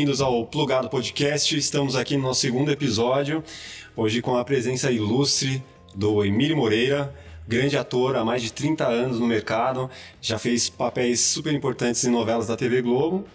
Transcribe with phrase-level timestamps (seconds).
[0.00, 1.54] bem-vindos ao Plugado Podcast.
[1.58, 3.44] Estamos aqui no nosso segundo episódio,
[3.94, 5.62] hoje com a presença ilustre
[5.94, 7.14] do Emílio Moreira,
[7.46, 12.10] grande ator há mais de 30 anos no mercado, já fez papéis super importantes em
[12.10, 13.26] novelas da TV Globo.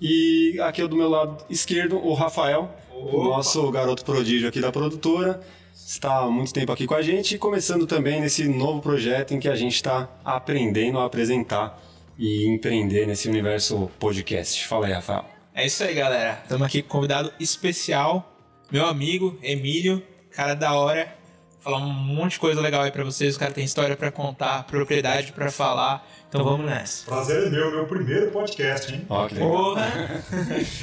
[0.00, 5.40] E aqui do meu lado esquerdo, o Rafael, o nosso garoto prodígio aqui da produtora.
[5.74, 9.48] Está há muito tempo aqui com a gente começando também nesse novo projeto em que
[9.48, 11.82] a gente está aprendendo a apresentar
[12.16, 14.64] e empreender nesse universo podcast.
[14.68, 15.31] Fala aí, Rafael.
[15.54, 16.40] É isso aí, galera.
[16.42, 18.34] Estamos aqui com um convidado especial,
[18.70, 21.14] meu amigo Emílio, cara da hora.
[21.60, 23.36] Falar um monte de coisa legal aí pra vocês.
[23.36, 26.04] O cara tem história pra contar, propriedade pra falar.
[26.28, 27.04] Então vamos nessa.
[27.04, 29.06] Prazer é meu, meu primeiro podcast, hein?
[29.08, 29.48] Ó, que legal.
[29.50, 30.24] Porra!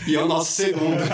[0.07, 1.01] E é o nosso segundo.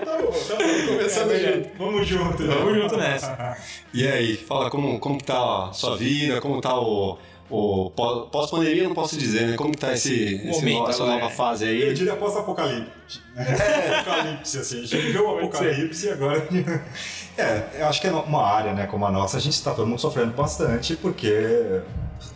[0.00, 0.86] Tá bom, tá bom.
[0.96, 1.70] Começando junto.
[1.76, 2.42] Vamos junto.
[2.42, 2.54] né?
[2.54, 3.56] Vamos junto nessa.
[3.92, 7.18] E aí, fala como, como que tá a sua vida, como tá o,
[7.50, 9.56] o pó- pós-pandemia, não posso dizer, né?
[9.56, 11.30] Como que tá esse, esse Momento no- essa nova é.
[11.30, 11.94] fase Eu aí?
[11.94, 13.20] diria pós-apocalipse.
[13.36, 14.78] É, apocalipse, assim.
[14.78, 16.46] A gente viveu o apocalipse e agora.
[17.38, 19.86] É, eu acho que é uma área, né, como a nossa, a gente está todo
[19.86, 21.80] mundo sofrendo bastante porque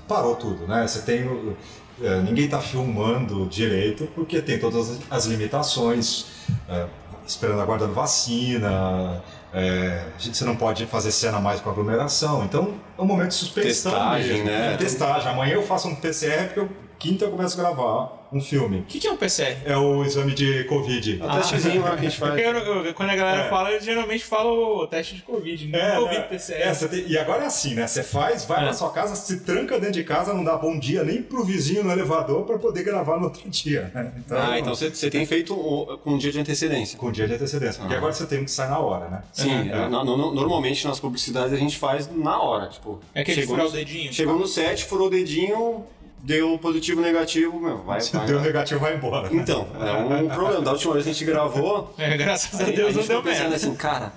[0.08, 0.86] parou tudo, né?
[0.86, 1.26] Você tem.
[1.28, 1.54] o-
[2.02, 6.26] é, ninguém está filmando direito porque tem todas as limitações,
[6.68, 6.86] é,
[7.26, 9.22] esperando, aguardando vacina.
[9.54, 12.44] É, a gente, você não pode fazer cena mais com aglomeração.
[12.44, 13.92] Então é um momento de suspensão.
[13.92, 14.74] Testagem, mesmo, né?
[14.74, 15.30] É, testagem.
[15.30, 18.78] Amanhã eu faço um PCR porque eu, quinta eu começo a gravar um filme.
[18.80, 19.56] O que, que é um PCR?
[19.64, 21.20] É o exame de Covid.
[21.22, 22.56] O testezinho lá que a gente Porque faz.
[22.66, 23.48] eu- eu- quando a galera É.
[23.48, 26.22] fala, eles geralmente falam o teste de Covid, não É, Covid né?
[26.24, 26.62] PCR.
[26.62, 27.86] É, você tem- e agora é assim, né?
[27.86, 28.64] Você faz, vai É.
[28.64, 31.84] pra sua casa, se tranca dentro de casa, não dá bom dia nem pro vizinho
[31.84, 34.12] no elevador pra poder gravar no outro dia, né?
[34.18, 36.98] Então, Ah, então você, você tem feito o- com um dia de antecedência.
[36.98, 37.80] com dia de antecedência.
[37.80, 37.98] Porque Ah.
[37.98, 39.22] agora você tem um que sai na hora, né?
[39.32, 39.88] Sim, É.
[39.88, 43.00] no- no- normalmente nas publicidades a gente faz na hora, tipo.
[43.14, 44.12] É aquele chegou furar no- o dedinho?
[44.12, 45.84] Chegou no set, furou o dedinho,
[46.24, 48.26] deu positivo, negativo, meu, vai, Se vai.
[48.26, 48.46] deu vai.
[48.46, 49.28] negativo, vai embora.
[49.30, 49.40] né?
[49.42, 50.62] Então, é um problema.
[50.62, 53.22] Da última vez que a gente gravou, É, graças a Deus a não gente deu
[53.22, 53.54] merda.
[53.56, 54.12] assim, cara,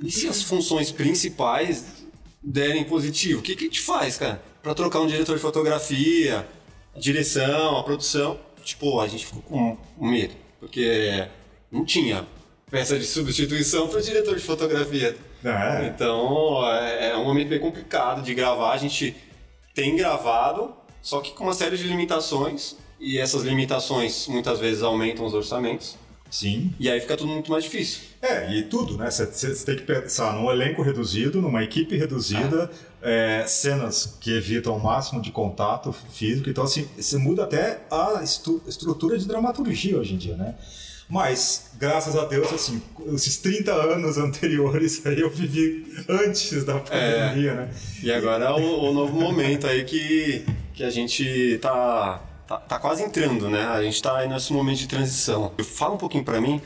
[0.00, 1.84] e se as funções principais
[2.42, 3.40] derem positivo?
[3.40, 4.40] O que, que a gente faz, cara?
[4.62, 6.46] Pra trocar um diretor de fotografia,
[6.94, 8.38] a direção, a produção.
[8.62, 11.26] Tipo, a gente ficou com medo, porque
[11.72, 12.26] não tinha
[12.70, 15.16] peça de substituição para diretor de fotografia.
[15.44, 15.86] É.
[15.86, 18.72] Então, é, é um momento bem complicado de gravar.
[18.72, 19.16] A gente
[19.74, 22.76] tem gravado, só que com uma série de limitações.
[23.00, 25.94] E essas limitações muitas vezes aumentam os orçamentos.
[26.30, 26.74] Sim.
[26.78, 28.00] E aí fica tudo muito mais difícil.
[28.20, 29.10] É, e tudo, né?
[29.10, 32.70] Você- tem que pensar num elenco reduzido, numa equipe reduzida,
[33.00, 36.50] é, cenas que evitam o máximo de contato físico.
[36.50, 40.54] Então, assim, você muda até a estrutura de dramaturgia hoje em dia, né?
[41.08, 42.82] Mas, graças a Deus, assim,
[43.14, 47.70] esses 30 anos anteriores aí eu vivi antes da pandemia, né?
[48.02, 52.78] E agora é o, o novo momento aí que, que a gente tá, tá, tá
[52.78, 53.66] quase entrando, né?
[53.68, 55.52] A gente tá aí nesse momento de transição.
[55.64, 56.60] Fala um pouquinho pra mim,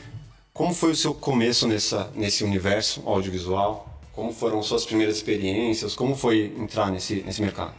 [0.53, 3.89] como foi o seu começo nessa, nesse universo audiovisual?
[4.11, 5.95] Como foram suas primeiras experiências?
[5.95, 7.73] Como foi entrar nesse, nesse mercado?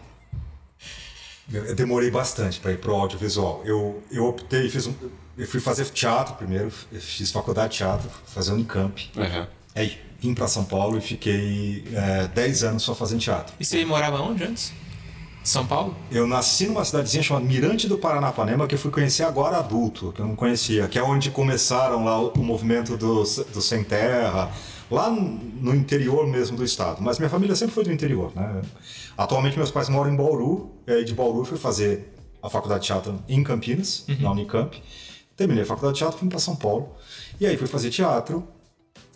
[1.53, 3.63] Eu demorei bastante para ir pro audiovisual.
[3.67, 4.95] Eu, eu optei, fiz um,
[5.37, 9.11] eu fui fazer teatro primeiro, fiz faculdade de teatro, fazer Unicamp.
[9.17, 9.47] Uhum.
[9.75, 13.55] Aí vim para São Paulo e fiquei é, 10 anos só fazendo teatro.
[13.59, 14.73] E você morava onde antes?
[15.45, 15.95] São Paulo?
[16.11, 20.21] Eu nasci numa cidadezinha chamada Mirante do Paranapanema, que eu fui conhecer agora adulto, que
[20.21, 24.51] eu não conhecia, que é onde começaram lá o, o movimento do, do Sem Terra,
[24.91, 27.03] lá no interior mesmo do estado.
[27.03, 28.63] Mas minha família sempre foi do interior, né?
[29.19, 32.81] Atualmente meus pais moram em Bauru, e aí de Bauru eu fui fazer a faculdade
[32.81, 34.83] de teatro em Campinas, na Unicamp.
[35.37, 36.91] Terminei a faculdade de teatro, fui para São Paulo,
[37.41, 38.47] e aí fui fazer teatro,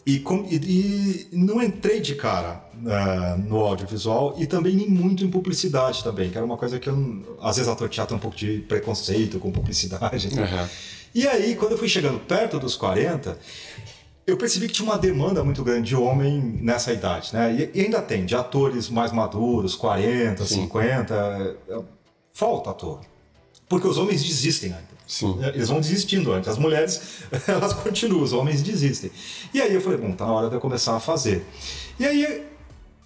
[0.06, 5.24] e, com- e- e não entrei de cara ah, no audiovisual e também nem muito
[5.24, 8.16] em publicidade também, que era uma coisa que eu, às vezes ator de teatro tem
[8.16, 10.28] um pouco de preconceito com publicidade.
[10.28, 10.68] Uhum.
[11.14, 13.38] E aí, quando eu fui chegando perto dos 40,
[14.26, 17.70] eu percebi que tinha uma demanda muito grande de homem nessa idade, né?
[17.74, 20.62] E, ainda tem, de atores mais maduros, 40, Sim.
[20.62, 21.78] 50, é,
[22.32, 23.00] falta ator.
[23.68, 24.97] Porque os homens desistem ainda.
[25.08, 25.38] Sim.
[25.42, 26.48] Eles vão desistindo antes.
[26.50, 27.00] As mulheres,
[27.48, 29.10] elas continuam, os homens desistem.
[29.54, 31.46] E aí eu falei, bom, tá na hora de eu começar a fazer.
[31.98, 32.44] E aí,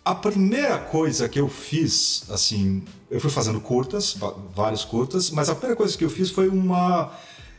[0.04, 4.16] a primeira coisa que eu fiz, assim, eu fui fazendo curtas,
[4.52, 7.12] vários curtas, mas a primeira coisa que eu fiz foi uma.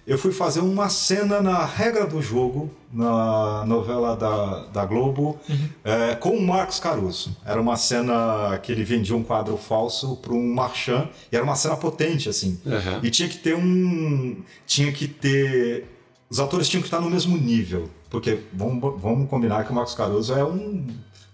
[0.05, 5.39] Eu fui fazer uma cena na regra do jogo, na novela da, da Globo,
[5.83, 7.35] é, com o Marcos Caruso.
[7.45, 11.55] Era uma cena que ele vendia um quadro falso para um marchand, e era uma
[11.55, 12.59] cena potente, assim.
[12.65, 12.99] Uhum.
[13.01, 14.41] E tinha que ter um.
[14.67, 15.85] Tinha que ter.
[16.29, 17.89] Os atores tinham que estar no mesmo nível.
[18.09, 20.85] Porque vamos, vamos combinar que o Marcos Caruso é um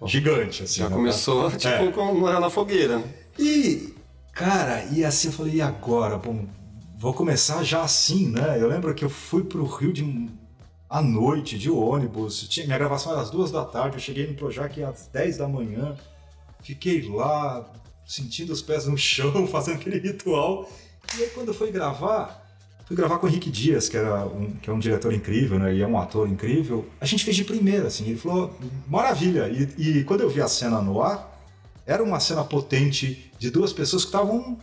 [0.05, 0.79] gigante, assim.
[0.81, 0.95] Já né?
[0.95, 1.91] começou, tipo, É.
[1.91, 3.01] com morar na fogueira.
[3.37, 3.93] E,
[4.31, 6.17] cara, e assim eu falei, e agora?
[6.17, 6.45] Bom,
[6.99, 8.57] vou começar já assim, né?
[8.59, 10.29] Eu lembro que eu fui pro Rio de
[10.89, 12.45] à noite, de ônibus.
[12.49, 15.47] Tinha, minha gravação era às duas da tarde, eu cheguei no Projac às 10 da
[15.47, 15.95] manhã.
[16.61, 17.71] Fiquei lá,
[18.05, 20.69] sentindo os pés no chão, fazendo aquele ritual.
[21.17, 22.45] E aí quando eu fui gravar,
[22.85, 25.73] fui gravar com o Henrique Dias, que, era um, que é um diretor incrível, né?
[25.73, 26.85] E é um ator incrível.
[26.99, 28.07] A gente fez de primeira, assim.
[28.07, 28.53] Ele falou,
[28.85, 29.47] maravilha.
[29.47, 31.39] E, e quando eu vi a cena no ar,
[31.85, 34.59] era uma cena potente de duas pessoas que estavam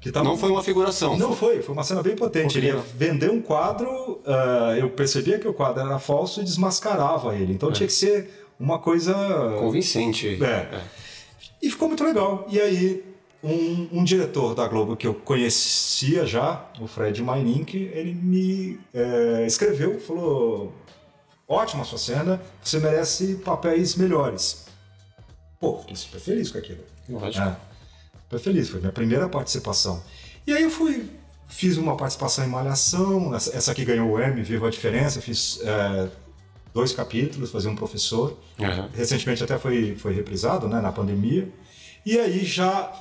[0.00, 0.30] que tavam...
[0.30, 1.16] Não foi uma figuração.
[1.16, 2.56] Não foi, foi uma cena bem potente.
[2.58, 7.34] Ele ia vender um quadro, uh, eu percebia que o quadro era falso e desmascarava
[7.34, 7.52] ele.
[7.52, 7.72] Então é.
[7.72, 9.14] tinha que ser uma coisa.
[9.58, 10.38] Convincente.
[10.42, 10.46] É.
[10.46, 10.82] é.
[11.60, 12.46] E ficou muito legal.
[12.48, 13.04] E aí,
[13.42, 19.44] um, um, diretor da Globo que eu conhecia já, o Fred Meinink, ele me é,
[19.46, 20.72] escreveu, falou:
[21.46, 24.66] ótima sua cena, você merece papéis melhores.
[25.60, 26.84] Pô, fiquei super feliz com aquilo.
[27.08, 27.44] Lógico.
[27.44, 27.56] É,
[28.28, 30.02] super feliz, foi minha primeira participação.
[30.46, 31.08] E aí eu fui,
[31.48, 35.60] fiz uma participação em Malhação, essa, essa aqui ganhou o M, Viva a Diferença, fiz
[35.62, 36.10] é,
[36.74, 38.38] dois capítulos, fazia um professor.
[38.58, 38.88] Uhum.
[38.92, 41.48] Recentemente até foi, foi reprisado, né, na pandemia.
[42.04, 42.92] E aí já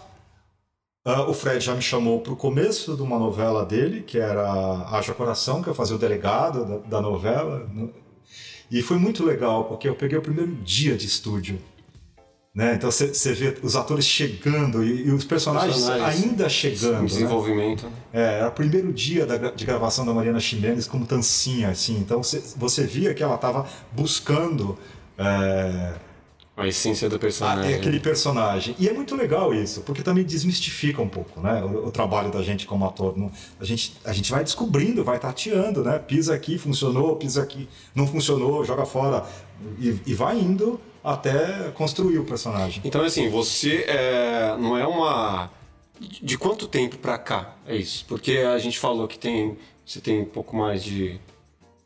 [1.05, 4.87] uh, o Fred já me chamou para o começo de uma novela dele, que era
[4.89, 7.69] Haja Coração, que eu fazia o delegado da, da novela.
[8.71, 11.59] E foi muito legal, porque eu peguei o primeiro dia de estúdio.
[12.57, 12.73] Né?
[12.73, 16.97] Então você vê os atores chegando e, e os personagens, personagens, ainda chegando.
[16.97, 17.05] O né?
[17.05, 17.85] desenvolvimento.
[17.85, 17.91] Né?
[18.11, 21.99] É, era o primeiro dia da, de gravação da Mariana Ximenes como Tancinha, assim.
[21.99, 22.19] Então
[22.55, 24.75] você via que ela estava buscando.
[25.19, 25.93] É,
[26.57, 27.73] a essência do personagem.
[27.73, 28.75] É aquele personagem.
[28.79, 32.41] E é muito legal isso, porque também desmistifica um pouco né, o, o trabalho da
[32.41, 33.13] gente como ator.
[33.59, 35.99] a, gente, a gente vai descobrindo, vai tateando, né?
[35.99, 39.23] Pisa aqui, funcionou, pisa aqui, não funcionou, joga fora.
[39.77, 42.81] E, e vai indo até construir o personagem.
[42.83, 45.49] Então, assim, você é, não é uma.
[45.99, 48.05] De quanto tempo pra cá é isso?
[48.05, 49.57] Porque a gente falou que tem.
[49.85, 51.19] Você tem um pouco mais de.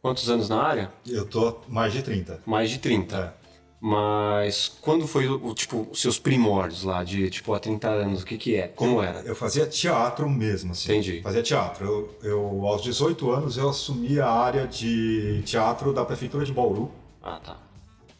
[0.02, 0.92] Quantos anos na área?
[1.08, 2.42] Eu tô mais de 30.
[2.48, 3.36] Mais de 30.
[3.38, 3.42] É.
[3.80, 8.26] Mas quando foi o tipo os seus primórdios lá de tipo há 30 anos, o
[8.26, 8.68] que que é?
[8.68, 9.22] Como era?
[9.22, 10.92] Eu fazia teatro mesmo, assim.
[10.92, 11.22] Entendi.
[11.22, 11.86] Fazia teatro.
[11.86, 16.92] Eu, eu aos 18 anos eu assumi a área de teatro da prefeitura de Bauru.
[17.24, 17.71] Ah, tá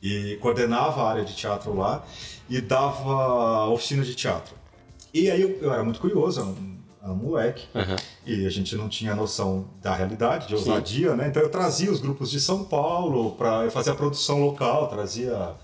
[0.02, 2.04] e coordenava a área de teatro lá
[2.50, 4.56] e dava oficina de teatro.
[5.14, 7.96] E aí eu, eu era muito curioso, era um, um moleque, uhum.
[8.26, 11.18] e a gente não tinha noção da realidade, de ousadia, Sim.
[11.18, 11.28] né?
[11.28, 15.56] Então eu trazia os grupos de São Paulo para fazer a produção local, trazia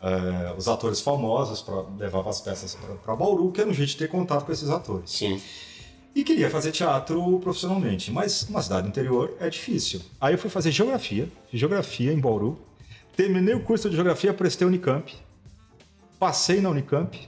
[0.00, 3.96] é, os atores famosos para levava as peças para Bauru, que era um jeito de
[3.96, 5.10] ter contato com esses atores.
[5.10, 5.40] Sim.
[6.14, 10.00] E queria fazer teatro profissionalmente, mas uma cidade interior é difícil.
[10.20, 12.58] Aí eu fui fazer geografia, geografia em Bauru,
[13.14, 15.14] Terminei o curso de geografia, prestei Unicamp.
[16.18, 17.18] Passei na Unicamp.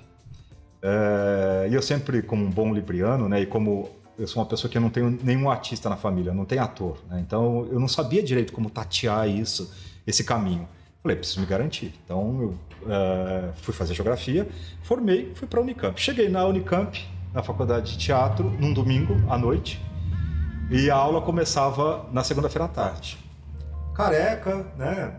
[0.83, 4.71] É, e eu sempre, como um bom libriano, né, e como eu sou uma pessoa
[4.71, 8.23] que não tenho nenhum artista na família, não tem ator, né, então eu não sabia
[8.23, 9.75] direito como tatear isso,
[10.07, 10.69] esse caminho.
[11.03, 11.95] Falei, preciso me garantir.
[12.05, 12.55] Então eu
[12.91, 14.47] é, fui fazer geografia,
[14.83, 16.01] formei, fui para a Unicamp.
[16.01, 17.03] Cheguei na Unicamp,
[17.33, 19.81] na faculdade de teatro, num domingo à noite,
[20.71, 23.24] e a aula começava na segunda-feira à tarde
[23.94, 25.14] careca, né?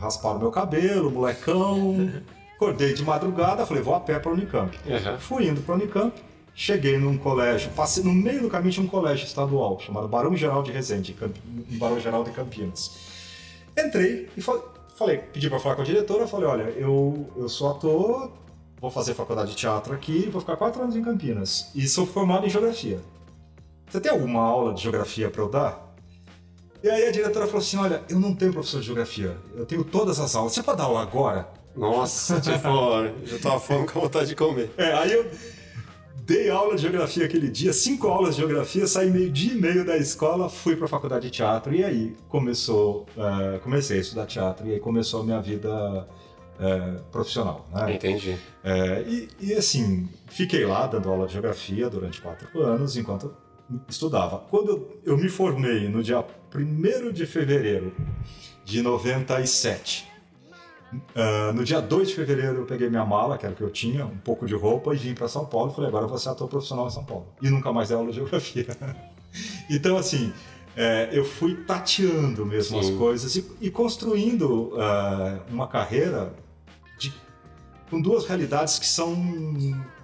[0.00, 2.10] Rasparam meu cabelo, molecão.
[2.54, 4.78] Acordei de madrugada, falei, vou a pé para Unicamp.
[4.84, 5.18] Uhum.
[5.18, 6.14] Fui indo para Unicamp,
[6.54, 10.62] cheguei num colégio, passei no meio do caminho tinha um colégio estadual chamado Barão Geral
[10.62, 11.16] de Resende,
[11.70, 12.98] em Barão Geral de Campinas.
[13.78, 18.30] Entrei e falei, pedi para falar com a diretora, falei, olha, eu, eu sou ator,
[18.78, 22.46] vou fazer faculdade de teatro aqui, vou ficar quatro anos em Campinas e sou formado
[22.46, 23.00] em geografia.
[23.88, 25.89] Você tem alguma aula de geografia para eu dar?
[26.82, 29.84] E aí a diretora falou assim: Olha, eu não tenho professor de geografia, eu tenho
[29.84, 30.52] todas as aulas.
[30.52, 31.48] Você pode dar aula agora?
[31.76, 32.68] Nossa, tipo,
[33.30, 34.70] eu tava falando com vontade de comer.
[34.76, 35.30] É, aí eu
[36.30, 39.84] dei aula de geografia aquele dia, cinco aulas de geografia, saí meio dia e meio
[39.84, 44.26] da escola, fui para a faculdade de teatro e aí começou, uh, comecei a estudar
[44.26, 46.06] teatro e aí começou a minha vida
[46.60, 47.66] uh, profissional.
[47.72, 47.94] Né?
[47.94, 48.38] Entendi.
[48.64, 53.34] Uh, e, e assim, fiquei lá dando aula de geografia durante quatro anos, enquanto
[53.88, 54.38] estudava.
[54.50, 57.92] Quando eu, me formei no dia 1 de fevereiro
[58.64, 60.08] de 97,
[60.92, 63.62] uh, ah, no dia 2 de fevereiro eu peguei minha mala, que era o que
[63.62, 65.72] eu tinha, um pouco de roupa, e vim para São Paulo.
[65.72, 67.26] Falei, agora eu vou ser ator profissional em São Paulo.
[67.40, 68.66] E nunca mais dei aula de geografia.
[69.70, 70.32] então, assim,
[70.76, 72.90] é, eu fui tateando mesmo Sim.
[72.90, 76.32] as coisas e, e construindo uh, uma carreira
[76.98, 77.12] de,
[77.90, 79.14] com duas realidades que são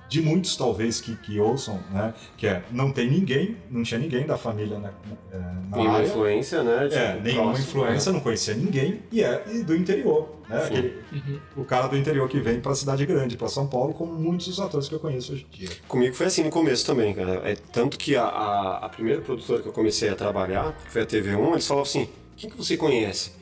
[0.08, 2.14] de muitos talvez que, que ouçam, né?
[2.36, 4.90] Que é não tem ninguém, não tinha ninguém da família na,
[5.32, 6.06] na, na nenhuma área.
[6.06, 6.84] influência, né?
[6.84, 8.16] É, tipo, é, nenhuma próximo, influência, né?
[8.16, 10.64] não conhecia ninguém e é e do interior, né?
[10.64, 11.40] Aquele, uhum.
[11.56, 14.46] O cara do interior que vem para a cidade grande, para São Paulo, como muitos
[14.46, 15.68] dos atores que eu conheço hoje em dia.
[15.88, 17.42] Comigo foi assim no começo também, cara.
[17.44, 21.02] É tanto que a, a, a primeira produtora que eu comecei a trabalhar, que foi
[21.02, 23.32] a TV1, eles falavam assim: quem que você conhece?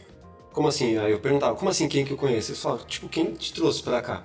[0.52, 0.97] Como assim?
[0.97, 2.52] Aí eu perguntava, como assim quem que eu conheço?
[2.52, 4.25] Eles falavam, tipo, quem te trouxe pra cá?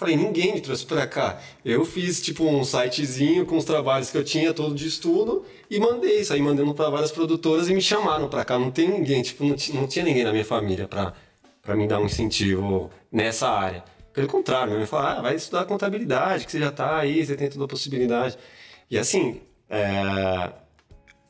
[0.00, 1.38] Falei, ninguém me trouxe pra cá.
[1.62, 5.78] Eu fiz, tipo, um sitezinho com os trabalhos que eu tinha todo de estudo e
[5.78, 8.58] mandei, saí mandando para várias produtoras e me chamaram pra cá.
[8.58, 11.12] Não tem ninguém, tipo, não, não tinha ninguém na minha família pra,
[11.60, 13.84] pra me dar um incentivo nessa área.
[14.14, 17.50] Pelo contrário, me falaram, ah, vai estudar contabilidade, que você já tá aí, você tem
[17.50, 18.38] toda a possibilidade.
[18.90, 20.50] E assim, é,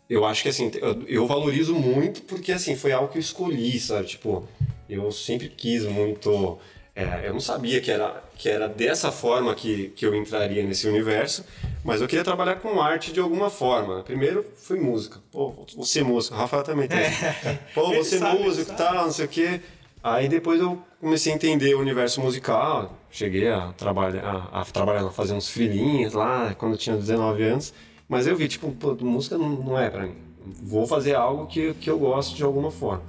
[0.08, 3.80] eu acho que assim, eu, eu, valorizo muito porque assim, foi algo que eu escolhi,
[3.80, 4.06] sabe?
[4.06, 4.48] Tipo,
[4.88, 6.56] eu sempre quis muito.
[7.00, 10.86] É, eu não sabia que era, que era dessa forma que, que eu entraria nesse
[10.86, 11.44] universo,
[11.84, 14.02] mas eu queria trabalhar com arte de alguma forma.
[14.02, 15.18] Primeiro foi música.
[15.32, 16.98] Pô, você músico, o Rafael também tem.
[16.98, 17.58] É.
[17.74, 19.60] Pô, você músico e tal, não sei o quê.
[20.02, 25.06] Aí depois eu comecei a entender o universo musical, cheguei a trabalhar, a, a trabalhar,
[25.06, 27.72] a fazer uns filhinhos lá, quando eu tinha 19 anos.
[28.08, 30.14] Mas eu vi, tipo, música não, não é pra mim.
[30.62, 33.02] Vou fazer algo que, que eu gosto de alguma forma.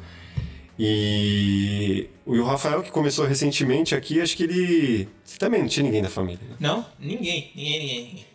[0.84, 5.08] E o Rafael, que começou recentemente aqui, acho que ele.
[5.38, 6.56] Também não tinha ninguém da família, né?
[6.60, 8.26] Não, ninguém, ninguém, ninguém, ninguém.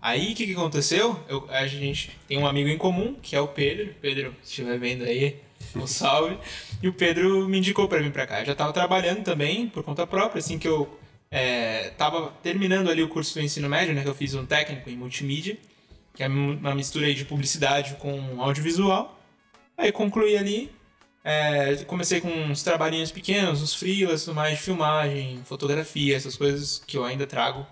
[0.00, 1.16] Aí o que, que aconteceu?
[1.28, 3.94] Eu, a gente tem um amigo em comum, que é o Pedro.
[4.00, 5.36] Pedro, se estiver vendo aí,
[5.76, 6.36] um salve.
[6.82, 8.40] E o Pedro me indicou para vir para cá.
[8.40, 10.98] Eu já estava trabalhando também por conta própria, assim que eu
[11.30, 14.02] estava é, terminando ali o curso do ensino médio, né?
[14.02, 15.56] Que eu fiz um técnico em multimídia
[16.14, 19.18] que é uma mistura de publicidade com audiovisual.
[19.76, 20.70] Aí concluí ali,
[21.24, 26.96] é, comecei com uns trabalhinhos pequenos, uns freelas, mais de filmagem, fotografia, essas coisas que
[26.96, 27.66] eu ainda trago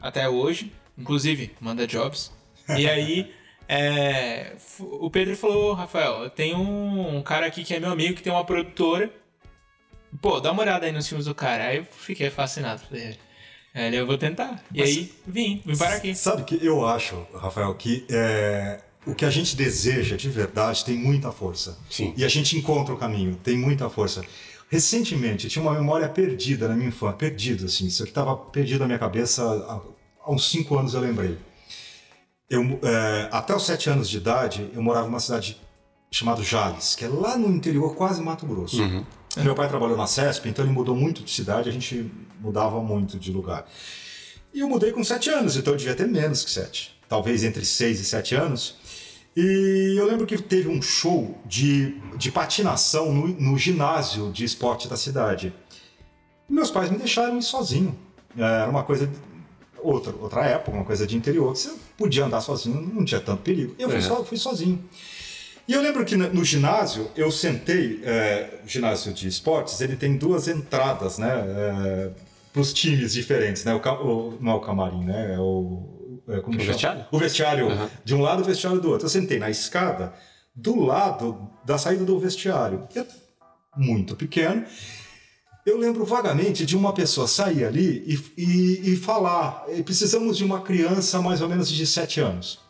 [0.00, 0.72] até hoje.
[0.98, 2.32] Inclusive, manda jobs.
[2.68, 3.32] E aí,
[3.68, 8.32] é, o Pedro falou, Rafael, tenho um cara aqui que é meu amigo, que tem
[8.32, 9.10] uma produtora.
[10.20, 11.66] Pô, dá uma olhada aí nos filmes do cara.
[11.66, 12.80] Aí eu fiquei fascinado.
[12.80, 13.18] Falei,
[13.74, 14.64] é, eu vou tentar.
[14.72, 16.14] E Mas, aí, vim, vim para aqui.
[16.14, 20.96] Sabe que eu acho, Rafael, que é, o que a gente deseja de verdade tem
[20.98, 21.78] muita força.
[21.88, 22.12] Sim.
[22.16, 24.22] E a gente encontra o caminho, tem muita força.
[24.68, 28.86] Recentemente, tinha uma memória perdida na minha infância, perdida, assim, isso aqui estava perdido na
[28.86, 29.80] minha cabeça, há,
[30.24, 31.38] há uns cinco anos eu lembrei.
[32.50, 35.60] Eu, é, até os sete anos de idade, eu morava numa cidade
[36.10, 38.82] chamada Jales, que é lá no interior, quase Mato Grosso.
[38.82, 39.04] Uhum.
[39.36, 42.10] Meu pai trabalhou na CESP, então ele mudou muito de cidade, a gente
[42.40, 43.66] mudava muito de lugar.
[44.52, 46.96] E eu mudei com sete anos, então eu devia ter menos que sete.
[47.08, 48.76] Talvez entre seis e sete anos.
[49.36, 54.88] E eu lembro que teve um show de, de patinação no, no ginásio de esporte
[54.88, 55.52] da cidade.
[56.48, 57.94] Meus pais me deixaram ir sozinho.
[58.36, 59.10] É, era uma coisa
[59.78, 63.74] outra, outra época, uma coisa de interior, você podia andar sozinho, não tinha tanto perigo.
[63.78, 64.02] Eu fui, é.
[64.02, 64.82] so, fui sozinho.
[65.68, 70.46] E eu lembro que no ginásio, eu sentei, é, ginásio de esportes, ele tem duas
[70.46, 71.28] entradas, né?
[71.28, 72.10] É,
[72.52, 73.74] para os times diferentes, né?
[73.74, 75.34] O, o, não é o camarim, né?
[75.34, 75.82] É o,
[76.28, 77.06] é, o vestiário?
[77.10, 77.68] O vestiário.
[77.68, 77.88] Uhum.
[78.04, 79.06] De um lado, o vestiário do outro.
[79.06, 80.12] Eu sentei na escada
[80.54, 82.86] do lado da saída do vestiário.
[82.90, 83.06] Que é
[83.76, 84.64] muito pequeno.
[85.64, 90.60] Eu lembro vagamente de uma pessoa sair ali e, e, e falar: precisamos de uma
[90.60, 92.65] criança mais ou menos de 7 anos.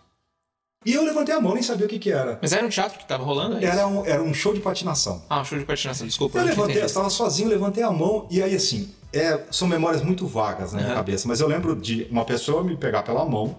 [0.86, 2.38] E eu levantei a mão, nem sabia o que, que era.
[2.40, 3.58] Mas era um teatro que tava rolando?
[3.58, 5.20] É era, um, era um show de patinação.
[5.28, 6.38] Ah, um show de patinação, desculpa.
[6.38, 10.28] Eu levantei, eu estava sozinho, levantei a mão, e aí assim, é, são memórias muito
[10.28, 10.96] vagas na minha uhum.
[10.96, 13.56] cabeça, mas eu lembro de uma pessoa me pegar pela mão,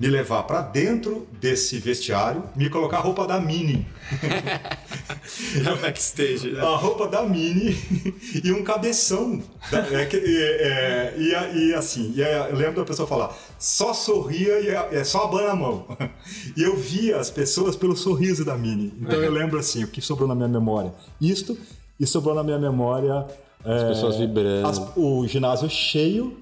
[0.00, 3.86] me levar para dentro desse vestiário, me colocar a roupa da Mini.
[5.66, 6.60] a backstage, né?
[6.60, 7.76] A roupa da Mini
[8.42, 9.42] e um cabeção.
[9.70, 14.68] É, é, é, e, e, assim, e eu lembro da pessoa falar, só sorria e
[14.68, 15.86] é, é só abana a mão.
[16.56, 18.92] E eu via as pessoas pelo sorriso da Mini.
[19.00, 20.92] Então eu lembro assim, o que sobrou na minha memória?
[21.20, 21.56] Isto,
[21.98, 23.26] e sobrou na minha memória...
[23.64, 24.66] As pessoas é, vibrando.
[24.66, 26.36] As, o ginásio cheio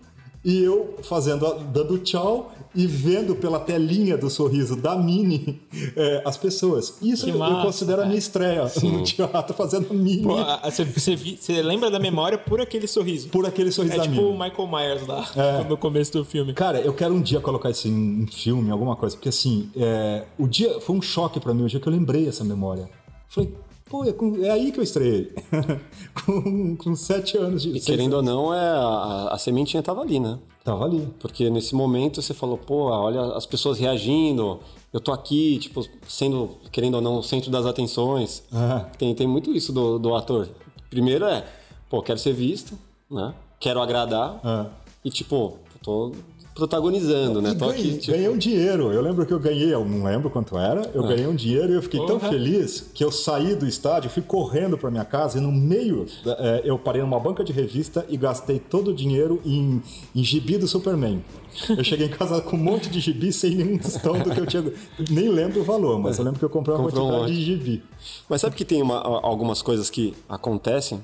[0.48, 5.60] e eu fazendo, dando tchau e vendo pela telinha do sorriso da Mini
[5.94, 6.96] é, as pessoas.
[7.02, 8.92] Isso que eu massa, considero a minha estreia Sim.
[8.92, 10.22] no teatro, fazendo a Mini.
[10.22, 13.28] Pô, você, você, você, lembra da memória por aquele sorriso?
[13.28, 14.26] Por aquele sorriso é da tipo Mini.
[14.26, 15.64] o Michael Myers lá, é.
[15.68, 16.54] no começo do filme.
[16.54, 20.24] Cara, eu quero um dia colocar isso em, em filme, alguma coisa, porque assim, é,
[20.38, 22.88] o dia foi um choque para mim o dia que eu lembrei essa memória.
[23.28, 23.52] Falei,
[23.88, 25.32] Pô, é, com, é, aí que eu estreiei.
[26.24, 30.20] com, com sete anos de E querendo ou não, é, a, a sementinha tava ali,
[30.20, 30.38] né?
[30.62, 31.08] Tava ali.
[31.18, 34.60] Porque nesse momento você falou, pô, olha as pessoas reagindo,
[34.92, 38.42] eu tô aqui, tipo, sendo, querendo ou não, o centro das atenções.
[38.52, 38.86] Ah.
[38.98, 40.48] Tem, tem muito isso do, do ator.
[40.90, 41.46] Primeiro é,
[41.88, 42.78] pô, quero ser visto,
[43.10, 43.34] né?
[43.58, 44.38] Quero agradar.
[44.44, 44.66] Ah.
[45.04, 46.12] E tipo, tô
[46.58, 47.54] protagonizando, né?
[47.54, 48.92] Tô ganhei, aqui, tipo, ganhei um dinheiro.
[48.92, 51.76] Eu lembro que eu ganhei, eu não lembro quanto era, eu ganhei um dinheiro e
[51.76, 55.40] eu fiquei tão feliz que eu saí do estádio, fui correndo para minha casa e
[55.40, 59.80] no meio eh, eu parei numa banca de revista e gastei todo o dinheiro em,
[60.14, 61.22] em gibi do Superman.
[61.70, 64.46] Eu cheguei em casa com um monte de gibi sem nenhum tostão do que eu
[64.46, 64.64] tinha.
[65.10, 67.38] Nem lembro o valor, mas eu lembro que eu comprei uma Comprou um quantidade monte.
[67.40, 67.82] de gibi.
[68.28, 71.02] Mas sabe que tem uma- algumas coisas que acontecem,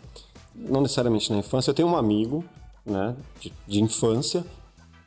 [0.54, 1.70] não necessariamente na infância.
[1.70, 2.44] Eu tenho um amigo,
[2.84, 4.44] né, de, de infância,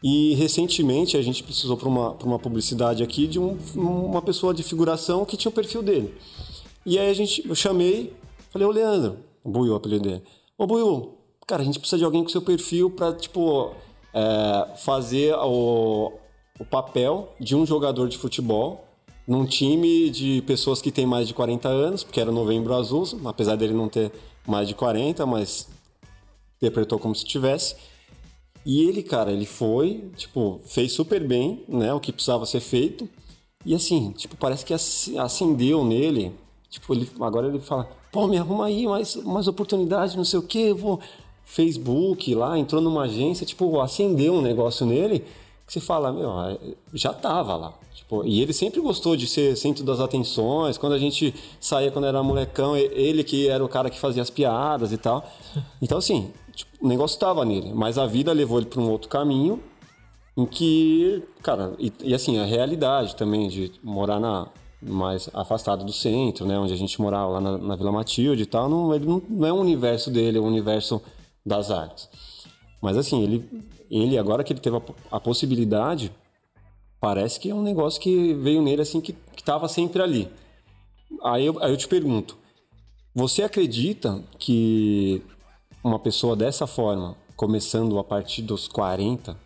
[0.04, 4.64] e recentemente a gente precisou para uma, uma publicidade aqui de um- uma pessoa de
[4.64, 6.14] figuração que tinha o perfil dele.
[6.86, 8.14] E aí a gente, eu chamei,
[8.50, 10.24] falei, ô Leandro, o Buiu, o apelido dele.
[10.58, 13.72] Ô Buiu, cara, a gente precisa de alguém com seu perfil para tipo,
[14.14, 16.14] é, fazer o,
[16.60, 18.84] o papel de um jogador de futebol
[19.28, 23.58] num time de pessoas que têm mais de 40 anos, porque era Novembro Azul, apesar
[23.58, 24.12] dele não ter
[24.48, 25.68] mais de 40, mas
[26.58, 27.76] interpretou como se tivesse.
[28.70, 33.08] E ele, cara, ele foi, tipo, fez super bem, né, o que precisava ser feito.
[33.66, 36.34] E assim, tipo, parece que ac- acendeu nele.
[36.70, 40.44] Tipo, ele, agora ele fala, pô, me arruma aí mais, mais oportunidade, não sei o
[40.44, 41.00] quê, vou...
[41.50, 45.20] Facebook lá, entrou numa agência, tipo, acendeu um negócio nele
[45.66, 46.58] que você fala, meu, é,
[46.94, 47.74] já tava lá.
[47.96, 50.78] Tipo, e ele sempre gostou de ser centro das atenções.
[50.78, 54.30] Quando a gente saía, quando era molecão, ele que era o cara que fazia as
[54.30, 55.26] piadas e tal.
[55.82, 57.72] Então, assim, tipo, o negócio tava nele.
[57.74, 59.62] Mas a vida levou ele para um outro caminho
[60.36, 64.48] em que, cara, e, e assim, a realidade também de morar na
[64.80, 68.46] mais afastado do centro, né, onde a gente morava lá na, na Vila Matilde e
[68.46, 71.02] tal, não, ele não, não é um universo dele, é um universo
[71.44, 72.08] das artes.
[72.80, 74.82] Mas assim, ele, ele agora que ele teve a,
[75.14, 76.12] a possibilidade,
[77.02, 80.30] parece que é um negócio que veio nele assim que estava sempre ali.
[81.24, 82.38] Aí eu, aí eu te pergunto,
[83.16, 85.24] você acredita que
[85.88, 89.38] uma pessoa dessa forma, começando a partir dos 40,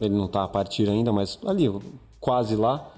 [0.00, 1.68] ele não está a partir ainda, mas ali,
[2.20, 2.90] quase lá,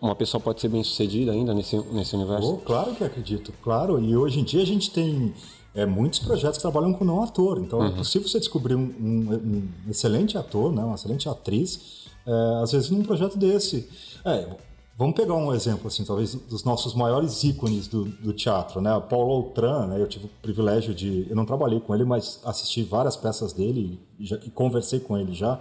[0.00, 2.54] uma pessoa pode ser bem sucedida ainda nesse, nesse universo?
[2.54, 3.98] Oh, claro que acredito, claro.
[4.00, 5.34] E hoje em dia a gente tem
[5.74, 7.58] é, muitos projetos que trabalham com não ator.
[7.58, 12.62] Então é possível você descobrir um, um- um excelente ator, né, uma excelente atriz, é,
[12.62, 13.88] às vezes num projeto desse.
[14.24, 14.46] É,
[14.96, 18.98] vamos pegar um exemplo, assim, talvez dos nossos maiores ícones do, do teatro, né?
[19.08, 20.00] Paulo Outram, né?
[20.00, 24.00] Eu tive o privilégio de, eu não trabalhei com ele, mas assisti várias peças dele
[24.18, 25.60] e, já- e conversei com ele já.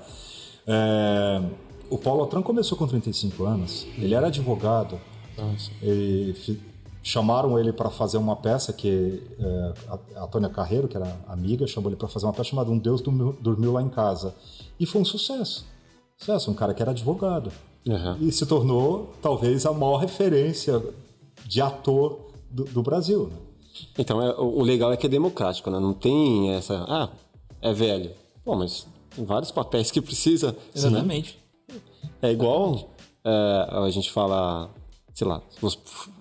[0.68, 1.42] É,
[1.90, 3.86] o Paulo Outram começou com 35 anos.
[3.98, 5.00] Ele era advogado.
[5.82, 6.60] E fi-
[7.04, 9.74] chamaram ele para fazer uma peça que é,
[10.16, 12.78] a, a Tônia Carreiro, que era amiga, chamou ele para fazer uma peça chamada Um
[12.80, 14.34] Deus Dormiu, Dormiu Lá em Casa.
[14.80, 15.66] E foi um sucesso.
[16.18, 17.52] Sucesso, um cara que era advogado.
[17.88, 18.18] Aham.
[18.22, 20.82] E se tornou, talvez, a maior referência
[21.46, 22.20] de ator
[22.50, 23.28] do, do Brasil.
[23.32, 23.38] né?
[24.00, 25.80] Então, é- o o legal é que é democrático, né?
[25.80, 26.86] Não tem essa.
[26.88, 27.10] Ah,
[27.62, 28.12] é velho.
[28.44, 30.56] Pô, mas tem vários papéis que precisa.
[30.74, 31.38] Exatamente.
[32.22, 32.90] É igual
[33.24, 34.70] é, a gente fala,
[35.14, 35.42] sei lá,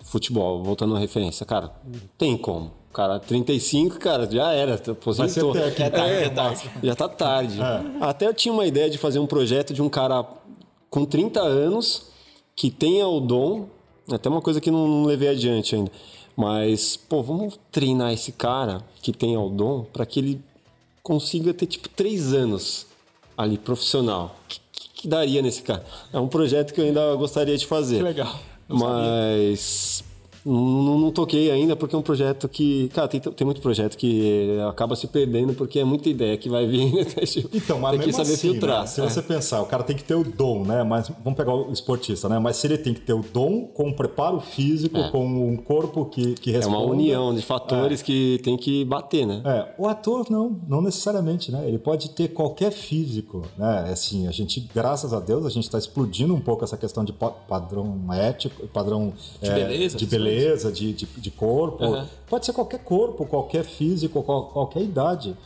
[0.02, 1.70] futebol, voltando à referência, cara,
[2.18, 2.70] tem como.
[2.92, 5.52] Cara, 35, cara, já era, aposentou.
[5.52, 5.96] Vai ser técnico.
[5.96, 6.86] É tarde, É, é.
[6.86, 7.58] Já tá tarde.
[8.00, 10.24] Até eu tinha uma ideia de fazer um projeto de um cara
[10.94, 12.02] com 30 anos
[12.54, 13.66] que tenha o dom,
[14.08, 15.90] até uma coisa que não, não levei adiante ainda.
[16.36, 20.40] Mas, pô, vamos treinar esse cara que tenha o dom para que ele
[21.02, 22.86] consiga ter tipo três anos
[23.36, 24.36] ali profissional.
[24.44, 25.84] O que, que- que daria nesse cara?
[26.12, 27.96] É um projeto que eu ainda gostaria de fazer.
[27.96, 28.38] Que legal.
[28.68, 29.04] Não sabia.
[30.44, 32.88] Não, não toquei ainda porque é um projeto que.
[32.94, 36.66] Cara, tem, tem muito projeto que acaba se perdendo porque é muita ideia que vai
[36.66, 36.92] vir.
[36.92, 37.04] né?
[37.54, 38.80] Então, mas tem que mesmo saber assim, filtrar.
[38.82, 39.04] né, se É.
[39.08, 40.82] você pensar, o cara tem que ter o dom, né?
[40.84, 42.38] Mas vamos pegar o esportista, né?
[42.38, 46.04] Mas se ele tem que ter o dom com o preparo físico, com um corpo
[46.06, 46.78] que, que É responda...
[46.78, 49.40] uma união de fatores que tem que bater, né?
[49.44, 51.64] É, o ator não, não necessariamente, né?
[51.66, 53.88] Ele pode ter qualquer físico, né?
[53.90, 57.12] Assim, a gente, graças a Deus, a gente está explodindo um pouco essa questão de
[57.12, 60.08] pa- padrão ético, padrão De é, beleza, de essas
[60.72, 61.82] de, de, de corpo.
[61.84, 62.08] Aham.
[62.28, 65.36] Pode ser qualquer corpo, qualquer físico, qual- qualquer idade.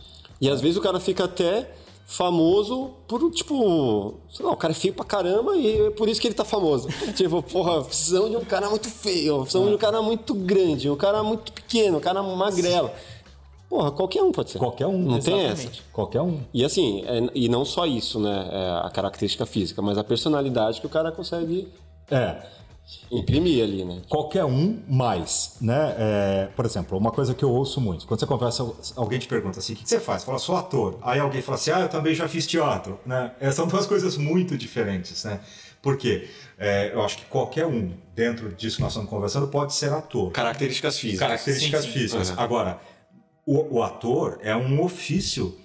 [0.40, 1.70] E às vezes o cara fica até
[2.06, 6.20] famoso por, tipo, sei lá, o cara é feio pra caramba e é por isso
[6.20, 6.88] que ele tá famoso.
[7.14, 10.96] tipo, porra, precisamos de um cara muito feio, precisamos de um cara muito grande, um
[10.96, 12.90] cara muito pequeno, um cara magrelo.
[13.68, 14.58] Porra, qualquer um pode ser.
[14.58, 14.96] Qualquer um.
[14.98, 15.52] Não tem essa.
[15.52, 15.82] Exatamente.
[15.92, 16.40] Qualquer um.
[16.54, 18.48] E assim, é- e não só isso, né?
[18.50, 21.68] é a característica física, mas a personalidade que o cara consegue
[22.10, 22.42] É.
[23.10, 24.02] imprimir ali, né?
[24.08, 25.94] Qualquer um mais, né?
[25.98, 29.58] É, por exemplo, uma coisa que eu ouço muito, quando você conversa, alguém te pergunta
[29.58, 30.22] assim, o que você faz?
[30.22, 30.98] Você fala, sou ator.
[31.02, 33.32] Aí alguém fala assim, ah, eu também já fiz teatro, né?
[33.40, 35.40] É, são duas coisas muito diferentes, né?
[35.80, 36.28] Por quê?
[36.58, 40.30] É, eu acho que qualquer um, dentro disso que nós estamos conversando, pode ser ator.
[40.32, 41.20] Características físicas.
[41.20, 41.98] Características Sim, sim.
[41.98, 42.30] físicas.
[42.30, 42.36] Uhum.
[42.38, 42.80] Agora,
[43.46, 45.56] o, o ator é um ofício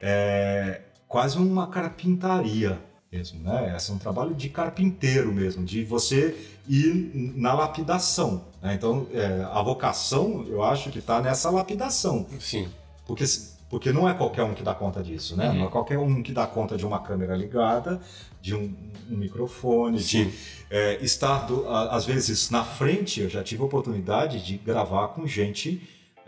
[0.00, 2.80] é, quase uma carpintaria
[3.12, 3.74] mesmo, né?
[3.76, 6.36] Esse é um trabalho de carpinteiro mesmo, de você
[6.68, 8.44] ir na lapidação.
[8.62, 8.74] Né?
[8.74, 12.26] Então, é, a vocação, eu acho que está nessa lapidação.
[12.38, 12.68] Sim.
[13.04, 13.24] Porque,
[13.68, 15.48] porque não é qualquer um que dá conta disso, né?
[15.48, 15.58] Uhum.
[15.58, 18.00] Não é qualquer um que dá conta de uma câmera ligada,
[18.40, 18.72] de um,
[19.10, 20.26] um microfone, Sim.
[20.26, 20.34] de
[20.70, 23.20] é, estar, do, às vezes, na frente.
[23.20, 25.82] Eu já tive a oportunidade de gravar com gente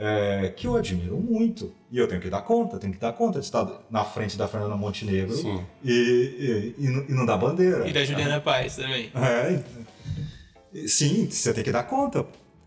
[0.05, 1.73] é, que eu admiro muito.
[1.91, 4.49] E eu tenho que dar conta, tenho que dar conta de estar na frente da
[4.49, 5.35] Fernanda Montenegro
[5.85, 7.87] e, e, e, não- dar bandeira.
[7.89, 9.13] E da Juliana Paz também.
[9.15, 9.63] É,
[10.87, 12.27] sim, você tem que dar conta.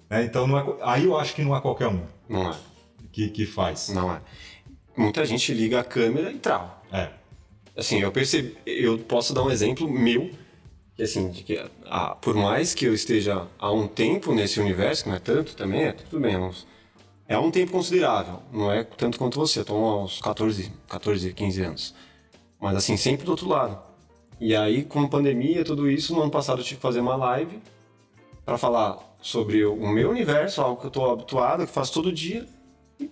[0.10, 0.24] né?
[0.24, 2.56] Então, não é aí eu acho que não é qualquer um Não é.
[3.12, 3.90] que, que faz.
[3.90, 4.22] Não é.
[4.96, 6.74] Muita gente liga a câmera e trava.
[6.92, 7.10] É.
[7.76, 10.30] Assim, eu percebi, eu posso dar um exemplo meu,
[10.96, 15.04] que assim, de que ah, por mais que eu esteja há um tempo nesse universo,
[15.04, 16.66] que não é tanto também, é tudo bem, é uns-
[17.28, 21.62] é um tempo considerável, não é tanto quanto você, eu tô uns 14, 14, 15
[21.64, 21.96] anos.
[22.60, 23.78] Mas assim, sempre do outro lado.
[24.40, 27.60] E aí, com pandemia, tudo isso, no ano passado eu tive que fazer uma live
[28.44, 32.46] para falar sobre o meu universo, algo que eu tô habituado, que faço todo dia.
[33.00, 33.10] E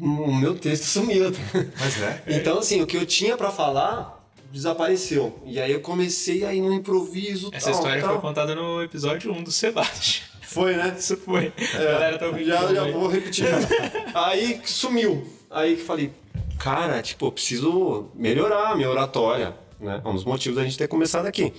[0.00, 1.30] o meu texto sumiu.
[1.78, 2.24] Mas é.
[2.36, 5.38] Então, assim, o que eu tinha pra falar desapareceu.
[5.44, 7.50] E aí eu comecei a ir no improviso.
[7.52, 8.12] Essa tal, história tal.
[8.12, 10.29] foi contada no episódio 1 do Sebastião.
[10.52, 10.96] Foi, né?
[10.98, 11.52] Isso foi.
[11.74, 12.46] A galera tá ouvindo.
[12.46, 13.46] Já, já vou repetir.
[14.12, 15.24] aí sumiu.
[15.48, 16.12] Aí que falei,
[16.58, 19.54] cara, tipo, preciso melhorar a minha oratória.
[19.78, 20.02] Né?
[20.04, 21.52] É um dos motivos da gente ter começado aqui.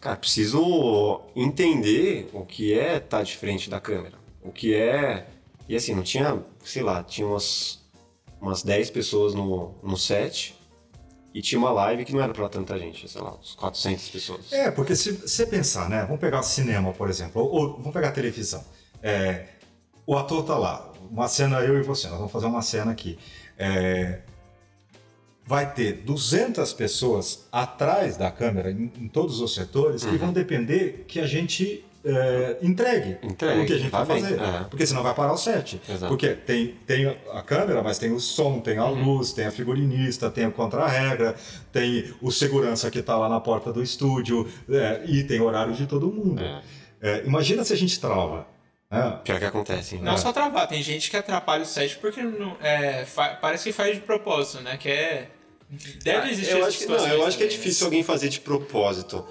[0.00, 4.14] Cara, preciso entender o que é estar de frente da câmera.
[4.42, 5.26] O que é.
[5.68, 7.80] E assim, não tinha, sei lá, tinha umas,
[8.40, 10.58] umas 10 pessoas no, no set.
[11.32, 14.52] E tinha uma live que não era pra tanta gente, sei lá, uns 400 pessoas.
[14.52, 16.02] É, porque se você pensar, né?
[16.02, 18.64] Vamos pegar cinema, por exemplo, ou, ou vamos pegar televisão.
[19.02, 19.46] É,
[20.04, 23.16] o ator tá lá, uma cena eu e você, nós vamos fazer uma cena aqui.
[23.56, 24.20] É,
[25.46, 31.04] vai ter 200 pessoas atrás da câmera, em, em todos os setores, que vão depender
[31.06, 34.40] que a gente é, entregue, Entregue, o que a gente vai fazer.
[34.40, 34.64] é.
[34.70, 35.80] Porque senão vai parar o set.
[35.88, 36.08] Exato.
[36.08, 40.30] Porque tem, tem a câmera, mas tem o som, tem a luz, tem a figurinista,
[40.30, 41.34] tem o contra-regra,
[41.72, 45.86] tem o segurança que está lá na porta do estúdio é, e tem horário de
[45.86, 46.42] todo mundo.
[46.42, 46.62] É.
[47.02, 48.46] É, imagina se a gente trava.
[48.90, 49.18] né?
[49.24, 49.96] Pior que acontece.
[49.96, 50.02] né?
[50.02, 53.06] Não só travar, tem gente que atrapalha o set porque não, é,
[53.40, 54.76] parece que faz de propósito, né?
[54.76, 55.28] Que é.
[56.02, 57.52] Deve existir eu essas acho que, não, eu acho que é né?
[57.52, 59.24] difícil alguém fazer de propósito.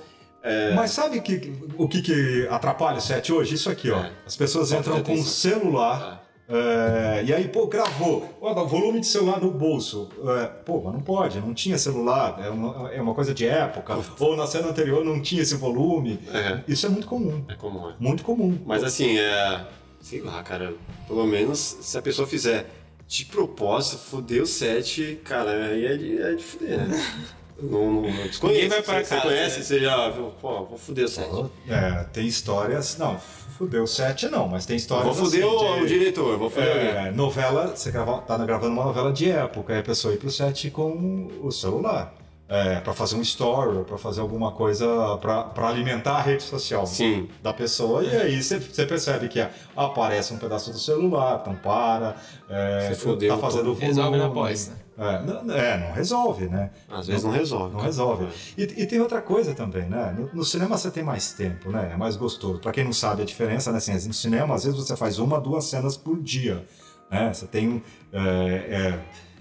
[0.75, 3.55] Mas sabe que, o que, que atrapalha o set hoje?
[3.55, 3.99] Isso aqui, ó.
[3.99, 4.11] É.
[4.25, 5.31] As pessoas Falta entram com o atenção.
[5.31, 6.25] celular.
[6.49, 8.37] é, e aí, pô, gravou.
[8.41, 10.09] Ó, dá volume de celular no bolso.
[10.39, 12.39] É, pô, mas não pode, não tinha celular.
[12.43, 13.97] É uma, é uma coisa de época.
[14.19, 16.19] Ou na cena anterior não tinha esse volume.
[16.33, 17.43] É, Isso é muito comum.
[17.47, 17.89] é comum.
[17.89, 17.93] é.
[17.99, 18.57] Muito comum.
[18.65, 19.65] Mas assim, é.
[20.01, 20.73] Sei lá, cara.
[21.07, 22.65] Pelo menos se a pessoa fizer
[23.07, 27.05] de propósito, foder o set, cara, aí é de, é de fuder, né?
[27.61, 28.43] Não, não, não desconheço.
[28.61, 29.63] Ninguém vai pra você, casa, Você conhece, né?
[29.65, 31.27] você já viu, pô, vou foder o set.
[31.67, 32.97] É, tem histórias.
[32.97, 33.17] Não,
[33.57, 35.05] fudeu o set não, mas tem histórias.
[35.15, 37.07] Vou foder assim, o, de- o diretor, vou foder alguém.
[37.07, 40.31] É, novela, você grava, tá gravando uma novela de época, aí a pessoa ir pro
[40.31, 42.13] set com o celular.
[42.49, 44.85] É, para fazer um story, para fazer alguma coisa,
[45.21, 47.29] para alimentar a rede social Sim.
[47.43, 48.03] da pessoa.
[48.03, 49.45] E aí você percebe que
[49.77, 52.15] aparece um pedaço do celular, então para,
[52.49, 53.85] é, fodeu tá fazendo volume.
[53.85, 54.75] Resolve na pós, né?
[54.99, 56.71] É, não, é, não resolve, né?
[56.89, 57.73] Às vezes não resolve.
[57.73, 58.27] Não resolve.
[58.57, 60.13] E, e tem outra coisa também, né?
[60.17, 61.91] No, no cinema você tem mais tempo, né?
[61.93, 62.59] É mais gostoso.
[62.59, 63.77] Pra quem não sabe a diferença, né?
[63.77, 66.65] Assim, no cinema, às vezes você faz uma, duas cenas por dia.
[67.09, 67.33] Né?
[67.33, 67.81] Você tem um.
[68.11, 68.99] é, é,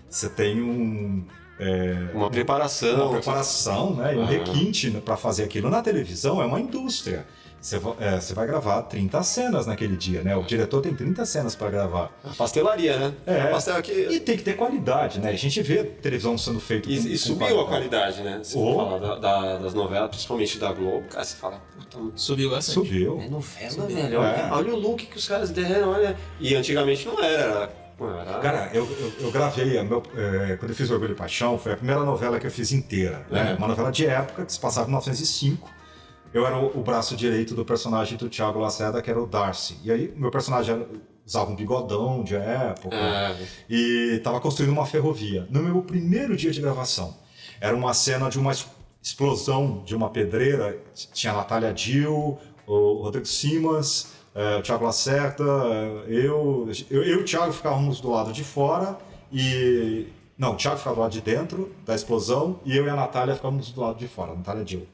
[0.09, 1.25] você tem um.
[1.59, 3.07] É, Uma preparação.
[3.07, 4.15] uma preparação, né?
[4.15, 5.69] E um requinte para fazer aquilo.
[5.71, 7.27] Na televisão é uma indústria.
[7.61, 10.37] Você, é, vai gravar 30 cenas naquele dia, né?
[10.37, 12.09] O diretor tem 30 cenas para gravar.
[12.23, 13.13] A pastelaria, né?
[13.27, 13.47] É.
[13.49, 13.91] Pastel aqui.
[13.91, 15.31] E tem que ter qualidade, né?
[15.31, 18.39] A gente vê televisão sendo feita E, com, e com subiu a qualidade, né?
[18.45, 18.77] Se Oh.
[18.77, 22.75] falar da- da- das novelas, principalmente da Globo, cara, você fala, puta, Subiu bastante.
[22.75, 23.21] Subiu.
[23.21, 23.97] é novela, Subiu.
[23.97, 24.21] velho.
[24.21, 24.49] Olha, É.
[24.53, 26.17] olha o look que os caras deram, olha.
[26.39, 27.69] E antigamente não era.
[28.07, 31.73] Era- Cara, eu, eu, eu gravei, meu- é, quando eu fiz Orgulho e Paixão, foi
[31.73, 33.27] a primeira novela que eu fiz inteira.
[33.31, 33.53] Né?
[33.53, 33.55] É.
[33.55, 35.69] Uma novela de época que se passava em 1905.
[36.33, 39.79] Eu era o, o braço direito do personagem do Tiago Lacerda, que era o Darcy.
[39.83, 40.87] E aí, meu personagem era-
[41.27, 43.37] usava um bigodão de época É,
[43.69, 45.47] e estava construindo uma ferrovia.
[45.51, 47.15] No meu primeiro dia de gravação,
[47.61, 48.53] era uma cena de uma
[49.03, 50.79] explosão de uma pedreira.
[51.13, 55.45] Tinha a Natália Dill, o Rodrigo Simas, eh, o Thiago Lacerda,
[56.07, 58.99] eu, eu, eu e o Thiago ficávamos do lado de fora
[59.33, 60.07] e...
[60.37, 63.35] Não, o Thiago ficava do lado de dentro da explosão e eu e a Natália
[63.35, 64.87] ficávamos do lado de fora, a Natália Dill.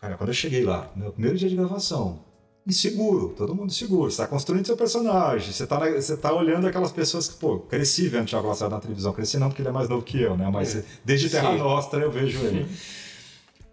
[0.00, 2.20] Cara, quando eu cheguei lá, meu primeiro dia de gravação,
[2.66, 4.10] inseguro, todo mundo seguro.
[4.10, 8.08] Você está construindo seu personagem, você está você tá olhando aquelas pessoas que, pô, cresci
[8.08, 10.48] vendo Thiago Lacerda na televisão, cresci não porque ele é mais novo que eu, né?
[10.52, 10.84] Mas é.
[11.04, 11.58] desde Terra Sim.
[11.58, 12.66] Nostra eu vejo ele.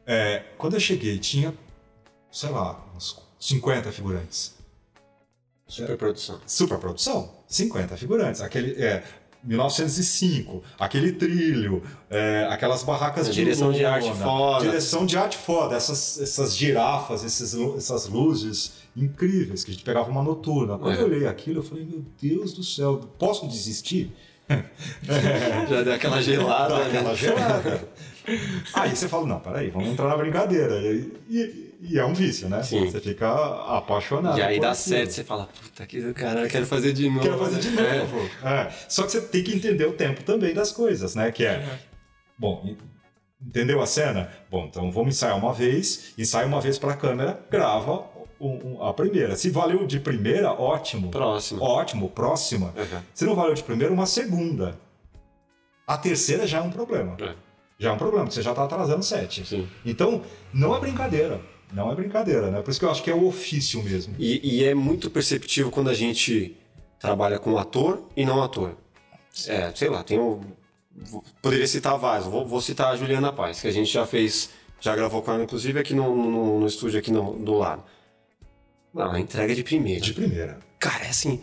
[0.06, 1.54] É, quando eu cheguei, tinha,
[2.32, 4.57] sei lá, uns 50 figurantes.
[5.68, 6.40] Superprodução.
[6.46, 7.32] Superprodução.
[7.48, 8.42] 50 figurantes.
[8.42, 9.04] Aquele, é,
[9.44, 14.66] 1905, aquele trilho, é, aquelas barracas de direção de arte foda.
[14.66, 20.10] Direção de arte foda, essas, essas girafas, esses, essas luzes incríveis, que a gente pegava
[20.10, 20.78] uma noturna.
[20.78, 21.02] Quando é.
[21.02, 24.12] eu olhei aquilo, eu falei, meu Deus do céu, posso desistir?
[25.70, 26.76] Já deu aquela gelada.
[26.76, 27.90] Deu aquela gelada.
[28.74, 30.82] Aí você fala, não, peraí, vamos entrar na brincadeira.
[30.82, 32.64] E, e, e é um vício, né?
[32.64, 32.90] Sim.
[32.90, 33.28] Você fica
[33.78, 34.38] apaixonado.
[34.38, 37.22] E aí dá certo, você fala, puta que cara, quero fazer de novo.
[37.22, 38.30] Quero fazer de novo.
[38.44, 38.50] É.
[38.50, 38.72] É.
[38.90, 41.32] Só que você tem que entender o tempo também das coisas, né?
[41.32, 41.78] Que é, uhum.
[42.38, 42.76] bom,
[43.46, 44.32] entendeu a cena?
[44.50, 48.06] Bom, então vamos ensaiar uma vez, ensaia uma vez para a câmera, grava
[48.40, 49.36] um, um, a primeira.
[49.36, 51.10] Se valeu de primeira, ótimo.
[51.12, 51.64] Próxima.
[51.64, 52.74] Ótimo, próxima.
[52.76, 53.02] Uhum.
[53.14, 54.80] Se não valeu de primeira, uma segunda.
[55.86, 57.16] A terceira já é um problema.
[57.22, 57.34] É.
[57.80, 59.46] Já é um problema, porque você já está atrasando sete.
[59.46, 59.68] Sim.
[59.86, 61.40] Então, não é brincadeira.
[61.72, 62.62] Não é brincadeira, né?
[62.62, 64.16] Por isso que eu acho que é o ofício mesmo.
[64.18, 66.56] E, e é muito perceptível quando a gente
[67.00, 68.76] trabalha com ator e não ator.
[69.48, 70.42] É, sei lá, tem um,
[71.42, 74.50] Poderia citar vários, vou, vou, citar a Juliana Paz, que a gente já fez,
[74.82, 77.84] já gravou com ela, inclusive, aqui no, no, no estúdio aqui no, do lado.
[78.94, 80.02] Não, a entrega de primeira.
[80.02, 80.58] De primeira.
[80.80, 81.42] Cara, é assim.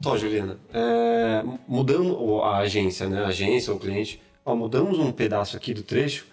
[0.00, 3.24] Tó, Juliana, é, mudando a agência, né?
[3.24, 6.26] A agência ou cliente, ó, mudamos um pedaço aqui do trecho,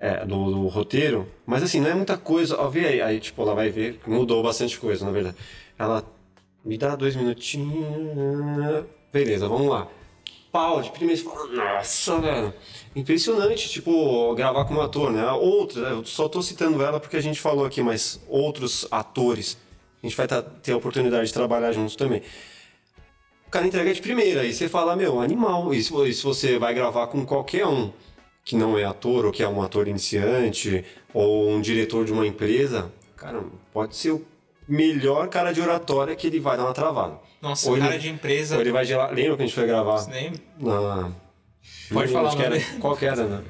[0.00, 2.58] é, do, do, roteiro, mas assim, não é muita coisa.
[2.58, 5.36] Ó, vê aí, aí, tipo, ela vai ver, mudou bastante coisa, na verdade.
[5.78, 6.02] Ela
[6.64, 8.86] me dá dois minutinhos.
[9.12, 9.86] Beleza, vamos lá.
[10.50, 12.54] Pau, de primeiro, você fala, nossa, velho.
[12.96, 15.30] Impressionante, tipo, gravar com um ator, né?
[15.32, 19.56] Outros, eu só tô citando ela porque a gente falou aqui, mas outros atores,
[20.02, 22.22] a gente vai tá, ter a oportunidade de trabalhar juntos também.
[23.46, 25.74] O cara entrega de primeira, aí você fala, meu, animal.
[25.74, 27.92] E se, e se você vai gravar com qualquer um
[28.44, 32.26] que não é ator, ou que é um ator iniciante, ou um diretor de uma
[32.26, 34.24] empresa, cara, pode ser o
[34.68, 37.18] melhor cara de oratória que ele vai dar uma travada.
[37.40, 38.56] Nossa, ou cara ele, de empresa.
[38.56, 39.12] Ou ele vai gelar.
[39.12, 40.06] Lembra que a gente foi gravar?
[40.08, 40.40] Lembra?
[40.58, 41.12] Na...
[41.92, 43.42] Pode falar, que era, Qual que era, né?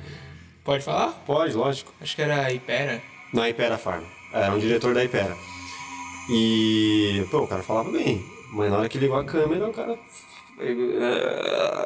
[0.65, 1.09] Pode falar?
[1.27, 1.93] Pode, lógico.
[2.01, 3.03] Acho que era Ipera.
[3.33, 4.05] Na Ipera Farm.
[4.33, 5.37] Era um diretor da Ipera.
[6.31, 8.25] E, pô, o cara falava bem.
[8.53, 9.99] Mas na hora que ligou a câmera, o cara.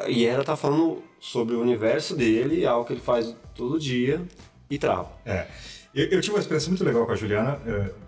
[0.07, 4.21] E ela tá falando sobre o universo dele, algo que ele faz todo dia
[4.69, 5.09] e trava.
[5.25, 5.47] É.
[5.93, 7.59] Eu, eu, tive uma experiência muito legal com a Juliana,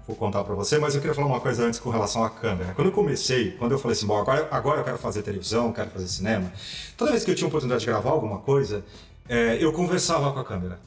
[0.06, 2.73] vou contar para você, mas eu queria falar uma coisa antes com relação à câmera.
[2.75, 5.89] Quando eu comecei, quando eu falei assim, bom, agora, agora eu quero fazer televisão, quero
[5.89, 6.51] fazer cinema,
[6.95, 8.86] toda vez que eu tinha oportunidade de gravar alguma coisa,
[9.27, 10.80] é, eu conversava com a câmera.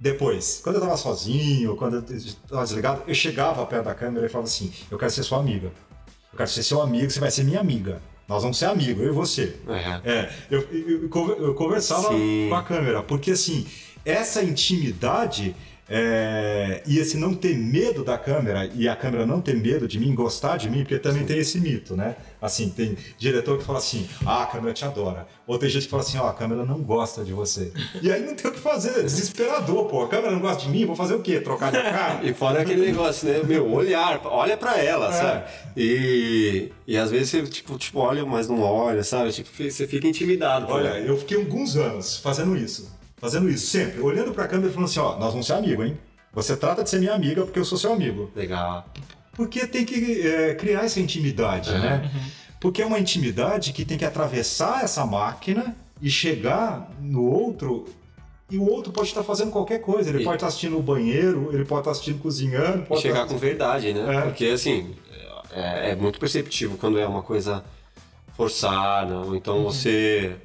[0.00, 4.28] Depois, quando eu estava sozinho, quando eu estava desligado, eu chegava perto da câmera e
[4.28, 5.68] falava assim: Eu quero ser sua amiga.
[6.32, 7.98] Eu quero ser seu amigo, você vai ser minha amiga.
[8.28, 9.56] Nós vamos ser amigos, eu e você.
[9.68, 12.46] É, é eu, eu, eu, conversava Sim.
[12.48, 13.66] com a câmera, porque assim,
[14.04, 15.54] essa intimidade
[15.88, 20.00] é, e esse não ter medo da câmera e a câmera não ter medo de
[20.00, 22.16] mim, gostar de mim, porque também tem esse mito, né?
[22.42, 25.28] Assim, tem diretor que fala assim: ah, a câmera te adora.
[25.46, 27.72] Ou tem gente que fala assim: ó, oh, a câmera não gosta de você.
[28.02, 30.02] E aí não tem o que fazer, é desesperador, pô.
[30.02, 31.40] A câmera não gosta de mim, vou fazer o quê?
[31.40, 32.24] Trocar de cara?
[32.24, 33.40] e fora aquele negócio, né?
[33.44, 35.12] Meu, olhar, olha pra ela, é.
[35.12, 35.44] sabe?
[35.76, 39.30] E, e às vezes você, tipo, tipo, olha, mas não olha, sabe?
[39.30, 40.66] Tipo, você fica intimidado.
[40.68, 44.72] Olha, eu fiquei alguns anos fazendo isso fazendo isso, sempre, olhando para a câmera e
[44.72, 45.98] falando assim, ó, nós vamos ser amigos, hein?
[46.32, 48.30] Você trata de ser minha amiga porque eu sou seu amigo.
[48.36, 48.86] Legal.
[49.32, 51.78] Porque tem que é, criar essa intimidade, uhum.
[51.78, 52.10] né?
[52.60, 57.86] Porque é uma intimidade que tem que atravessar essa máquina e chegar no outro
[58.50, 60.10] e o outro pode estar fazendo qualquer coisa.
[60.10, 60.24] Ele e...
[60.24, 62.86] pode estar assistindo no banheiro, ele pode estar assistindo cozinhando.
[62.86, 63.34] Pode chegar estar...
[63.34, 64.16] com verdade, né?
[64.16, 64.20] É.
[64.22, 64.94] Porque assim,
[65.52, 67.64] é, é, muito perceptível quando é uma coisa
[68.36, 69.64] forçada, ou então uhum.
[69.64, 70.36] você,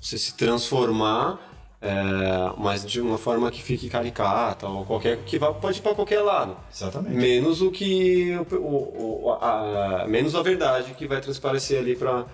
[0.00, 1.38] você se transformar
[1.80, 5.94] é, mas de uma forma que fique caricata ou qualquer que vá, pode ir para
[5.94, 6.56] qualquer lado.
[6.72, 7.14] Exatamente.
[7.14, 12.26] Menos o que o, o a, a, menos a verdade que vai transparecer ali para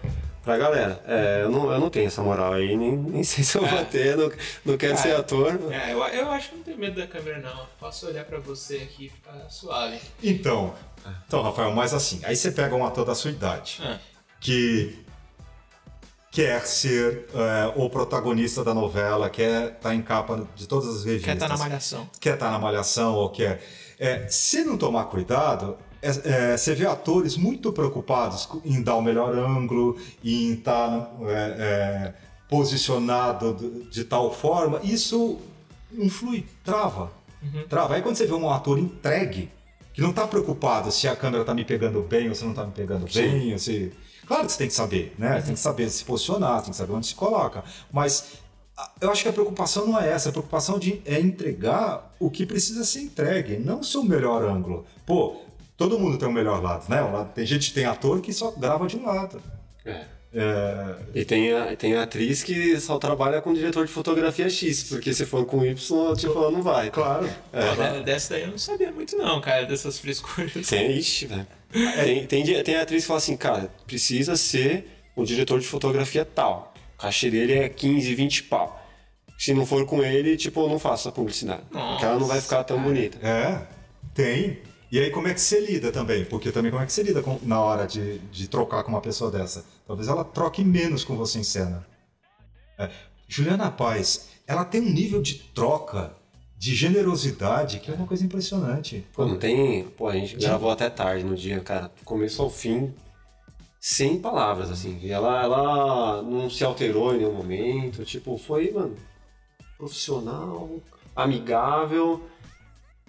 [0.43, 1.03] pra galera.
[1.07, 3.69] É, eu, não, eu não tenho essa moral aí, nem, nem sei se eu é.
[3.69, 4.31] vou ter, não,
[4.65, 5.59] não quero é, ser ator.
[5.71, 7.67] É, eu, eu acho que não tenho medo da câmera, não.
[7.79, 9.99] Posso olhar para você aqui e ficar suave.
[10.23, 10.75] Então,
[11.27, 13.99] então, Rafael, mas assim, aí você pega um ator da sua idade, é.
[14.41, 15.04] que
[16.35, 21.05] quer ser é, o protagonista da novela, quer estar tá em capa de todas as
[21.05, 21.27] revistas.
[21.27, 22.11] Quer estar tá na malhação.
[22.19, 23.65] Quer estar tá na malhação ou quer.
[24.01, 26.09] É, se não tomar cuidado, é,
[26.53, 32.15] é, você vê atores muito preocupados em dar o melhor ângulo, em estar é, é,
[32.49, 35.39] posicionado de, tal forma, isso
[35.93, 37.13] não flui, trava.
[37.41, 37.63] Uhum.
[37.69, 37.95] Trava.
[37.95, 39.53] Aí quando você vê um ator entregue,
[39.93, 42.67] que não está preocupado se a câmera está me pegando bem ou se não está
[42.67, 43.23] me pegando Sim.
[43.23, 43.53] bem.
[43.53, 43.93] ou se...
[44.27, 45.41] Claro que você tem que saber, né?
[45.41, 47.63] Tem que saber se posicionar, tem que saber onde se coloca.
[47.93, 48.25] Mas
[49.01, 50.29] eu acho que a preocupação não é essa.
[50.29, 54.85] A preocupação de, é entregar o que precisa ser entregue, não o seu melhor ângulo.
[55.07, 55.37] Pô,
[55.77, 56.99] todo mundo tem um melhor lado, né?
[57.35, 59.41] Tem gente, tem ator que só grava de um lado.
[59.85, 60.14] É.
[60.35, 64.83] É, E tem a, tem a atriz que só trabalha com diretor de fotografia X,
[64.85, 65.75] porque se for com Y,
[66.17, 66.91] tipo, ela não vai.
[66.91, 67.29] claro.
[67.53, 70.53] Pô, de- Dessa daí eu não sabia muito não, cara, dessas frescuras.
[70.69, 71.47] Tem, ixi, velho.
[72.05, 76.75] Tem, tem, tem atriz que fala assim, cara, precisa ser o diretor de fotografia tal.
[76.97, 78.81] O cachê dele é 15, 20 pau.
[79.39, 81.63] Se não for com ele, tipo, eu não faço a publicidade.
[81.71, 83.19] porque ela não vai ficar tão bonita.
[83.27, 83.59] É,
[84.15, 84.59] tem.
[84.95, 86.25] E aí como é que você lida também?
[86.25, 89.01] Porque também como é que você lida com- na hora de, de trocar com uma
[89.01, 89.65] pessoa dessa?
[89.89, 91.85] Talvez ela troque menos com você em cena.
[92.79, 92.89] É,
[93.27, 96.15] Juliana Paz, ela tem um nível de troca,
[96.57, 99.05] de generosidade, que é uma coisa impressionante.
[99.13, 99.83] Pô, não tem.
[99.83, 101.91] Pô, a gente gravou até tarde no dia, cara.
[102.05, 102.95] Começo ao fim,
[103.81, 105.01] sem palavras, assim.
[105.03, 108.05] E ela, ela não se alterou em nenhum momento.
[108.05, 108.95] Tipo, foi, mano,
[109.77, 110.71] profissional,
[111.17, 112.23] amigável.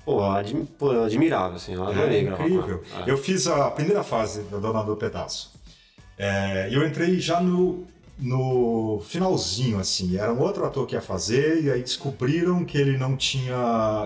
[0.06, 1.74] Pô, admi- pô admirável, assim.
[1.74, 2.84] Eu adorei É gravar incrível.
[3.06, 3.10] É.
[3.10, 5.52] Eu fiz a primeira fase da Dona do Pedaço.
[6.18, 7.86] É, E eu entrei já no,
[8.17, 10.17] no finalzinho, assim.
[10.17, 13.56] Era um outro ator que ia fazer, e aí descobriram que ele não tinha.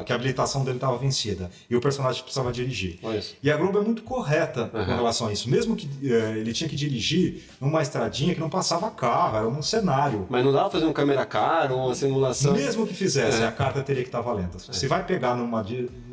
[0.05, 1.49] que a habilitação dele estava vencida.
[1.69, 2.99] E o personagem precisava dirigir.
[3.03, 3.35] Olha isso.
[3.41, 4.85] E a Globo é muito correta com Uhum.
[4.85, 5.49] relação a isso.
[5.49, 9.61] Mesmo que eh, ele tinha que dirigir numa estradinha que não passava carro, era um
[9.61, 10.25] cenário.
[10.29, 12.53] Mas não dá pra fazer um câmera car, uma simulação.
[12.53, 13.47] Mesmo que fizesse, É.
[13.47, 14.59] a carta teria que estar valendo.
[14.59, 15.65] Se vai pegar numa,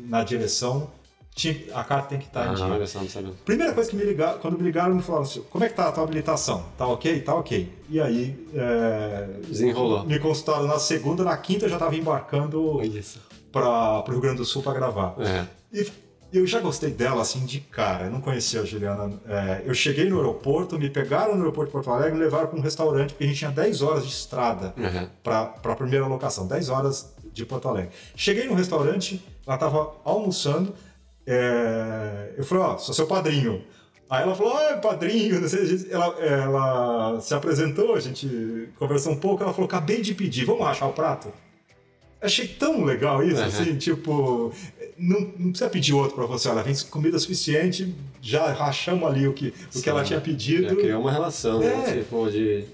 [0.07, 0.89] na direção,
[1.37, 2.65] tinha- a carta tem que estar em Ah, dia.
[2.65, 3.31] olha só, não sabia.
[3.45, 5.87] Primeira coisa que me ligaram, quando me ligaram, me falaram assim, como é que tá
[5.87, 6.65] a tua habilitação?
[6.77, 7.21] Tá ok?
[7.21, 7.71] Tá ok.
[7.89, 10.03] E aí, é, Desenrolou.
[10.05, 12.81] me consultaram na segunda, na quinta eu já estava embarcando
[13.51, 15.15] para o Rio Grande do Sul para gravar.
[15.19, 15.45] É.
[15.73, 15.85] E
[16.33, 18.05] eu já gostei dela, assim, de cara.
[18.05, 19.13] Eu não conhecia a Juliana.
[19.27, 22.47] É, eu cheguei no aeroporto, me pegaram no aeroporto de Porto Alegre e me levaram
[22.47, 25.07] para um restaurante, porque a gente tinha 10 horas de estrada Uhum.
[25.23, 26.45] para a primeira locação.
[26.47, 27.91] 10 horas de Porto Alegre.
[28.15, 30.73] Cheguei no restaurante, ela estava almoçando.
[31.27, 33.61] É, eu falei, ó, sou seu padrinho.
[34.09, 39.17] Aí ela falou, ah, padrinho, não sei, ela, ela se apresentou, a gente conversou um
[39.17, 41.27] pouco, ela falou, acabei de pedir, vamos rachar o prato?
[42.21, 43.47] Achei tão legal isso, Uhum.
[43.47, 44.51] assim, tipo,
[44.97, 49.33] não, não precisa pedir outro pra você, olha, vem comida suficiente, já rachamos ali o
[49.33, 50.69] que, o que ela tinha pedido.
[50.69, 51.83] Já criou uma relação, né?
[51.89, 51.97] É.
[51.97, 52.65] Tipo, de,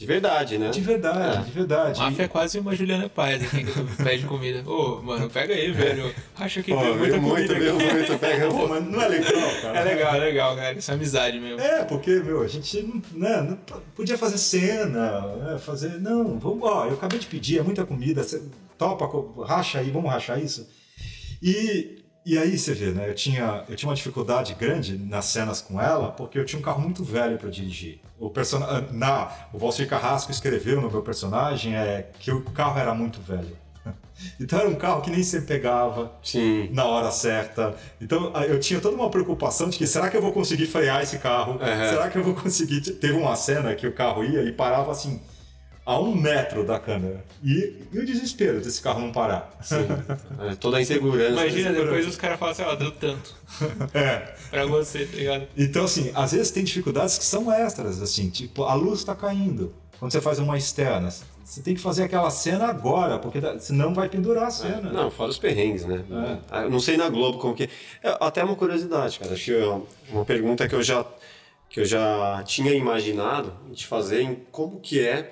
[0.00, 0.70] de verdade, né?
[0.70, 1.42] De verdade, É.
[1.44, 2.00] de verdade.
[2.00, 4.66] Máfia é quase uma Juliana Paz, assim, que pede comida.
[4.66, 6.10] Ô, mano, pega aí, velho.
[6.38, 7.94] Acha que Pô, tem muita viu muito, comida viu aqui.
[7.94, 8.18] muito.
[8.18, 9.78] Pega Pô, mas não é legal, cara.
[9.78, 10.72] É legal, é legal, cara.
[10.78, 11.60] Isso é amizade mesmo.
[11.60, 12.82] É, porque, meu, a gente
[13.12, 13.58] né, não
[13.94, 16.00] podia fazer cena, né, fazer.
[16.00, 18.42] Não, vamos, ó, eu acabei de pedir, é muita comida, você
[18.78, 19.06] topa,
[19.44, 20.66] racha aí, vamos rachar isso.
[21.42, 23.08] E, e aí você vê, né?
[23.08, 26.62] Eu tinha, eu tinha uma dificuldade grande nas cenas com ela, porque eu tinha um
[26.62, 28.00] carro muito velho para dirigir.
[28.18, 28.58] O person...
[28.92, 33.56] na, o Valcir Carrasco escreveu no meu personagem é, que o carro era muito velho.
[34.38, 36.68] Então era um carro que nem sempre pegava, Sim.
[36.72, 37.74] na hora certa.
[37.98, 41.02] Então a- eu tinha toda uma preocupação de que será que eu vou conseguir frear
[41.02, 41.52] esse carro?
[41.52, 41.58] Uhum.
[41.88, 42.82] Será que eu vou conseguir?
[42.82, 45.18] Teve uma cena que o carro ia e parava assim
[45.84, 47.24] a um metro da câmera.
[47.42, 49.50] E, e o desespero desse carro não parar.
[49.62, 49.76] Sim.
[50.50, 51.30] É, toda a insegurança.
[51.32, 53.34] Imagina, depois os caras falam assim, ó, deu tanto
[53.94, 54.34] É.
[54.50, 55.46] pra você, tá ligado?
[55.56, 59.74] Então assim, às vezes tem dificuldades que são extras, assim, tipo a luz está caindo.
[59.98, 61.10] Quando você faz uma externa,
[61.44, 64.90] você tem que fazer aquela cena agora, porque senão vai pendurar a cena.
[64.92, 66.02] Não, fora os perrengues, né?
[66.10, 66.38] É.
[66.50, 67.64] Ah, eu Não sei na Globo como que.
[68.02, 69.32] É, até uma curiosidade, cara.
[69.34, 71.04] Acho que eu- uma pergunta que eu já
[71.68, 75.30] que eu já tinha imaginado de fazer em como que é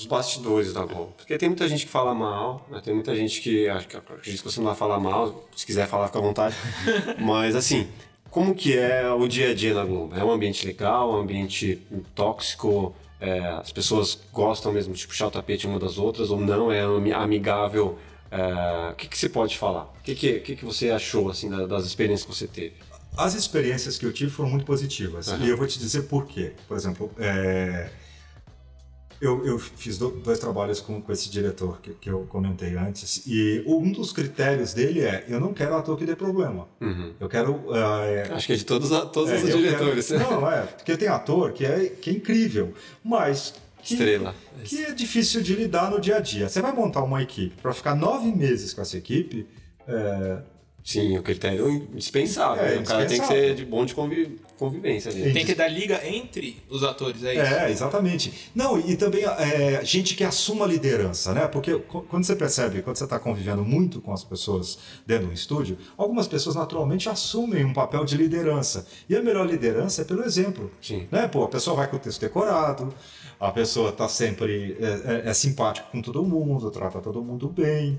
[0.00, 1.12] os bastidores da Globo.
[1.16, 2.80] Porque tem muita gente que fala mal, né?
[2.82, 5.86] tem muita gente que acho que acredito que você não vai falar mal, se quiser
[5.86, 6.56] falar, fica à vontade.
[7.20, 7.86] Mas assim,
[8.30, 10.14] como que é o dia a dia na Globo?
[10.16, 11.80] É um ambiente legal, um ambiente
[12.14, 12.94] tóxico?
[13.20, 16.72] É, as pessoas gostam mesmo de puxar o tapete uma das outras ou não?
[16.72, 17.98] É ami- amigável?
[18.30, 19.84] É, O que, que você pode falar?
[19.98, 22.74] O que, que, que, que você achou assim da- das experiências que você teve?
[23.16, 25.28] As experiências que eu tive foram muito positivas.
[25.28, 25.44] Aham.
[25.44, 26.52] E eu vou te dizer por quê.
[26.68, 27.90] Por exemplo, é,
[29.20, 33.22] eu, eu fiz do- dois trabalhos com, com esse diretor que, que eu comentei antes.
[33.26, 36.66] E um dos critérios dele é: eu não quero ator que dê problema.
[36.80, 37.12] Uhum.
[37.20, 37.62] Eu quero.
[37.74, 40.08] é, Acho que é de todos, todos é, os diretores.
[40.08, 40.62] quero- não, é.
[40.62, 42.72] Porque tem ator que é, que é incrível,
[43.04, 43.54] mas.
[43.82, 44.34] Que, Estrela.
[44.62, 46.48] Que é difícil de lidar no dia a dia.
[46.50, 49.46] Você vai montar uma equipe para ficar nove meses com essa equipe.
[49.88, 50.38] é,
[50.84, 52.62] Sim, o critério indispensável.
[52.64, 52.80] É, né?
[52.80, 54.38] o cara tem que ser de bom de convívio.
[54.60, 55.32] Convivência ali.
[55.32, 57.54] Tem que dar liga entre os atores, é isso?
[57.54, 58.50] É, exatamente.
[58.54, 61.48] Não, e também é, gente que assuma a liderança, né?
[61.48, 65.78] Porque quando você percebe, quando você está convivendo muito com as pessoas dentro do estúdio,
[65.96, 68.86] algumas pessoas naturalmente assumem um papel de liderança.
[69.08, 70.70] E a melhor liderança é pelo exemplo.
[70.82, 71.08] Sim.
[71.10, 71.26] Né?
[71.26, 72.94] Pô, a pessoa vai com o texto decorado,
[73.40, 77.98] a pessoa está sempre é, é, é simpática com todo mundo, trata todo mundo bem.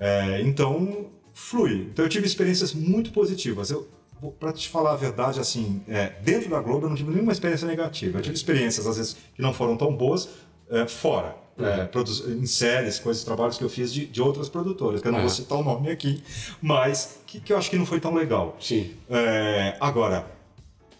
[0.00, 1.88] É, então, flui.
[1.92, 3.70] Então, eu tive experiências muito positivas.
[3.70, 3.86] Eu,
[4.32, 7.66] para te falar a verdade, assim, é, dentro da Globo eu não tive nenhuma experiência
[7.66, 8.18] negativa.
[8.18, 10.28] Eu tive experiências, às vezes, que não foram tão boas
[10.70, 11.36] é, fora.
[11.56, 15.12] é, produ- em séries, coisas, trabalhos que eu fiz de, de outras produtoras, que eu
[15.12, 15.32] não vou É.
[15.32, 16.20] citar o nome aqui,
[16.60, 18.56] mas que, que eu acho que não foi tão legal.
[18.60, 18.92] Sim.
[19.08, 20.26] É, agora,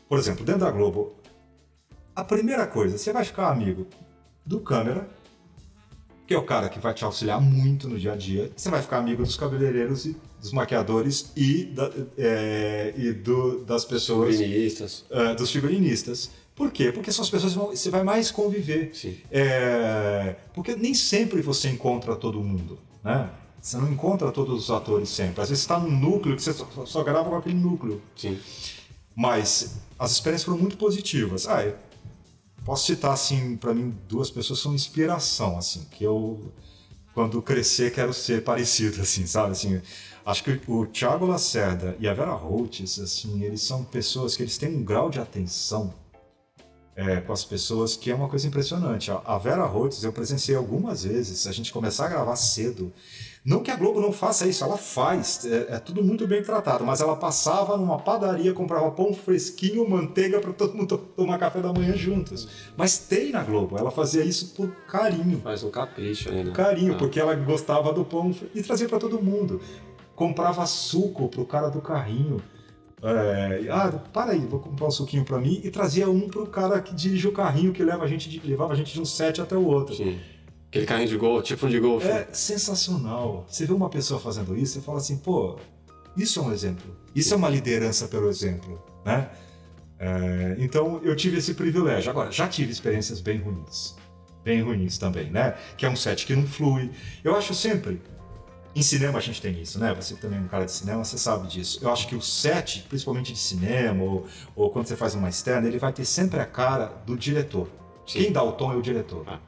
[0.08, 1.12] por exemplo, dentro da Globo,
[2.14, 3.86] a primeira coisa, você vai ficar amigo
[4.46, 5.08] do câmera,
[6.26, 8.52] que é o cara que vai te auxiliar muito no dia a dia.
[8.56, 13.82] Você vai ficar amigo dos cabeleireiros e dos maquiadores e, da- é, e do- das
[13.86, 15.02] pessoas, Feministas.
[15.10, 16.30] é, dos figurinistas.
[16.54, 16.92] Por quê?
[16.92, 18.90] Porque são as pessoas que você vai mais conviver.
[18.94, 19.16] Sim.
[19.30, 23.30] É, porque nem sempre você encontra todo mundo, né?
[23.58, 25.40] Você não encontra todos os atores sempre.
[25.40, 28.02] Às vezes está num núcleo que você só, só grava com aquele núcleo.
[28.14, 28.38] Sim.
[29.16, 31.48] Mas as experiências foram muito positivas.
[31.48, 31.74] Ah, eu
[32.66, 36.52] posso citar assim para mim duas pessoas que são inspiração assim, que eu
[37.14, 39.52] quando crescer quero ser parecido assim, sabe?
[39.52, 39.80] Assim,
[40.24, 44.56] acho que o Thiago Lacerda e a Vera Holtz, assim, eles são pessoas que eles
[44.58, 45.92] têm um grau de atenção
[46.96, 49.10] é, com as pessoas que é uma coisa impressionante.
[49.10, 52.92] A- Vera Holtz eu presenciei algumas vezes, a gente começar a gravar cedo,
[53.44, 56.84] não que a Globo não faça isso, ela faz, é, é tudo muito bem tratado,
[56.84, 61.60] mas ela passava numa padaria, comprava pão fresquinho, manteiga para todo mundo to- tomar café
[61.60, 62.46] da manhã juntos.
[62.76, 66.52] Mas tem na Globo, ela fazia isso por carinho, Faz um capricho né?
[66.54, 66.96] carinho, Ah.
[66.98, 69.60] porque ela gostava do pão e trazia para todo mundo.
[70.14, 72.40] Comprava suco pro cara do carrinho.
[73.02, 76.80] É, ah, para aí, vou comprar um suquinho para mim e trazia um pro cara
[76.80, 79.42] que dirige o carrinho que leva a gente de, levava a gente de um set
[79.42, 79.94] até o outro.
[79.94, 80.18] Sim.
[80.68, 82.08] Aquele carrinho de gol, tipo de golfe.
[82.08, 83.44] É sensacional.
[83.46, 85.58] Você vê uma pessoa fazendo isso, você fala assim, pô,
[86.16, 86.96] isso é um exemplo.
[87.14, 89.30] Isso é uma liderança pelo exemplo, né?
[89.98, 92.10] É, então eu tive esse privilégio.
[92.10, 93.94] Agora, já tive experiências bem ruins.
[94.42, 95.54] Bem ruins também, né?
[95.76, 96.90] Que é um set que não flui.
[97.22, 98.00] Eu acho sempre.
[98.74, 99.94] Em cinema a gente tem isso, né?
[99.94, 101.78] Você também é um cara de cinema, você sabe disso.
[101.80, 105.68] Eu acho que o set, principalmente de cinema, ou, ou quando você faz uma externa,
[105.68, 107.68] ele vai ter sempre a cara do diretor.
[108.06, 108.18] Sim.
[108.24, 109.24] Quem dá o tom é o diretor.
[109.28, 109.38] Ah.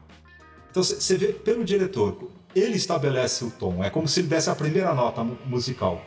[0.70, 3.82] Então você vê pelo diretor, ele estabelece o tom.
[3.82, 6.00] É como se ele desse a primeira nota mu- musical.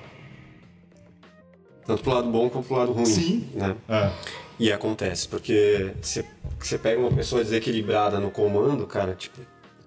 [1.85, 3.05] Tanto pro lado bom quanto pro lado ruim.
[3.05, 3.49] Sim.
[3.53, 3.75] Né?
[3.89, 4.11] É.
[4.59, 9.39] E acontece, porque você pega uma pessoa desequilibrada no comando, cara, tipo,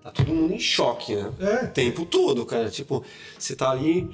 [0.02, 1.32] tá todo mundo em choque, né?
[1.40, 1.64] É.
[1.64, 2.68] O tempo todo, cara.
[2.70, 3.04] Tipo,
[3.38, 4.10] você tá ali,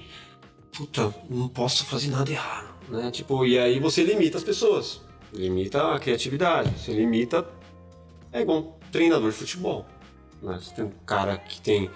[0.76, 3.10] puta, não posso fazer nada errado, né?
[3.10, 5.00] Tipo, e aí você limita as pessoas.
[5.32, 7.46] Limita a criatividade, você limita.
[8.32, 9.86] É igual um treinador de futebol.
[10.42, 10.58] Né?
[10.60, 11.90] Você tem um cara que tem.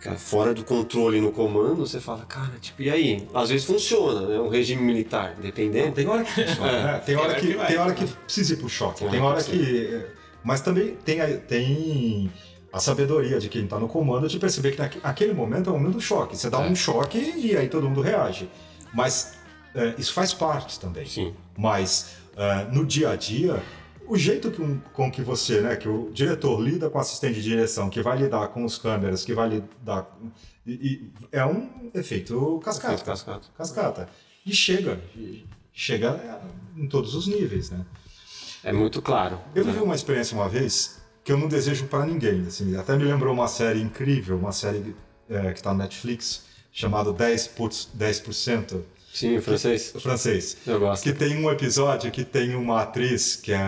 [0.00, 3.26] cara, fora do controle no comando, você fala, cara, tipo, e aí?
[3.34, 4.38] Às vezes funciona, né?
[4.38, 5.92] Um regime militar, dependendo.
[5.92, 6.98] Tem hora que funciona, né?
[7.00, 9.00] Tem hora que, tem hora que precisa ir pro choque.
[9.00, 10.06] Tem Tem hora que.
[10.44, 12.30] Mas também tem, a- tem
[12.72, 15.76] a sabedoria de quem tá no comando de perceber que naque- aquele momento é o
[15.78, 16.36] momento do choque.
[16.36, 16.68] Você dá É.
[16.68, 18.48] um choque e aí todo mundo reage.
[18.94, 19.34] Mas
[19.74, 21.06] é, isso faz parte também.
[21.06, 21.34] Sim.
[21.56, 23.62] Mas é, no dia a dia,
[24.06, 27.34] o jeito que um- com que você, né, que o diretor lida com o assistente
[27.36, 30.06] de direção, que vai lidar com os câmeras, que vai lidar.
[30.66, 32.94] e- e é um efeito cascata.
[32.94, 33.48] Efeito cascata.
[33.58, 34.08] Cascata.
[34.46, 35.00] E chega.
[35.72, 36.40] Chega
[36.76, 37.84] em todos os níveis, né?
[38.64, 39.38] É muito claro.
[39.54, 39.72] Eu né?
[39.72, 42.46] vivi uma experiência uma vez que eu não desejo para ninguém.
[42.46, 44.94] Assim, até me lembrou uma série incrível, uma série
[45.28, 48.80] é, que está na Netflix, chamada 10%, por- 10%
[49.12, 49.92] Sim, o francês.
[49.98, 50.56] francês.
[50.66, 51.02] Eu gosto.
[51.02, 53.58] Que tem um episódio que tem uma atriz que é.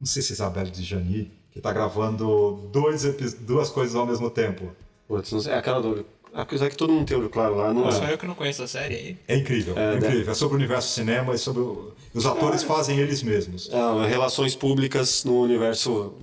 [0.00, 3.02] Não sei se é Isabelle Dijani, que está gravando dois
[3.40, 4.74] duas coisas ao mesmo tempo.
[5.06, 6.04] Putz, não sei, é aquela do.
[6.36, 8.12] Apesar que todo mundo tem olho claro lá, não Só é.
[8.12, 9.16] eu que não conheço a série aí.
[9.26, 10.30] É incrível, é, É, incrível.
[10.32, 11.62] É sobre o universo cinema e sobre.
[11.62, 13.70] o- Os atores fazem eles mesmos.
[13.72, 16.14] É, relações públicas no universo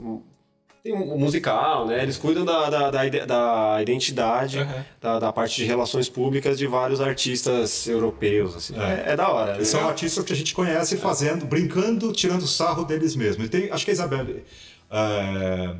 [0.84, 2.04] tem um musical, né?
[2.04, 4.84] Eles cuidam da, da, da, da identidade, Uhum.
[5.00, 8.76] da, da parte de relações públicas de vários artistas europeus, assim.
[8.78, 9.56] É, é da hora.
[9.56, 9.92] Eles são legal.
[9.92, 13.46] artistas que a gente conhece fazendo, brincando, tirando sarro deles mesmos.
[13.46, 14.44] E tem, acho que a Isabelle.
[14.92, 15.76] é,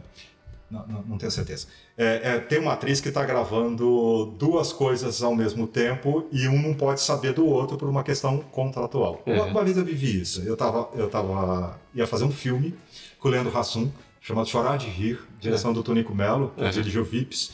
[0.72, 1.68] não, não, não tenho certeza.
[1.96, 6.60] É, é, tem uma atriz que está gravando duas coisas ao mesmo tempo e um
[6.60, 9.22] não pode saber do outro por uma questão contratual.
[9.28, 9.34] É.
[9.34, 10.42] Uma, uma vez eu vivi isso.
[10.42, 12.74] Eu tava, eu tava, ia fazer um filme
[13.20, 16.70] com o Leandro Hassum, chamado Chorar de Rir, direção do Tonico Melo, que Uhum.
[16.72, 17.52] dirigiu Vips.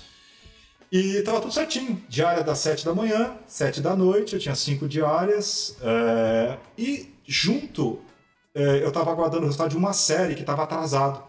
[0.92, 2.02] E tava tudo certinho.
[2.08, 5.76] Diária das 7 da manhã, 7 da noite, eu tinha cinco diárias.
[5.82, 8.00] é, E junto,
[8.56, 11.22] é, eu tava aguardando o resultado de uma série que tava atrasado.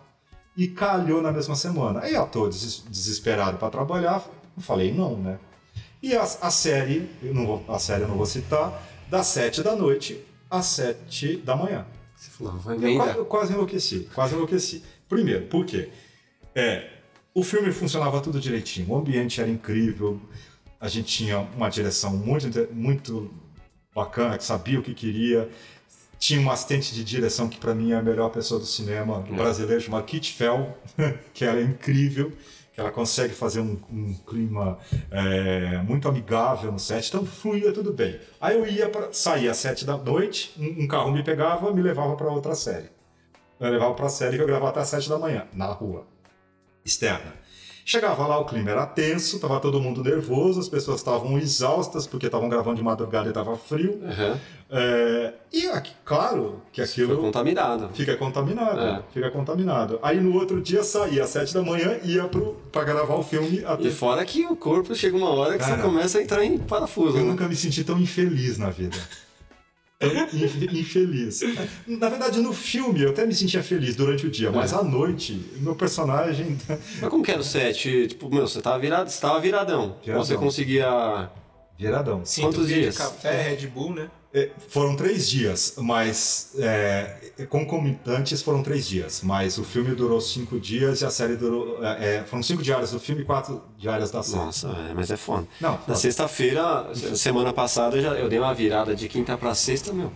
[0.60, 2.00] E calhou na mesma semana.
[2.00, 4.22] Aí eu tô des- desesperado para trabalhar,
[4.54, 5.38] eu falei não, né?
[6.02, 7.08] E a, a série,
[7.46, 8.70] vou, a série eu não vou citar,
[9.08, 11.86] das 7 da noite às 7 da manhã.
[12.14, 14.84] Você falou, vai Eu quase, eu quase enlouqueci, quase enlouqueci.
[15.08, 15.88] Primeiro, por quê?
[16.54, 16.90] É,
[17.32, 20.20] o filme funcionava tudo direitinho, o ambiente era incrível,
[20.78, 23.30] a gente tinha uma direção muito, muito
[23.94, 25.48] bacana, que sabia o que queria.
[26.20, 29.34] Tinha uma assistente de direção que para mim é a melhor pessoa do cinema É.
[29.34, 30.76] brasileiro, chamada Kit Fell,
[31.32, 32.30] que ela é incrível,
[32.74, 34.78] que ela consegue fazer um, um clima
[35.10, 38.20] é, muito amigável no set, então fluía tudo bem.
[38.38, 41.80] Aí eu ia para saía às sete da noite, um, um carro me pegava, me
[41.80, 42.90] levava para outra série.
[43.58, 46.06] Eu levava para a série que eu gravava até às sete da manhã, na rua
[46.84, 47.34] externa.
[47.84, 52.26] Chegava lá, o clima era tenso, tava todo mundo nervoso, as pessoas estavam exaustas porque
[52.26, 54.00] estavam gravando de madrugada e tava frio.
[54.04, 54.38] Aham.
[54.72, 57.90] É, e aqui, claro que aquilo contaminado.
[57.92, 59.02] fica contaminado, É.
[59.12, 59.98] fica contaminado.
[60.00, 63.22] Aí no outro dia saía às sete da manhã e ia pro, pra gravar o
[63.24, 63.82] filme até.
[63.82, 66.56] E fora que o corpo chega uma hora que Cara, você começa a entrar em
[66.56, 67.16] parafuso.
[67.16, 67.30] Eu né?
[67.30, 68.96] nunca me senti tão infeliz na vida.
[69.98, 71.40] Tão inf- infeliz.
[71.86, 75.32] Na verdade, no filme eu até me sentia feliz durante o dia, mas à noite,
[75.56, 76.56] meu personagem.
[77.00, 78.06] Mas como que era o set?
[78.08, 79.96] Tipo, meu, você tava virado, você tava viradão.
[80.02, 80.24] Viradão.
[80.24, 81.28] Você conseguia.
[81.78, 82.22] Viradão.
[82.40, 82.96] Quantos de dias?
[82.96, 84.08] café, Red Bull, né?
[84.32, 87.16] É, foram três dias, mas é,
[87.48, 89.22] concomitantes foram três dias.
[89.24, 91.84] Mas o filme durou cinco dias e a série durou.
[91.84, 94.44] é, é, foram cinco diárias do filme e quatro diárias da série.
[94.44, 95.46] Nossa, é, mas é foda.
[95.60, 99.92] Não, Na sexta-feira, semana passada, eu, já, eu dei uma virada de quinta pra sexta,
[99.92, 100.12] meu.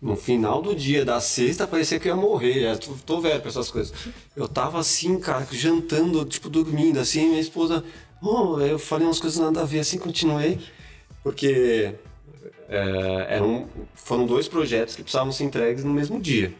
[0.00, 2.62] No final do dia da sexta, parecia que eu ia morrer.
[2.62, 3.92] Já tô, tô velho pra essas coisas.
[4.34, 7.84] Eu tava assim, cara, jantando, tipo, dormindo, assim, minha esposa.
[8.22, 10.58] Oh, eu falei umas coisas nada a ver, assim, continuei.
[11.22, 11.94] Porque
[12.70, 16.54] é, eram, foram dois projetos que precisavam ser entregues no mesmo dia.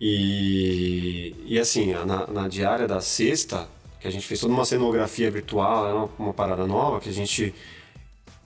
[0.00, 3.68] E, e assim, na, na diária da sexta,
[4.00, 7.12] que a gente fez toda uma cenografia virtual, era uma, uma parada nova que a
[7.12, 7.52] gente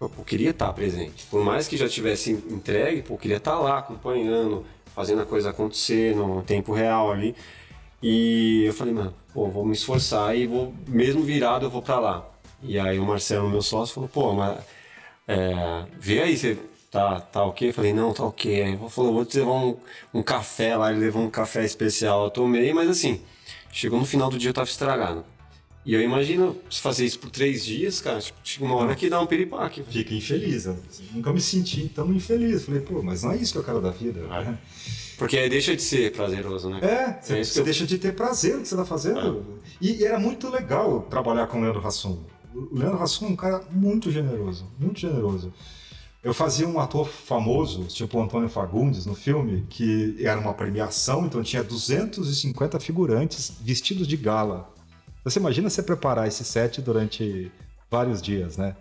[0.00, 1.26] eu, queria estar presente.
[1.26, 4.64] Por mais que já tivesse entregue, eu queria estar lá acompanhando,
[4.94, 7.34] fazendo a coisa acontecer no tempo real ali.
[8.02, 11.98] E eu falei, mano, pô, vou me esforçar e vou, mesmo virado, eu vou pra
[11.98, 12.30] lá.
[12.62, 14.58] E aí o Marcelo, meu sócio, falou, pô, mas
[15.26, 16.56] é, vê aí, você
[16.90, 17.68] tá, tá ok?
[17.68, 18.62] Eu falei, não, tá ok.
[18.62, 19.76] Aí ele falou, vou te levar um,
[20.14, 23.20] um café lá, ele levou um café especial, eu tomei, mas assim,
[23.72, 25.24] chegou no final do dia eu tava estragado.
[25.86, 29.08] E eu imagino se fazer isso por três dias, cara, tipo, chega uma hora que
[29.08, 29.82] dá um piripaque.
[29.82, 30.66] Fica infeliz.
[30.66, 30.76] Eu
[31.14, 32.64] nunca me senti tão infeliz.
[32.66, 34.20] Falei, pô, mas não é isso que eu quero da vida.
[35.16, 36.80] Porque aí deixa de ser prazeroso, né?
[36.82, 39.58] É, você, É você que eu- deixa de ter prazer no que você está fazendo.
[39.80, 42.18] E, e era muito legal trabalhar com o Leandro Hassum.
[42.54, 45.54] O Leandro Hassum é um cara muito generoso, muito generoso.
[46.28, 51.24] Eu fazia um ator famoso, tipo o Antônio Fagundes, no filme, que era uma premiação,
[51.24, 54.70] então tinha 250 figurantes vestidos de gala.
[55.24, 57.50] Você imagina você preparar esse set durante
[57.90, 58.76] vários dias, né?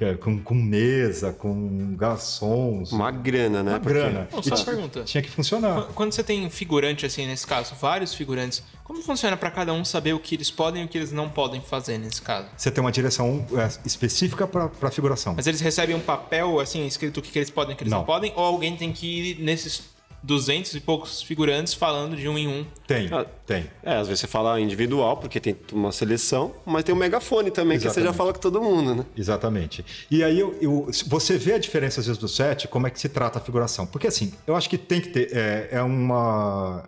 [0.00, 3.72] É, Com, com mesa, com garçons, Uma grana, né?
[3.72, 4.28] uma Porque- grana.
[4.32, 5.02] Não, E só uma pergunta.
[5.04, 5.82] tinha que funcionar.
[5.82, 9.84] Qu- Quando você tem figurante, assim, nesse caso, vários figurantes, como funciona pra cada um
[9.84, 12.48] saber o que eles podem e o que eles não podem fazer nesse caso?
[12.56, 15.34] Você tem uma direção é, específica para figuração.
[15.36, 17.82] Mas eles recebem um papel, assim, escrito o que, que eles podem e o que
[17.84, 17.98] eles não.
[17.98, 18.04] Não.
[18.06, 18.32] podem?
[18.36, 19.82] Ou alguém tem que ir nesses
[20.22, 22.66] 200 e poucos figurantes falando de um em um?
[22.86, 23.70] Tem, Ah, tem.
[23.82, 27.76] É, às vezes você fala individual, porque tem uma seleção, mas tem o megafone também,
[27.78, 28.16] que você já Exatamente.
[28.16, 29.06] fala com todo mundo, né?
[29.16, 29.84] Exatamente.
[30.10, 32.98] E aí eu, eu- você vê a diferença às vezes do set, como é que
[33.00, 33.86] se trata a figuração.
[33.86, 35.34] Porque assim, eu acho que tem que ter.
[35.36, 36.84] É, é uma.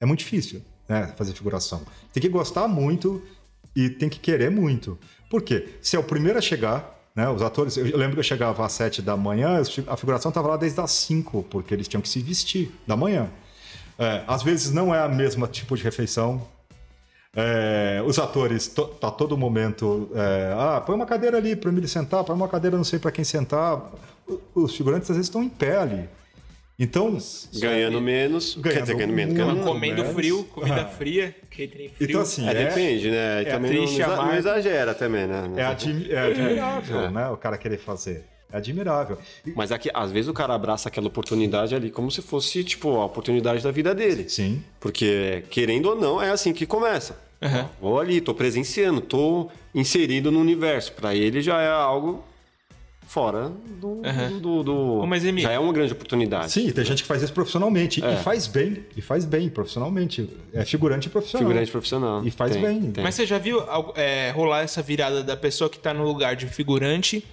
[0.00, 1.12] É muito difícil, né?
[1.16, 1.82] Fazer figuração.
[2.12, 3.22] Tem que gostar muito
[3.74, 4.98] e tem que querer muito.
[5.28, 5.68] Por quê?
[5.82, 7.28] Se é o primeiro a chegar, né?
[7.30, 7.76] Os atores.
[7.78, 10.90] Eu lembro que eu chegava às sete da manhã, a figuração estava lá desde as
[10.92, 13.28] cinco, porque eles tinham que se vestir da manhã.
[13.98, 16.46] É, às vezes não é a mesma tipo de refeição,
[17.34, 20.10] é, os atores, to, tá todo momento.
[20.14, 23.10] é, ah, põe uma cadeira ali para ele sentar, põe uma cadeira não sei para
[23.10, 23.80] quem sentar.
[24.28, 26.08] O- Os figurantes às vezes estão em pé ali.
[26.78, 27.16] Então,
[27.54, 29.34] Ganhando menos, quer Ganhando dizer, ganhando menos.
[29.34, 29.62] Ganhando...
[29.64, 30.84] Comendo mas- frio, comida Ah.
[30.84, 32.08] fria, catering frio.
[32.10, 33.42] então assim, É, é, depende, né?
[33.42, 35.50] É também não, não exagera também, né?
[35.56, 37.10] é, admi- é admirável, É.
[37.10, 37.28] né?
[37.30, 38.24] O cara querer fazer.
[38.52, 39.18] É admirável.
[39.56, 43.06] Mas aqui, às vezes o cara abraça aquela oportunidade ali como se fosse, tipo, a
[43.06, 44.28] oportunidade da vida dele.
[44.28, 44.62] Sim.
[44.78, 47.18] Porque, querendo ou não, é assim que começa.
[47.42, 47.68] Aham.
[47.80, 50.92] Vou ali, tô presenciando, tô inserido no universo.
[50.92, 52.22] Pra ele já é algo
[53.06, 53.50] fora
[53.80, 53.86] do.
[53.88, 54.38] Uhum.
[54.40, 56.50] do, do Ô, mas, Emílio- já é uma grande oportunidade.
[56.52, 58.04] Sim, tem gente que faz isso profissionalmente.
[58.04, 58.14] É.
[58.14, 60.28] E faz bem, e faz bem profissionalmente.
[60.52, 61.46] É figurante profissional.
[61.48, 62.24] Figurante profissional.
[62.24, 62.90] E faz Tem, bem.
[62.90, 63.04] tem.
[63.04, 63.62] Mas você já viu
[63.94, 67.24] é, rolar essa virada da pessoa que tá no lugar de figurante,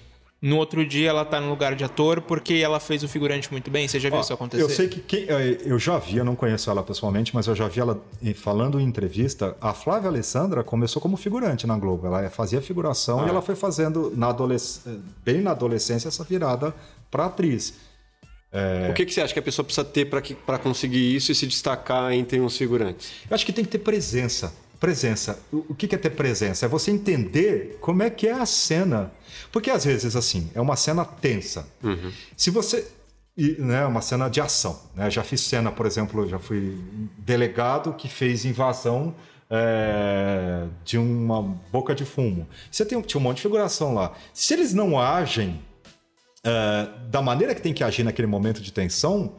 [0.46, 3.70] no outro dia ela tá no lugar de ator porque ela fez o figurante muito
[3.70, 3.88] bem?
[3.88, 4.62] Você já viu Ó, isso acontecer?
[4.62, 7.54] Eu sei que quem- eh, eu já vi, eu não conheço ela pessoalmente, mas eu
[7.54, 9.56] já vi ela eh, falando em entrevista.
[9.60, 12.06] A Flávia Alessandra começou como figurante na Globo.
[12.06, 13.26] Ela fazia figuração Ah.
[13.26, 16.74] e ela foi fazendo na adolesc- eh, bem na adolescência essa virada
[17.10, 17.74] para atriz.
[18.90, 21.44] O que, que você acha que a pessoa precisa ter para conseguir isso e se
[21.46, 23.10] destacar entre uns figurantes?
[23.28, 24.52] Eu acho que tem que ter presença.
[24.78, 25.40] Presença.
[25.52, 26.66] O o que que é ter presença?
[26.66, 29.10] É você entender como é que é a cena.
[29.54, 31.64] Porque às vezes, assim, é uma cena tensa.
[32.36, 32.84] Se você.
[33.36, 34.80] E, né, uma cena de ação.
[34.96, 35.08] Né?
[35.10, 36.76] Já fiz cena, por exemplo, já fui
[37.18, 39.14] delegado que fez invasão
[39.48, 41.40] é, de uma
[41.70, 42.48] boca de fumo.
[42.70, 44.12] Você tem, tinha um monte de figuração lá.
[44.32, 45.60] Se eles não agem
[46.44, 49.36] é, da maneira que tem que agir naquele momento de tensão,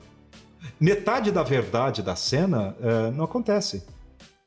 [0.80, 3.84] metade da verdade da cena é, não acontece.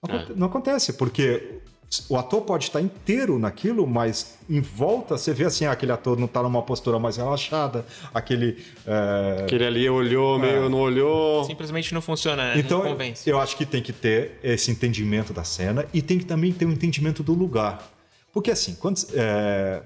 [0.03, 1.61] Não, aconte- não acontece, porque
[2.09, 6.19] o ator pode estar inteiro naquilo, mas em volta você vê assim, ah, aquele ator
[6.19, 8.63] não está numa postura mais relaxada, aquele.
[8.87, 11.45] é, Aquele ali olhou, meio não olhou.
[11.45, 12.61] Simplesmente não funciona, né?
[12.61, 13.29] então, não convence.
[13.29, 16.67] eu acho que tem que ter esse entendimento da cena e tem que também ter
[16.67, 17.91] um entendimento do lugar.
[18.33, 19.83] Porque assim, quando, é,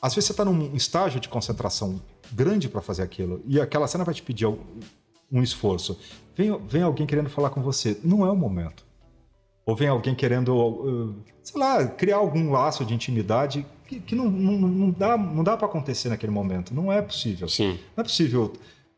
[0.00, 2.00] às vezes você está num estágio de concentração
[2.30, 5.98] grande para fazer aquilo e aquela cena vai te pedir um esforço.
[6.36, 8.85] Vem, vem alguém querendo falar com você, não é o momento.
[9.66, 14.30] Ou vem alguém querendo, uh, sei lá, criar algum laço de intimidade que, que não,
[14.30, 16.72] não, não dá, não dá para acontecer naquele momento.
[16.72, 17.48] Não é possível.
[17.48, 17.78] Sim.
[17.96, 18.52] Não é possível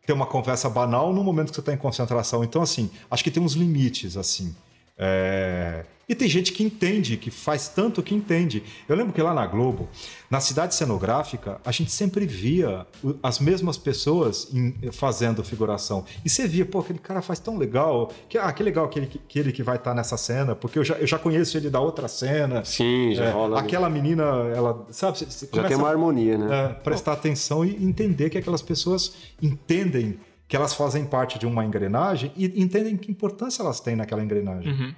[0.06, 2.44] ter uma conversa banal no momento que você está em concentração.
[2.44, 4.54] Então, assim, acho que tem uns limites, assim.
[4.99, 8.62] É, E tem gente que entende, que faz tanto que entende.
[8.88, 9.90] Eu lembro que lá na Globo,
[10.30, 12.86] na cidade cenográfica, a gente sempre via
[13.22, 14.51] as mesmas pessoas
[14.90, 16.07] fazendo figuração.
[16.24, 18.11] E você via, pô, aquele cara faz tão legal.
[18.26, 20.94] Que, ah, que legal aquele, que- aquele que vai estar nessa cena, porque eu já,
[20.94, 22.64] eu já conheço ele da outra cena.
[22.64, 23.61] Sim, já É, rola.
[23.61, 24.22] aquela menina,
[24.57, 26.46] ela, sabe, você, Já tem uma harmonia, né?
[26.51, 30.18] é, prestar atenção e entender que aquelas pessoas entendem
[30.49, 34.72] que elas fazem parte de uma engrenagem e entendem que importância elas têm naquela engrenagem.
[34.72, 34.94] Uhum.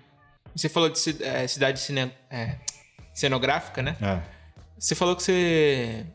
[0.54, 2.56] Você falou de é, cidade cine- é,
[3.12, 3.96] cenográfica, né?
[4.00, 4.20] É.
[4.78, 6.06] Você falou que você,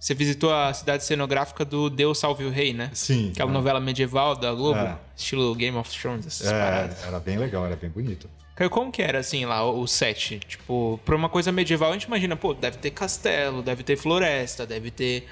[0.00, 2.90] você visitou a cidade cenográfica do Deus Salve o Rei, né?
[2.94, 3.30] Sim.
[3.32, 3.52] Aquela é.
[3.52, 4.96] novela medieval da Globo, É.
[5.14, 7.04] estilo Game of Thrones, essas É, paradas.
[7.04, 8.28] era bem legal, era bem bonito.
[8.54, 10.38] Caio, como que era, assim, lá, o set?
[10.40, 14.66] Tipo, pra uma coisa medieval, a gente imagina, pô, deve ter castelo, deve ter floresta,
[14.66, 15.28] deve ter...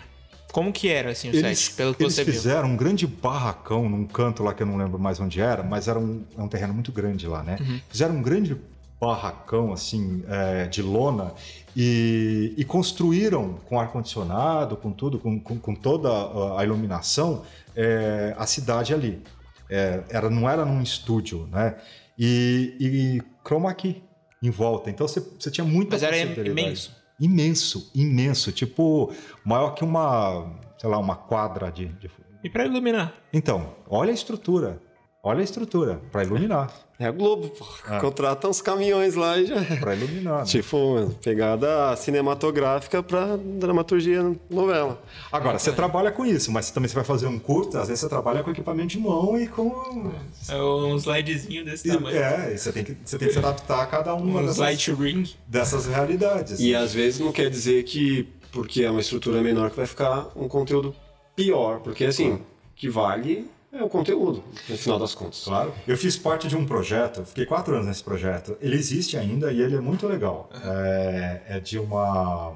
[0.55, 2.33] Como que era, assim, o Eles, set, pelo que eles você viu?
[2.33, 5.89] fizeram um grande barracão num canto lá que eu não lembro mais onde era, mas
[5.89, 7.57] era um, é um terreno muito grande lá, né?
[7.61, 7.81] Uhum.
[7.89, 8.57] Fizeram um grande
[9.01, 11.33] barracão, assim, é, de lona
[11.77, 16.09] e, e construíram com ar-condicionado, com tudo, com, com, com toda
[16.57, 17.43] a- iluminação,
[17.75, 19.21] é, a cidade ali.
[19.69, 21.75] É, era, não era num estúdio, né?
[22.17, 24.05] E, e chroma key
[24.41, 24.89] em volta.
[24.89, 26.17] Então você, você tinha muita Mas era
[26.49, 26.95] imenso.
[27.21, 28.51] Imenso, imenso.
[28.53, 29.13] Tipo,
[29.45, 31.87] maior que uma, sei lá, uma quadra de.
[31.87, 32.11] de-
[32.43, 33.15] E pra iluminar?
[33.33, 34.81] Então, olha a estrutura.
[35.27, 36.71] Olha a estrutura, para iluminar.
[36.97, 37.65] É a Globo, pô.
[37.89, 37.99] Ah.
[37.99, 39.77] Contrata uns caminhões lá e já é.
[39.81, 40.39] Para iluminar.
[40.39, 40.45] né?
[40.45, 45.03] Tipo, pegada cinematográfica pra dramaturgia novela.
[45.33, 48.09] Agora, você trabalha com isso, mas também você vai fazer um curto, às vezes você
[48.09, 50.13] trabalha com equipamento de mão e com.
[50.49, 52.17] É um slidezinho desse tamanho.
[52.17, 54.87] É, e você tem que, você tem que se adaptar a cada uma Um dessas,
[54.97, 55.29] ring.
[55.49, 56.61] dessas realidades.
[56.61, 60.29] E às vezes não quer dizer que, porque é uma estrutura menor, que vai ficar
[60.37, 60.95] um conteúdo
[61.35, 61.81] pior.
[61.81, 62.39] Porque assim,
[62.77, 65.45] que vale é o conteúdo, no final das contas.
[65.45, 65.73] Claro.
[65.87, 68.57] Eu fiz parte de um projeto, fiquei quatro anos nesse projeto.
[68.61, 70.49] Ele existe ainda e ele é muito legal.
[70.63, 72.55] É, é de uma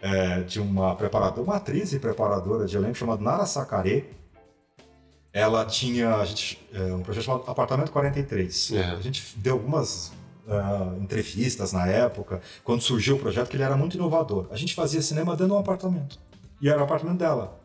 [0.00, 4.04] é de uma preparadora, uma atriz e preparadora de elenco chamada Nara Sakare.
[5.32, 8.72] Ela tinha a gente, é, um projeto chamado Apartamento 43.
[8.72, 8.84] É.
[8.84, 10.12] A gente deu algumas
[10.48, 14.46] ah, entrevistas na época, quando surgiu o projeto, que ele era muito inovador.
[14.50, 16.18] A gente fazia cinema dentro de um apartamento.
[16.60, 17.60] E era o apartamento dela.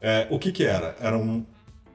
[0.00, 0.94] É, o que que era?
[1.00, 1.44] Era um,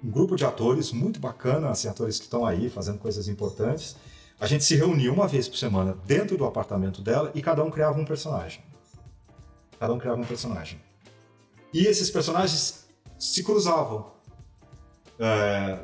[0.04, 3.96] um grupo de atores muito bacana, assim, atores que estão aí fazendo coisas importantes.
[4.40, 7.70] A gente se reunia uma vez por semana dentro do apartamento dela e cada um
[7.70, 8.62] criava um personagem.
[9.80, 10.80] Cada um criava um personagem.
[11.74, 12.86] E esses personagens
[13.18, 14.12] se cruzavam.
[15.20, 15.80] É,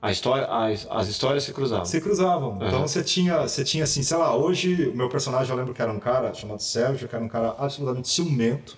[0.00, 1.84] A história, as, as histórias se cruzavam.
[1.84, 2.50] se cruzavam.
[2.58, 2.66] Uhum.
[2.66, 5.82] Então você tinha, você tinha assim, sei lá, hoje o meu personagem eu lembro que
[5.82, 8.76] era um cara chamado Sérgio, que era um cara absolutamente ciumento,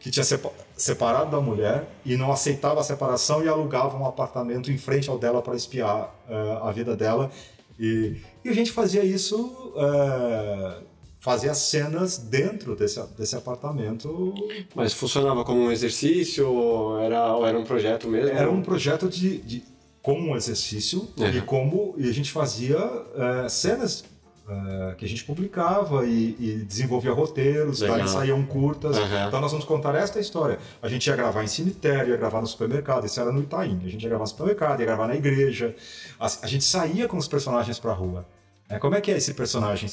[0.00, 4.72] que tinha sepa- separado da mulher e não aceitava a separação e alugava um apartamento
[4.72, 7.30] em frente ao dela para espiar eh, a vida dela.
[7.78, 10.78] E, e a gente fazia isso eh,
[11.20, 14.34] fazia cenas dentro desse, desse apartamento.
[14.74, 18.30] Mas funcionava como um exercício ou era, ou era um projeto mesmo?
[18.36, 19.62] Era um projeto de, de
[20.02, 21.28] como um exercício Uhum.
[21.28, 24.02] e como e a gente fazia eh, cenas
[24.50, 28.98] eh, que a gente publicava e, e desenvolvia roteiros, daí saíam curtas.
[28.98, 29.28] Uhum.
[29.28, 30.58] Então nós vamos contar esta história.
[30.82, 33.80] A gente ia gravar em cemitério, ia gravar no supermercado, isso era no Itaim.
[33.84, 35.76] A gente ia gravar no supermercado, ia gravar na igreja.
[36.18, 38.26] A, a gente saía com os personagens pra rua.
[38.68, 39.88] É, como é que é esse personagem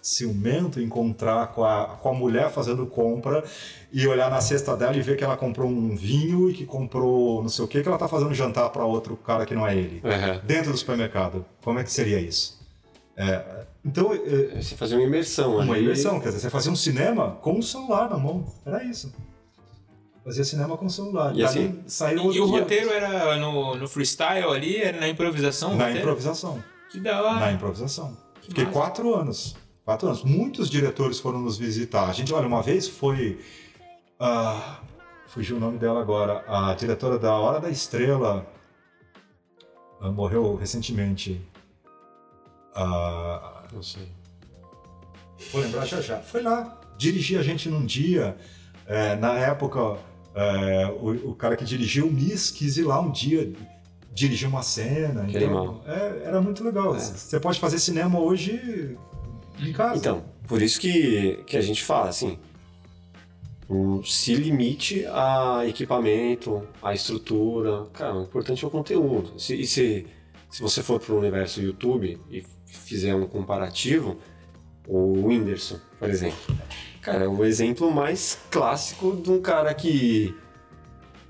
[0.00, 3.44] ciumento encontrar com a, com a mulher fazendo compra
[3.92, 7.42] e olhar na cesta dela e ver que ela comprou um vinho e que comprou
[7.42, 9.76] não sei o que, que ela tá fazendo jantar para outro cara que não é
[9.76, 10.00] ele.
[10.02, 10.40] Uhum.
[10.44, 11.44] Dentro do supermercado.
[11.62, 12.57] Como é que seria isso?
[13.20, 15.82] É, então, é, Você fazia uma imersão uma ali.
[15.84, 18.46] imersão, quer dizer, você fazia um cinema com o celular na mão.
[18.64, 19.12] Era isso.
[20.24, 21.34] Fazia cinema com o celular.
[21.34, 25.70] E assim- saiu E o roteiro era no, no freestyle ali, era na improvisação?
[25.70, 25.98] Na roteiro?
[26.00, 26.62] improvisação.
[26.92, 27.40] Que da hora.
[27.40, 28.16] Na improvisação.
[28.42, 28.78] Fiquei massa.
[28.78, 29.56] quatro anos.
[29.84, 30.22] Quatro anos.
[30.22, 32.08] Muitos diretores foram nos visitar.
[32.08, 33.40] A gente, olha, uma vez foi.
[34.20, 34.80] ah,
[35.28, 36.44] fugiu o nome dela agora.
[36.46, 38.46] A diretora da Hora da Estrela
[40.00, 41.40] ah, morreu recentemente.
[42.80, 44.08] Ah, Não sei.
[45.52, 46.18] Vou lembrar já já.
[46.18, 48.36] Foi lá, dirigir a gente num dia.
[48.86, 49.98] é, na época,
[50.34, 53.52] é, o, o cara que dirigiu o Miss quis ir lá um dia
[54.12, 55.24] dirigir uma cena.
[55.26, 56.94] Que então, é, era muito legal.
[56.94, 56.98] É.
[56.98, 58.96] Você pode fazer cinema hoje
[59.60, 59.96] em casa.
[59.98, 62.38] Então, por isso que, que a gente fala, assim,
[64.04, 67.86] se limite a equipamento, a estrutura.
[67.92, 69.38] Cara, o importante é o conteúdo.
[69.38, 70.06] Se, e se,
[70.50, 74.18] se você for para o universo YouTube e fizer um comparativo,
[74.86, 76.38] o Whindersson, por exemplo.
[77.02, 80.34] Cara, é o exemplo mais clássico de um cara que,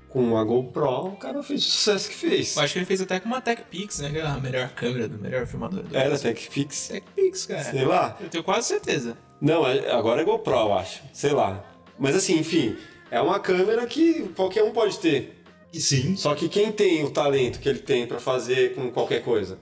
[0.09, 2.55] com a GoPro, o cara fez o sucesso que fez.
[2.55, 4.09] Eu acho que ele fez até com uma TechPix, né?
[4.11, 6.17] Que é a melhor câmera do melhor filmador do Era.
[6.17, 7.63] TechPix, TechPix, cara.
[7.63, 8.17] sei lá.
[8.19, 9.17] Eu tenho quase certeza.
[9.39, 11.01] Não, é- agora é GoPro, eu acho.
[11.13, 11.63] Sei lá.
[11.97, 12.75] Mas assim, enfim,
[13.11, 15.35] é uma câmera que qualquer um pode ter.
[15.71, 19.21] E sim, Só que quem tem o talento que ele tem pra fazer com qualquer
[19.23, 19.59] coisa?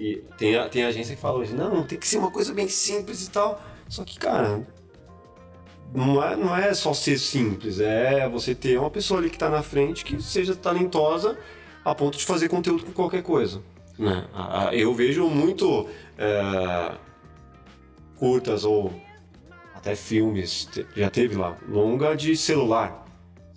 [0.00, 3.26] E tem, tem agência que fala hoje, não, tem que ser uma coisa bem simples
[3.26, 3.62] e tal.
[3.86, 4.66] Só que, cara,
[5.92, 9.50] não é, não é só ser simples, é você ter uma pessoa ali que tá
[9.50, 11.38] na frente que seja talentosa
[11.84, 13.62] a ponto de fazer conteúdo com qualquer coisa.
[13.98, 14.24] Né?
[14.72, 15.86] Eu vejo muito
[16.16, 16.94] é,
[18.16, 18.90] curtas ou
[19.74, 23.06] até filmes, já teve lá, longa de celular.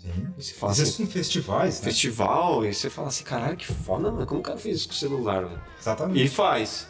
[0.04, 0.28] Sim.
[0.38, 1.86] E você fala assim, Existem festivais, né?
[1.86, 4.94] festival, e você fala assim, caralho, que foda, mano, como o cara fez isso com
[4.94, 5.62] o celular, velho?
[5.80, 6.24] Exatamente.
[6.24, 6.88] E faz.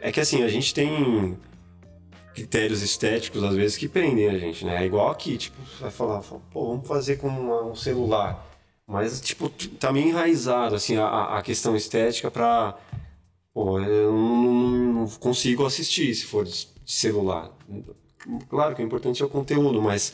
[0.00, 1.36] É que assim, a gente tem
[2.34, 4.82] critérios estéticos, às vezes, que prendem a gente, né?
[4.82, 8.46] É igual aqui, tipo, você vai falar, fala, pô, vamos fazer com uma- um celular.
[8.86, 9.48] Mas, tipo,
[9.80, 12.76] tá meio enraizado, assim, a, a questão estética pra...
[13.52, 17.50] Pô, eu não, não consigo assistir se for de celular.
[18.50, 20.12] Claro que o importante é o conteúdo, mas...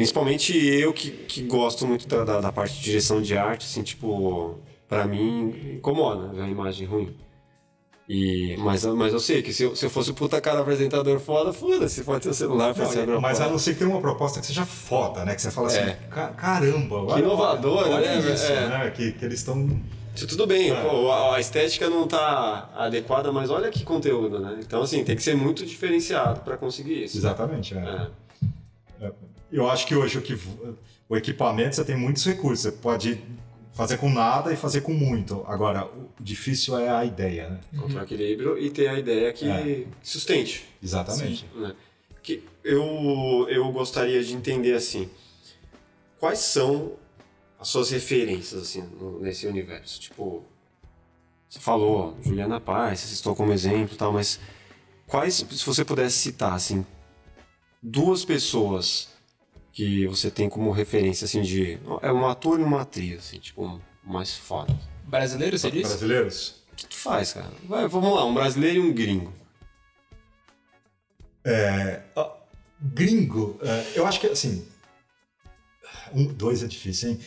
[0.00, 3.82] Principalmente eu que, que gosto muito da, da, da parte de direção de arte, assim,
[3.82, 7.14] tipo, pra mim incomoda ver a imagem ruim.
[8.08, 11.20] E, mas, mas eu sei que se eu, se eu fosse o puta cara apresentador
[11.20, 14.00] foda, foda-se, pode ter o celular pra ser mas a não ser que tenha uma
[14.00, 15.34] proposta que seja foda, né?
[15.34, 15.98] Que você fala assim, É.
[16.10, 18.16] "Ca- caramba, olha, inovador, olha, né?
[18.18, 18.68] olha isso, É.
[18.68, 18.90] né?
[18.90, 19.78] Que, que eles estão...
[20.28, 20.82] Tudo bem, É.
[20.82, 24.58] pô, a, a estética não tá adequada, mas olha que conteúdo, né?
[24.60, 27.18] Então, assim, tem que ser muito diferenciado pra conseguir isso.
[27.18, 28.08] Exatamente, é.
[29.02, 29.12] É.
[29.52, 30.38] Eu acho que hoje o, que,
[31.08, 32.60] o equipamento você tem muitos recursos.
[32.60, 33.22] Você pode
[33.72, 35.42] fazer com nada e fazer com muito.
[35.46, 37.60] Agora, o difícil é a ideia, né?
[37.72, 39.84] Encontrar equilíbrio e ter a ideia que É.
[40.02, 40.66] sustente.
[40.82, 41.46] Exatamente.
[41.54, 41.74] né?
[42.22, 45.08] Que eu, eu gostaria de entender assim,
[46.18, 46.92] quais são
[47.58, 48.84] as suas referências assim
[49.20, 49.98] nesse universo?
[50.00, 50.44] Tipo,
[51.48, 54.38] você falou Juliana Paz, você citou como exemplo, e tal, mas
[55.06, 56.84] quais, se você pudesse citar assim,
[57.82, 59.08] duas pessoas
[59.72, 63.80] que você tem como referência assim de é um ator e uma atriz, assim, tipo,
[64.04, 64.76] mais foda.
[65.04, 65.88] Brasileiro, você disse?
[65.90, 66.62] Brasileiros?
[66.72, 67.52] O que tu faz, cara?
[67.64, 69.32] Vai, vamos lá, um brasileiro e um gringo.
[71.44, 72.02] É,
[72.80, 74.66] gringo, é, eu acho que assim.
[76.12, 77.20] Um, dois é difícil, hein?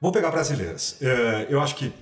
[0.00, 0.96] Vou pegar brasileiras.
[1.00, 1.92] É, eu acho que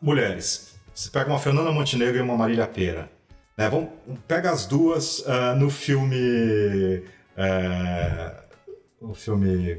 [0.00, 0.74] mulheres.
[0.94, 3.10] Você pega uma Fernanda Montenegro e uma Marília Pera.
[3.56, 3.68] Né?
[3.68, 3.90] Vamos,
[4.28, 7.02] pega as duas ah, no filme.
[7.36, 8.43] é,
[9.10, 9.78] o filme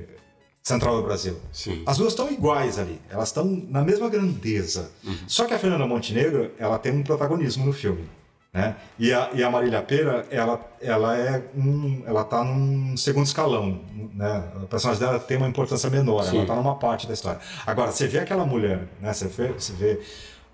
[0.64, 1.38] Central do Brasil.
[1.52, 1.84] Sim.
[1.86, 4.92] As duas estão iguais ali, elas estão na mesma grandeza.
[5.28, 8.10] Só que a Fernanda Montenegro, ela tem um protagonismo no filme,
[8.52, 8.76] né?
[8.98, 13.80] E a, e a Marília Pera, ela, ela é um, ela tá num segundo escalão,
[14.14, 14.44] né?
[14.64, 16.38] O personagem dela tem uma importância menor, Sim.
[16.38, 17.40] ela tá numa parte da história.
[17.66, 19.14] Agora, você vê aquela mulher, né?
[19.14, 20.00] Você vê, você vê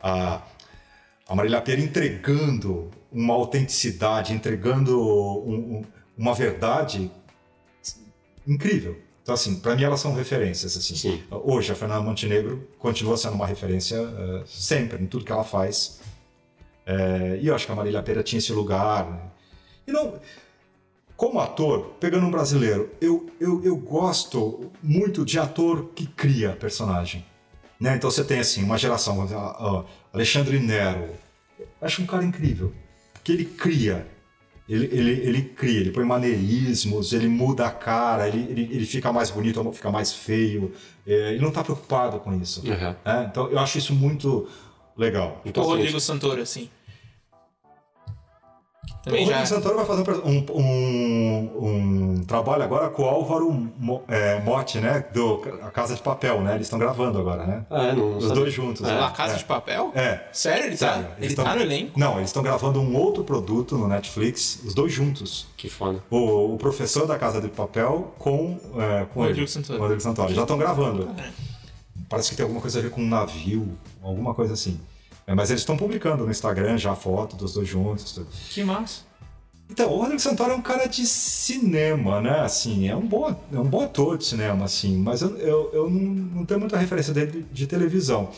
[0.03, 0.41] a,
[1.29, 5.85] A Marília Pera entregando uma autenticidade, entregando um- um-
[6.17, 7.09] uma verdade
[8.47, 8.97] incrível.
[9.23, 10.75] Então, assim, para mim elas são referências.
[10.75, 10.95] Assim.
[10.95, 11.23] Sim.
[11.29, 15.99] Hoje, a Fernanda Montenegro continua sendo uma referência eh, sempre, em tudo que ela faz.
[16.85, 19.09] Eh, e eu acho que a Marília Pera tinha esse lugar.
[19.09, 19.19] né?
[19.87, 20.19] E não.
[21.15, 27.23] Como ator, pegando um brasileiro, eu, eu, eu gosto muito de ator que cria personagem.
[27.79, 27.95] Né?
[27.95, 31.09] Então você tem assim, uma geração, ah, ah, Alexandre Nero,
[31.79, 32.73] acho um cara incrível,
[33.13, 34.07] porque ele cria,
[34.69, 39.11] ele, ele, ele cria, ele põe maneirismos, ele muda a cara, ele, ele, ele fica
[39.11, 40.71] mais bonito fica mais feio,
[41.05, 42.61] eh, ele não está preocupado com isso.
[42.65, 42.95] Uhum.
[43.03, 43.27] né?
[43.29, 44.47] Então eu acho isso muito
[44.97, 45.41] legal.
[45.43, 45.75] O Importante.
[45.75, 46.69] Rodrigo Santoro, assim.
[49.05, 49.45] O Rodrigo.
[49.47, 51.65] Santoro vai fazer um, um,
[52.19, 55.03] um trabalho agora com o Álvaro Mo- é, Motti, né?
[55.11, 56.53] Do A Casa de Papel, né?
[56.55, 57.65] Eles estão gravando agora, né?
[57.69, 58.41] Ah, é, não Os sabia.
[58.43, 58.83] dois juntos.
[58.87, 58.93] É.
[58.93, 58.99] né?
[58.99, 59.91] La Casa de Papel?
[59.95, 60.25] É.
[60.31, 60.65] Sério?
[60.67, 61.99] Ele Sério, tá, eles ele tão- tá no elenco?
[61.99, 65.47] Não, eles estão gravando um outro produto no Netflix, os dois juntos.
[65.57, 66.03] Que foda.
[66.09, 69.79] O, o professor da Casa de Papel com, é, com Rodrigo ele, Santoro.
[69.79, 70.33] o Rodrigo Santoro.
[70.33, 71.09] Já estão gravando.
[71.17, 71.29] É.
[72.07, 73.67] Parece que tem alguma coisa a ver com um navio,
[74.03, 74.79] alguma coisa assim.
[75.31, 78.11] É, mas eles estão publicando no Instagram já a foto dos dois juntos.
[78.11, 78.27] Tudo.
[78.49, 79.01] Que massa.
[79.69, 82.41] Então, o Rodrigo Santoro é um cara de cinema, né?
[82.41, 85.89] Assim, é um bom, é um bom ator de cinema, assim, mas eu, eu, eu
[85.89, 88.29] não, não tenho muita referência dele de televisão.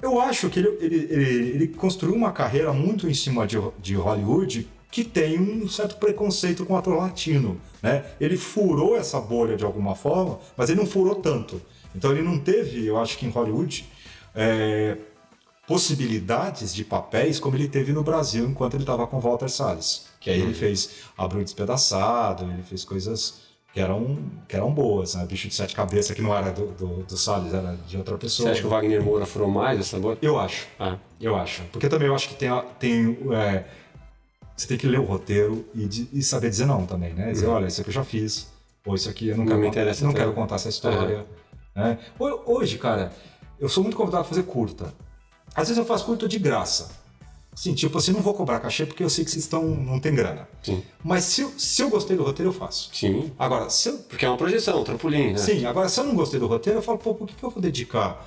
[0.00, 3.96] Eu acho que ele, ele, ele, ele construiu uma carreira muito em cima de, de
[3.96, 8.04] Hollywood que tem um certo preconceito com o ator latino, né?
[8.20, 11.60] Ele furou essa bolha de alguma forma, mas ele não furou tanto.
[11.96, 13.84] Então ele não teve, eu acho que em Hollywood,
[14.36, 14.96] é,
[15.66, 20.06] possibilidades de papéis como ele teve no Brasil enquanto ele estava com Walter Salles.
[20.20, 25.26] Que aí ele fez Abril Despedaçado, ele fez coisas que eram, que eram boas, né?
[25.26, 28.20] Bicho de Sete Cabeças, que não era do, do, do Salles, era de outra Você
[28.22, 28.50] pessoa.
[28.50, 30.16] acha que o Wagner Moura furou mais essa boa?
[30.22, 31.62] Eu acho, Ah, eu acho.
[31.72, 32.48] Porque também eu acho que tem,
[32.78, 33.64] tem é,
[34.56, 37.30] você tem que ler o roteiro e, de- e saber dizer não também, né?
[37.30, 38.48] Dizer, olha, isso aqui eu já fiz,
[38.86, 40.20] ou isso aqui eu não, Não quero, me interessa não tanto.
[40.22, 41.26] quero contar essa história.
[41.74, 41.98] né?
[42.18, 43.12] Ho- Hoje, cara,
[43.60, 44.92] eu sou muito convidado a fazer curta.
[45.56, 46.90] Às vezes eu faço curta de graça.
[47.52, 50.14] Assim, tipo assim, não vou cobrar cachê porque eu sei que vocês estão, não tem
[50.14, 50.46] grana.
[50.62, 50.82] sim.
[51.02, 52.90] Mas se eu, se eu gostei do roteiro, eu faço.
[52.92, 53.32] Sim.
[53.38, 55.38] Agora, se eu, Porque é uma projeção, um trampolim, né?
[55.38, 57.48] sim, agora se eu não gostei do roteiro, eu falo, pô, por que, que eu
[57.48, 58.22] vou dedicar,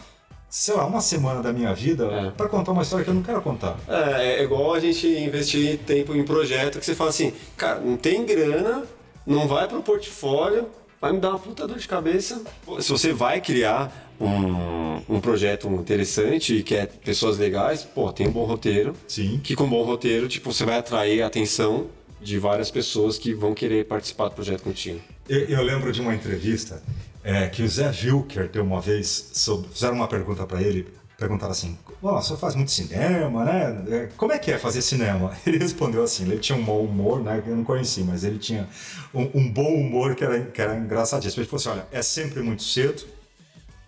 [0.49, 2.31] sei lá, uma semana da minha vida É.
[2.31, 3.77] pra contar uma história que eu não quero contar?
[3.87, 7.97] É, é igual a gente investir tempo em projeto que você fala assim, cara, não
[7.97, 8.83] tem grana,
[9.27, 10.67] não vai pro portfólio,
[11.01, 12.41] vai me dar uma puta dor de cabeça.
[12.79, 18.31] Se você vai criar um, um projeto interessante e quer pessoas legais, pô, tem um
[18.31, 18.93] bom roteiro.
[19.07, 19.39] Sim.
[19.43, 21.87] Que com um bom roteiro, tipo, você vai atrair a atenção
[22.21, 24.99] de várias pessoas que vão querer participar do projeto contigo.
[25.27, 26.83] Eu, eu lembro de uma entrevista
[27.23, 30.87] é, que o Zé Wilker deu uma vez, sobre, fizeram uma pergunta pra ele,
[31.19, 33.83] perguntaram assim, "Ó, você faz muito cinema, né?
[33.89, 35.37] É, Como é que é fazer cinema?
[35.45, 37.41] Ele respondeu assim, ele tinha um bom humor, né?
[37.43, 38.67] Que eu não conheci, mas ele tinha
[39.13, 41.41] um, um bom humor que era, que era engraçadíssimo.
[41.43, 43.03] Ele falou assim, olha, é sempre muito cedo,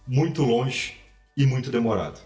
[0.07, 0.95] muito longe
[1.35, 2.19] e muito demorado.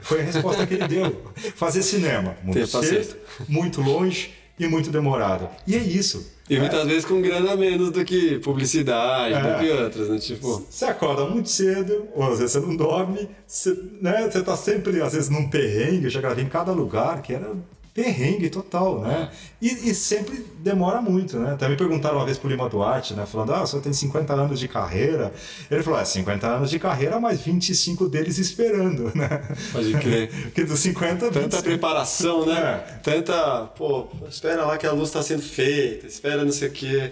[0.00, 1.32] Foi a resposta que ele deu.
[1.54, 3.16] Fazer cinema, muito cedo,
[3.48, 4.34] muito longe
[4.64, 5.48] e muito demorado.
[5.66, 6.30] E é isso.
[6.48, 9.40] E muitas vezes com grana menos do que publicidade, É.
[9.40, 10.18] do que outras, né?
[10.18, 14.56] Tipo, Você acorda muito cedo, ou às vezes você não dorme, você, né, você tá
[14.56, 17.52] sempre, às vezes, num perrengue, eu já gravei em cada lugar, que era
[17.92, 19.30] perrengue total, né?
[19.60, 21.52] E, e sempre demora muito, né?
[21.52, 23.26] Até me perguntaram uma vez pro Lima Duarte, né?
[23.26, 25.32] Falando, ah, o senhor tem 50 anos de carreira.
[25.70, 29.42] Ele falou, é, 50 anos de carreira, mas 25 deles esperando, né?
[29.72, 30.30] pode crer.
[30.44, 31.62] Porque dos 50, Tanta 25.
[31.62, 32.58] preparação, né?
[32.58, 32.98] É.
[33.02, 37.10] Tanta, pô, espera lá que a luz está sendo feita, espera não sei o quê.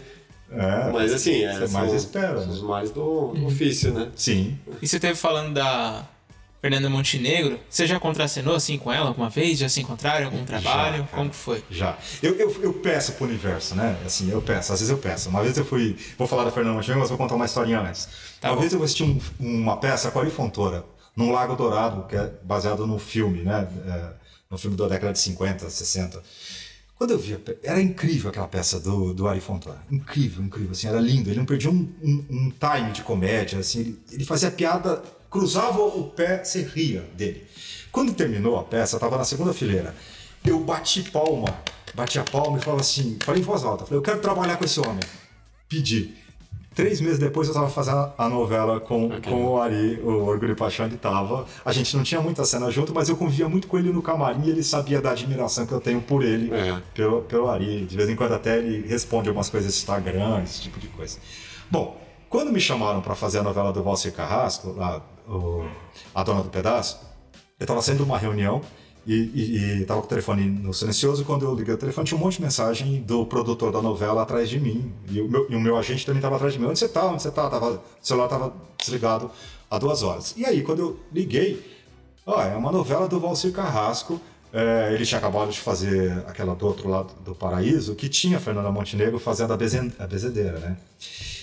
[0.51, 2.69] É, Mas assim, é, você são mais espera, Os né?
[2.69, 4.09] mais do, do ofício, né?
[4.17, 4.59] Sim.
[4.81, 6.09] E você teve falando da
[6.61, 7.59] Fernanda Montenegro.
[7.71, 9.59] Você já contracenou assim com ela alguma vez?
[9.59, 11.05] Já se encontraram em algum trabalho?
[11.05, 11.09] cara.
[11.15, 11.63] Como que foi?
[11.71, 11.97] Já.
[12.23, 13.97] Eu, eu, eu peço pro universo, né?
[14.05, 15.29] Assim, eu peço, às vezes eu peço.
[15.29, 15.97] Uma vez eu fui.
[16.19, 18.09] Vou falar da Fernanda Montenegro, mas vou contar uma historinha antes.
[18.41, 18.61] Tá uma bom.
[18.61, 20.85] vez eu assisti um- uma peça com a Ari Fontoura,
[21.17, 23.69] num Lago Dourado, que é baseado no filme, né?
[23.87, 24.13] É,
[24.51, 26.23] no filme da década de 50, 60.
[26.97, 29.79] Quando eu vi, a pe- era incrível aquela peça do, do Ari Fontoura.
[29.89, 31.31] Incrível, incrível, assim, era lindo.
[31.31, 35.01] Ele não perdia um, um, um time de comédia, assim, ele, ele fazia piada,
[35.31, 37.47] cruzava o pé, você ria dele.
[37.93, 39.95] Quando terminou a peça, eu tava na segunda fileira.
[40.45, 41.49] Eu bati palma,
[41.95, 44.65] bati a palma e falava assim, falei em voz alta, falei, eu quero trabalhar com
[44.65, 45.01] esse homem.
[45.69, 46.15] Pedi.
[46.75, 49.21] Três meses depois eu estava fazendo a novela com, Ok.
[49.33, 51.45] com o Ari, o Orgulho e Paixão, ele tava.
[51.65, 54.45] A gente não tinha muita cena junto, mas eu convivia muito com ele no camarim
[54.45, 56.81] e ele sabia da admiração que eu tenho por ele, É.
[56.95, 57.85] pelo, pelo Ari.
[57.85, 61.19] De vez em quando até ele responde algumas coisas no Instagram, esse tipo de coisa.
[61.69, 62.01] Bom,
[62.31, 65.69] quando me chamaram para fazer a novela do Valser Carrasco, lá, o-
[66.15, 66.99] A Dona do Pedaço,
[67.59, 68.61] eu estava saindo de uma reunião
[69.07, 71.25] e, e, e tava com o telefone no silencioso.
[71.25, 74.49] Quando eu liguei o telefone, tinha um monte de mensagem do produtor da novela atrás
[74.49, 74.93] de mim.
[75.11, 76.67] E o meu, e o meu agente também estava atrás de mim.
[76.67, 77.05] Onde você tá?
[77.07, 77.49] Onde você tá?
[77.49, 79.31] Tava, o celular estava desligado
[79.71, 80.35] há duas horas.
[80.37, 81.79] E aí, quando eu liguei,
[82.27, 84.21] ó, é uma novela do Valcir Carrasco.
[84.53, 88.71] É, ele tinha acabado de fazer aquela do outro lado do paraíso, que tinha Fernanda
[88.71, 90.77] Montenegro fazendo a, bezen, a bezedeira, né?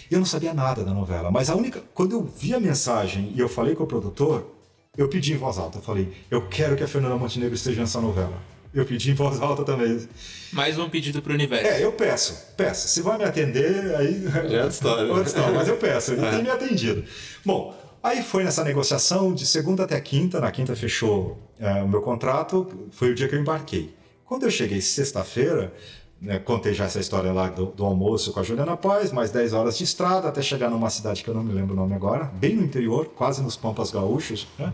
[0.10, 1.82] Eu não sabia nada da novela, mas a única.
[1.94, 4.52] Quando eu vi a mensagem e eu falei com o produtor,
[4.98, 5.78] eu pedi em voz alta.
[5.80, 8.34] Eu falei, eu quero que a Fernanda Montenegro esteja nessa novela.
[8.74, 10.06] Eu pedi em voz alta também.
[10.52, 11.66] Mais um pedido para o universo.
[11.66, 12.88] É, eu peço, peço.
[12.90, 14.24] Se vai me atender, aí.
[14.50, 15.08] Já é história.
[15.08, 16.30] outra história, mas eu peço, ele É.
[16.32, 17.04] tem me atendido.
[17.46, 20.42] Bom, aí foi nessa negociação de segunda até quinta.
[20.42, 23.96] Na quinta fechou é, o meu contrato, foi o dia que eu embarquei.
[24.26, 25.74] Quando eu cheguei sexta-feira,
[26.22, 29.54] né, contei já essa história lá do, do almoço com a Juliana Paz, mais 10
[29.54, 32.26] horas de estrada até chegar numa cidade que eu não me lembro o nome agora,
[32.36, 34.48] bem no interior, quase nos Pampas Gaúchos.
[34.58, 34.74] né?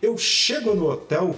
[0.00, 1.34] Eu chego no hotel,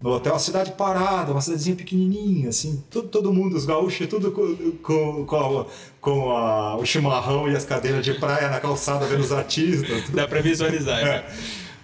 [0.00, 4.30] no hotel, a cidade parada, uma cidadezinha pequenininha, assim, todo, todo mundo, os gaúchos, tudo
[4.32, 5.66] com, com, com, a-
[6.00, 10.08] com a- o chimarrão e as cadeiras de praia na calçada vendo os artistas.
[10.10, 10.98] Dá para visualizar.
[11.00, 11.04] É.
[11.04, 11.36] né?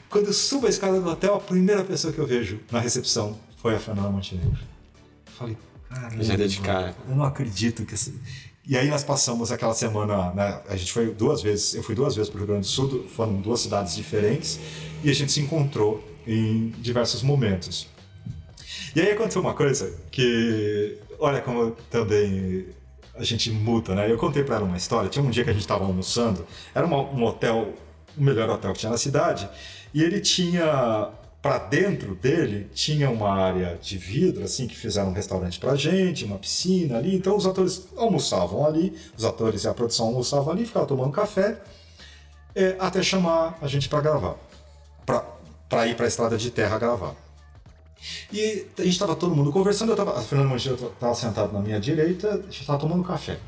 [0.09, 3.39] Quando eu subo a escada do hotel, a primeira pessoa que eu vejo na recepção
[3.57, 4.59] foi a Fernanda Montenegro.
[5.27, 5.57] Eu falei,
[5.93, 6.95] cara, Já deu de cara.
[7.09, 8.13] eu não acredito que essa...
[8.67, 12.15] E aí nós passamos aquela semana, né, a gente foi duas vezes, eu fui duas
[12.15, 14.61] vezes para o Rio Grande do Sul, foram duas cidades diferentes,
[15.03, 17.89] e a gente se encontrou em diversos momentos.
[18.95, 22.67] E aí aconteceu uma coisa que, olha como também
[23.17, 24.11] a gente muda, né?
[24.11, 26.87] Eu contei para ela uma história, tinha um dia que a gente estava almoçando, era
[26.87, 27.75] uma- um hotel,
[28.17, 29.49] o melhor hotel que tinha na cidade,
[29.93, 31.09] e ele tinha
[31.43, 36.25] para dentro dele tinha uma área de vidro assim que fizeram um restaurante pra gente,
[36.25, 40.67] uma piscina ali, então os atores almoçavam ali, os atores e a produção almoçavam ali,
[40.67, 41.59] ficavam tomando café,
[42.55, 44.37] é, até chamar a gente para gravar,
[45.69, 47.15] para ir para a estrada de terra gravar.
[48.33, 51.61] E a gente estava todo mundo conversando, eu tava, a Fernanda Monteiro estava sentada na
[51.61, 53.39] minha direita, a gente estava tomando café.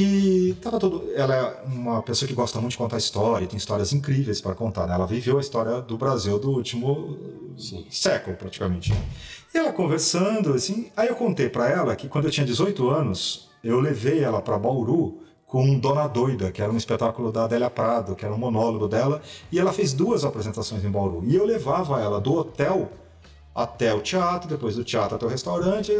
[0.00, 3.92] E tava todo, ela é uma pessoa que gosta muito de contar história, tem histórias
[3.92, 4.86] incríveis para contar.
[4.86, 4.94] Né?
[4.94, 7.18] Ela viveu a história do Brasil do último
[7.58, 7.84] Sim.
[7.90, 8.94] século, praticamente.
[9.52, 13.48] E ela conversando, assim, aí eu contei para ela que quando eu tinha 18 anos,
[13.64, 18.14] eu levei ela para Bauru com Dona Doida, que era um espetáculo da Adélia Prado,
[18.14, 19.20] que era um monólogo dela,
[19.50, 21.24] e ela fez duas apresentações em Bauru.
[21.26, 22.88] E eu levava ela do hotel
[23.52, 25.92] até o teatro, depois do teatro até o restaurante.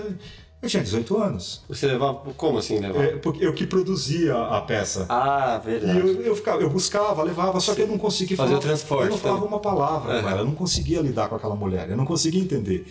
[0.60, 1.62] Eu tinha 18 anos.
[1.68, 2.18] Você levava.
[2.36, 3.04] Como assim levava?
[3.04, 5.06] É, porque eu que produzia a peça.
[5.08, 5.98] Ah, E verdade.
[6.00, 8.58] eu, eu, ficava, eu buscava, levava, só que eu não conseguia Fazer falar.
[8.58, 9.52] o transporte Eu não falava também.
[9.54, 10.30] uma palavra com Aham.
[10.32, 12.86] ela, eu não conseguia lidar com aquela mulher, eu não conseguia entender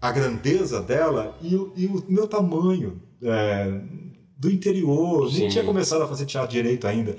[0.00, 3.70] a grandeza dela e, o- e o meu tamanho é,
[4.38, 5.30] do interior.
[5.30, 5.40] Sim.
[5.40, 7.14] Nem tinha começado a fazer teatro direito ainda.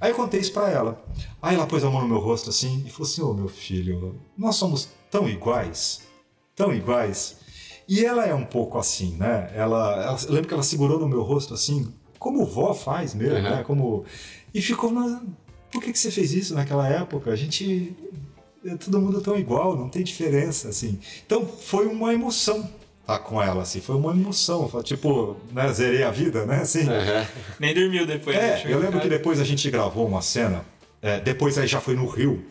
[0.00, 1.04] Aí eu contei isso pra ela.
[1.42, 4.18] Aí ela pôs a mão no meu rosto assim e falou assim: Ô meu filho,
[4.38, 6.00] nós somos tão iguais,
[6.56, 7.36] tão iguais.
[7.88, 9.50] E ela é um pouco assim, né?
[9.54, 13.36] Ela, ela- eu lembro que ela segurou no meu rosto assim, como vó faz mesmo,
[13.36, 13.42] Uhum.
[13.42, 13.64] né?
[13.66, 14.04] Como
[14.54, 15.20] e ficou, mas
[15.72, 17.30] por que que você fez isso naquela época?
[17.30, 17.94] A gente
[18.66, 20.98] é todo mundo tão igual, não tem diferença assim.
[21.26, 22.68] Então foi uma emoção
[23.00, 26.56] estar com ela assim, foi uma emoção, tipo, né, zerei a vida, né?
[26.60, 26.86] Assim.
[26.86, 27.26] Aham.
[27.58, 28.36] Nem dormiu depois.
[28.36, 30.62] É, eu em lembro que depois a gente gravou uma cena,
[31.00, 32.44] é, depois aí já foi no Rio,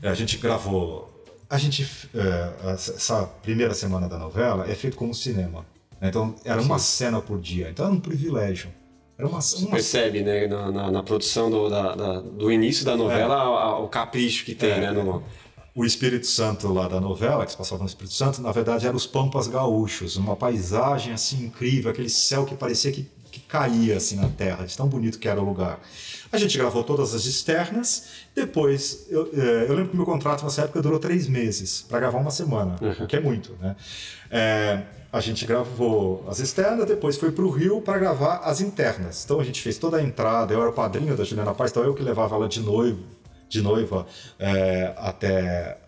[0.00, 1.11] É, a gente gravou,
[1.54, 5.64] a gente, é, essa primeira semana da novela é feito como cinema,
[6.00, 6.08] né?
[6.08, 8.70] então era uma cena por dia, então era um privilégio,
[9.18, 12.84] era uma, Você uma percebe, né, na, na- na produção do, da- da- do início
[12.84, 14.80] da novela, a- a- o capricho que tem, É.
[14.80, 14.90] né?
[14.92, 15.22] No...
[15.74, 18.96] o Espírito Santo lá da novela, que se passava no Espírito Santo, na verdade eram
[18.96, 24.16] os Pampas Gaúchos, uma paisagem assim incrível, aquele céu que parecia que, que caía assim
[24.16, 25.80] na terra, de tão bonito que era o lugar.
[26.30, 30.62] A gente gravou todas as externas, depois eu, eh, eu lembro que meu contrato nessa
[30.62, 33.74] época durou três meses para gravar uma semana, o que é muito, né?
[34.30, 39.24] Eh, a gente gravou as externas, depois foi para o Rio para gravar as internas.
[39.24, 41.82] Então a gente fez toda a entrada, eu era o padrinho da Juliana Paz, então
[41.82, 43.02] eu que levava ela de noivo,
[43.48, 44.06] de noiva
[44.38, 45.78] eh, até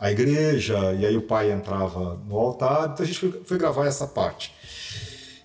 [0.00, 3.86] a igreja, e aí o pai entrava no altar, então a gente foi, foi gravar
[3.86, 4.54] essa parte.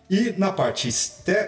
[0.09, 0.89] E na parte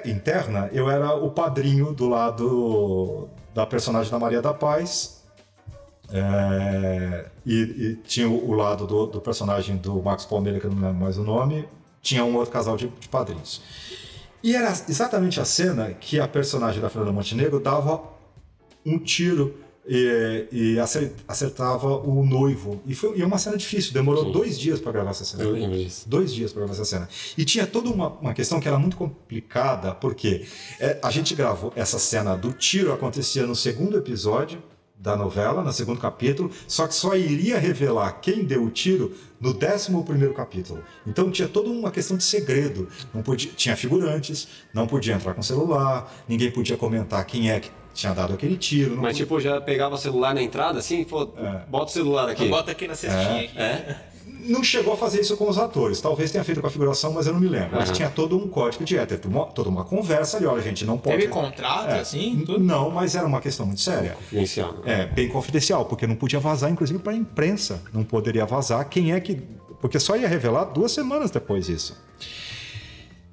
[0.06, 5.22] interna, eu era o padrinho do lado da personagem da Maria da Paz,
[6.14, 10.82] é, e, e tinha o, lado do, do personagem do Marcos Palmeira, que eu não
[10.82, 11.68] lembro mais o nome,
[12.02, 13.62] tinha um outro casal de, de padrinhos.
[14.44, 18.02] E era exatamente a cena que a personagem da Fernanda Montenegro dava
[18.86, 19.56] um tiro
[19.88, 22.82] e, e acer- acertava o noivo.
[22.86, 24.32] E foi e é uma cena difícil, demorou Sim.
[24.32, 25.44] dois dias para gravar essa cena.
[25.44, 26.08] Eu lembro disso.
[26.08, 27.10] Dois dias para gravar essa cena.
[27.38, 30.46] E tinha toda uma, uma questão que era muito complicada, porque
[30.80, 34.62] é, a gente gravou essa cena do tiro, acontecia no segundo episódio
[34.98, 39.52] da novela, no segundo capítulo, só que só iria revelar quem deu o tiro no
[39.52, 40.84] décimo primeiro capítulo.
[41.08, 42.88] Então tinha toda uma questão de segredo.
[43.12, 47.72] Não podia, tinha figurantes, não podia entrar com celular, ninguém podia comentar quem é que
[47.94, 48.98] tinha dado aquele tiro.
[48.98, 51.62] Mas tipo, já pegava o celular na entrada assim, pô, é.
[51.68, 52.48] bota o celular aqui.
[52.48, 53.44] Bota aqui na cestinha.
[53.44, 53.46] É.
[53.46, 53.60] Aqui.
[53.60, 54.12] é
[54.46, 56.02] não chegou a fazer isso com os atores.
[56.02, 57.74] Talvez tenha feito com a figuração, mas eu não me lembro.
[57.74, 57.80] Uhum.
[57.80, 60.46] Mas tinha todo um código de ética, toda uma conversa ali.
[60.46, 61.18] Olha, gente, não pode.
[61.18, 62.44] Teve contrato, é, assim?
[62.46, 62.60] Tudo?
[62.60, 64.12] Não, mas era uma questão muito séria.
[64.12, 64.74] Confidencial.
[64.84, 65.02] Né?
[65.02, 67.82] É, bem confidencial, porque não podia vazar, inclusive, para a imprensa.
[67.94, 69.42] Não poderia vazar quem é que.
[69.80, 72.02] Porque só ia revelar duas semanas depois disso.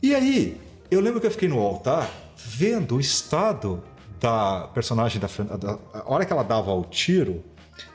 [0.03, 0.59] E aí,
[0.91, 3.83] eu lembro que eu fiquei no altar vendo o estado
[4.21, 7.45] da personagem da, da a hora que ela dava o tiro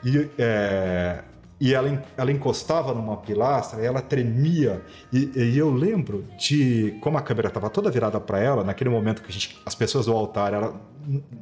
[0.04, 1.22] e é,
[1.60, 4.84] e ela, ela encostava numa pilastra e ela tremia.
[5.12, 9.22] E, e eu lembro de como a câmera estava toda virada para ela, naquele momento
[9.22, 10.80] que gente, as pessoas do altar, ela,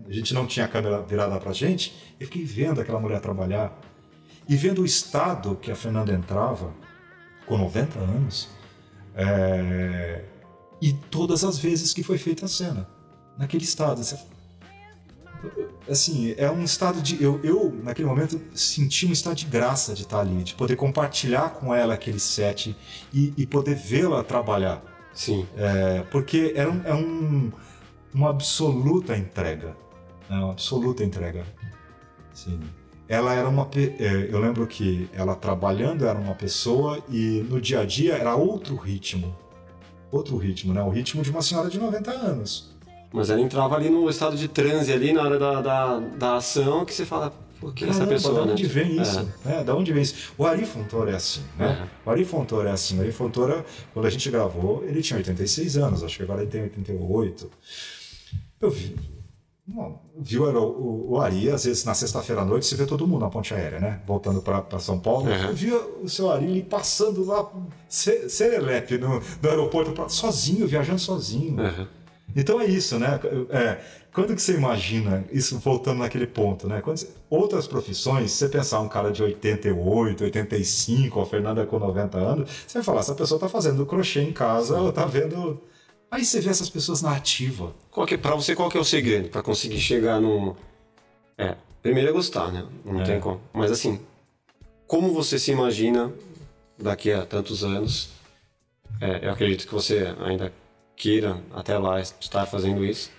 [0.09, 3.77] a gente não tinha a câmera virada para gente, eu fiquei vendo aquela mulher trabalhar
[4.49, 6.73] e vendo o estado que a Fernanda entrava,
[7.47, 8.49] com 90 anos,
[9.15, 10.25] é,
[10.81, 12.89] e todas as vezes que foi feita a cena,
[13.39, 14.03] naquele estado.
[14.03, 14.17] Você
[15.89, 17.23] assim, é um estado de.
[17.23, 21.51] Eu, eu, naquele momento, senti um estado de graça de estar ali, de poder compartilhar
[21.51, 22.77] com ela aquele set
[23.13, 24.83] e, e poder vê-la trabalhar.
[25.15, 25.47] Sim.
[25.57, 27.53] É, porque era um, é um,
[28.15, 29.77] uma absoluta entrega.
[30.31, 31.45] É uma absoluta entrega.
[32.33, 32.61] Sim.
[33.09, 33.69] Ela era uma.
[33.77, 38.35] É, eu lembro que ela trabalhando era uma pessoa e no dia a dia era
[38.35, 39.37] outro ritmo.
[40.11, 40.83] Outro ritmo, né?
[40.83, 42.72] O ritmo de uma senhora de 90 anos.
[43.13, 46.85] Mas ela entrava ali no estado de transe ali na hora da, da, da ação
[46.85, 48.69] que você fala, por que essa pessoa, da onde né?
[48.69, 49.29] vem isso?
[49.47, 49.61] É.
[49.61, 50.33] É, da onde vem isso?
[50.37, 51.69] O Ari Fontoura é assim, né?
[51.81, 51.87] Uhum.
[52.07, 52.99] O Ari Fontoura é assim.
[52.99, 56.51] O Ari Fontoura, quando a gente gravou, ele tinha 86 anos, acho que agora ele
[56.51, 57.51] tem 88.
[58.61, 58.97] Eu vi,
[60.19, 63.31] viu o, o, Ari, às vezes na sexta-feira à noite você vê todo mundo na
[63.31, 64.01] ponte aérea, né?
[64.07, 65.31] Voltando para São Paulo.
[65.31, 65.45] Uhum.
[65.45, 67.49] Eu via o seu Ari passando lá,
[67.89, 71.63] serelepe no, no aeroporto, sozinho, viajando sozinho.
[71.63, 71.87] Uhum.
[72.35, 73.21] Então é isso, né?
[73.51, 73.79] É,
[74.13, 76.81] quando que você imagina, isso voltando naquele ponto, né?
[76.81, 82.19] Quando, outras profissões, se você pensar um cara de 88, 85, a Fernanda com 90
[82.19, 85.61] anos, você vai falar, essa pessoa está fazendo crochê em casa, ela está vendo...
[86.11, 87.73] Aí você vê essas pessoas na ativa.
[88.21, 90.55] Para você, qual que é o segredo para conseguir chegar no...
[91.39, 92.67] É, primeiro é gostar, né?
[92.85, 93.05] Não é.
[93.05, 93.41] tem como.
[93.53, 93.99] Mas assim,
[94.87, 96.13] como você se imagina
[96.79, 98.11] daqui a tantos anos?
[99.01, 100.53] É, eu acredito que você ainda
[101.03, 103.11] queira até lá estar fazendo isso.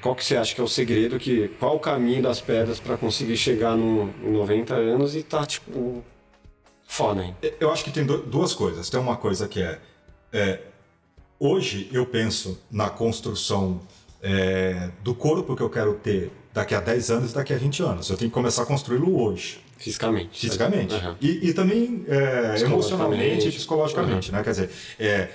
[0.00, 2.96] Qual que você acha que é o segredo, que, qual o caminho das pedras para
[2.96, 6.02] conseguir chegar no, em 90 anos e estar, tá, tipo,
[6.84, 7.36] foda, hein?
[7.60, 8.90] Eu acho que tem duas coisas.
[8.90, 9.78] Tem uma coisa que é,
[10.32, 10.60] é
[11.38, 13.80] hoje eu penso na construção
[14.20, 17.82] é, do corpo que eu quero ter daqui a 10 anos e daqui a 20
[17.82, 18.10] anos.
[18.10, 19.60] Eu tenho que começar a construí-lo hoje.
[19.76, 20.40] Fisicamente.
[20.40, 20.94] Fisicamente.
[20.94, 21.16] Uhum.
[21.20, 24.38] E, e, também é, emocionalmente e psicologicamente, uhum.
[24.38, 24.44] né?
[24.44, 25.28] Quer dizer, é,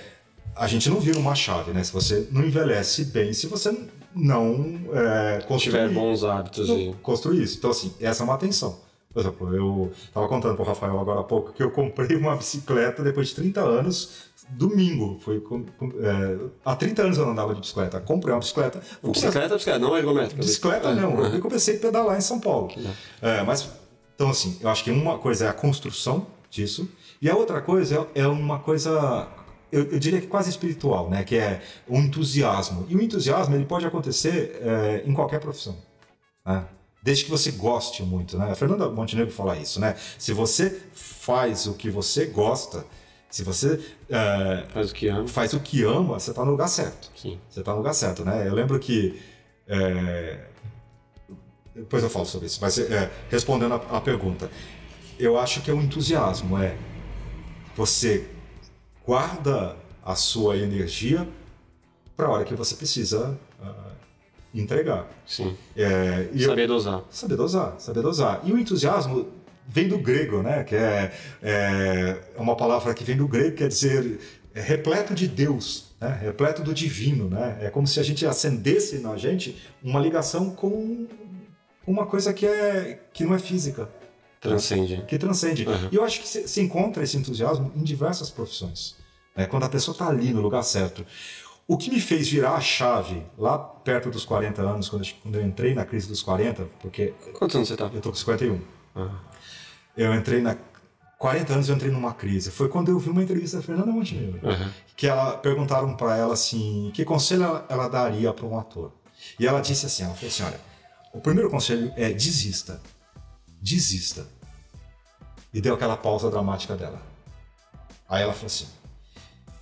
[0.58, 1.82] a gente não vira uma chave, né?
[1.84, 3.76] Se você não envelhece bem, se você
[4.14, 7.58] não é, construir, tiver bons hábitos e construir isso.
[7.58, 8.80] Então assim, essa é uma atenção.
[9.12, 12.36] Por exemplo, eu estava contando para o Rafael agora há pouco que eu comprei uma
[12.36, 15.18] bicicleta depois de 30 anos, domingo.
[15.24, 15.42] Foi
[16.00, 18.00] é, há 30 anos eu não andava de bicicleta.
[18.00, 18.80] Comprei uma bicicleta.
[19.02, 20.42] Bicicleta, bicicleta, não ergométrica.
[20.42, 21.24] Bicicleta não.
[21.24, 22.70] Eu comecei a pedalar em São Paulo.
[23.22, 23.70] É, mas
[24.14, 26.88] então assim, eu acho que uma coisa é a construção disso
[27.20, 29.28] e a outra coisa é, é uma coisa
[29.70, 31.24] eu, eu, diria que quase espiritual, né?
[31.24, 32.86] Que é o entusiasmo.
[32.88, 35.76] E o entusiasmo ele pode acontecer é, em qualquer profissão,
[36.46, 36.64] né?
[37.02, 38.50] desde que você goste muito, né?
[38.50, 39.96] A Fernanda Montenegro fala isso, né?
[40.18, 42.84] Se você faz o que você gosta,
[43.30, 46.68] se você é, faz o que ama, faz o que ama, você está no lugar
[46.68, 47.10] certo.
[47.16, 47.38] Sim.
[47.48, 48.46] Você está no lugar certo, né?
[48.46, 49.20] Eu lembro que
[49.66, 50.38] é,
[51.74, 52.78] depois eu falo sobre isso, mas
[53.30, 54.50] respondendo a, a pergunta,
[55.18, 56.76] eu acho que é o entusiasmo, é
[57.76, 58.28] você
[59.08, 61.26] guarda a sua energia
[62.14, 63.92] para a hora que você precisa uh,
[64.54, 65.08] entregar.
[65.26, 65.56] Sim.
[65.74, 67.02] É, saber eu, dosar.
[67.08, 68.42] Saber dosar, saber dosar.
[68.44, 69.28] E o entusiasmo
[69.66, 70.62] vem do grego, né?
[70.62, 74.20] Que é, é uma palavra que vem do grego, quer dizer
[74.54, 76.18] é repleto de Deus, né?
[76.20, 77.56] repleto do divino, né?
[77.62, 81.06] É como se a gente acendesse na gente uma ligação com
[81.86, 83.88] uma coisa que é que não é física.
[84.38, 85.02] Transcende.
[85.08, 85.66] Que transcende.
[85.66, 85.88] Uhum.
[85.90, 88.97] E eu acho que se, se, encontra esse entusiasmo em diversas profissões.
[89.38, 89.46] Né?
[89.46, 91.06] Quando a pessoa está ali no lugar certo.
[91.66, 95.34] O que me fez virar a chave lá perto dos 40 anos, quando eu, quando
[95.36, 97.14] eu entrei na crise dos 40, porque.
[97.38, 97.86] Quantos anos você está?
[97.86, 98.60] Eu estou com 51.
[98.96, 99.10] Uhum.
[99.96, 100.56] Eu entrei na.
[101.18, 102.50] 40 anos eu entrei numa crise.
[102.50, 104.40] Foi quando eu vi uma entrevista da Fernanda Montenegro.
[104.46, 104.70] Uhum.
[104.96, 108.92] Que ela perguntaram para ela assim: que conselho ela, ela daria para um ator?
[109.38, 110.60] E ela disse assim: ela falou assim, olha,
[111.12, 112.80] o primeiro conselho é desista
[113.60, 114.26] desista.
[115.52, 117.00] E deu aquela pausa dramática dela.
[118.08, 118.66] Aí ela falou assim: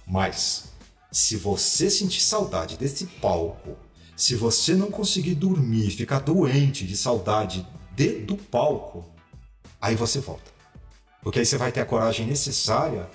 [0.07, 0.65] Mas,
[1.11, 3.77] se você sentir saudade desse palco,
[4.17, 9.05] se você não conseguir dormir, ficar doente de saudade de, do palco,
[9.81, 10.51] aí você volta.
[11.23, 13.09] Porque aí você vai ter a coragem necessária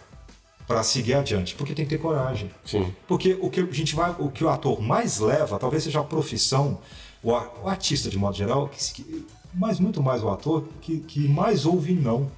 [0.67, 2.51] para seguir adiante, porque tem que ter coragem.
[2.65, 2.93] Sim.
[3.07, 6.03] Porque o que a gente vai, o que o ator mais leva, talvez seja a
[6.03, 6.79] profissão,
[7.23, 7.33] o,
[7.67, 12.31] artista de modo geral, que- mas muito mais o ator, que, que mais ouve não.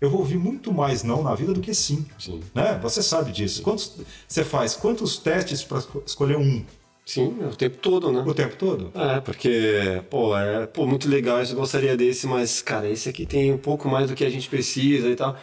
[0.00, 2.06] Eu vou ouvir muito mais não na vida do que sim.
[2.18, 2.40] Sim.
[2.54, 2.78] Né?
[2.82, 3.62] Você sabe disso.
[3.62, 3.96] Quantos
[4.26, 4.74] você faz?
[4.74, 6.64] Quantos testes para escolher um
[7.08, 8.22] Sim, o tempo todo, né?
[8.24, 8.92] o tempo todo?
[8.94, 13.50] É, porque, pô, é pô, muito legal, eu gostaria desse, mas, cara, esse aqui tem
[13.50, 15.34] um pouco mais do que a gente precisa e tal.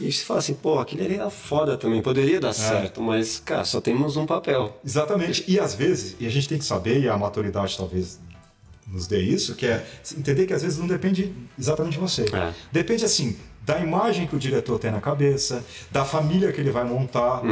[0.00, 3.64] E você fala assim, pô, aquele ali era foda também, poderia dar certo, mas, cara,
[3.64, 4.76] só temos um papel.
[4.84, 5.44] Exatamente.
[5.46, 8.18] E às vezes, e a gente tem que saber, e a maturidade talvez
[8.88, 9.86] nos dê isso, que é
[10.18, 12.22] entender que às vezes não depende exatamente de você.
[12.22, 12.52] É.
[12.72, 16.84] Depende, assim, da imagem que o diretor tem na cabeça, da família que ele vai
[16.84, 17.42] montar,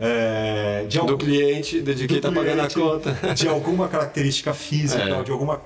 [0.00, 3.34] é, de, Do algum, cliente, de do quem tá pagando a conta.
[3.34, 5.22] de alguma característica física, É.
[5.22, 5.60] de alguma,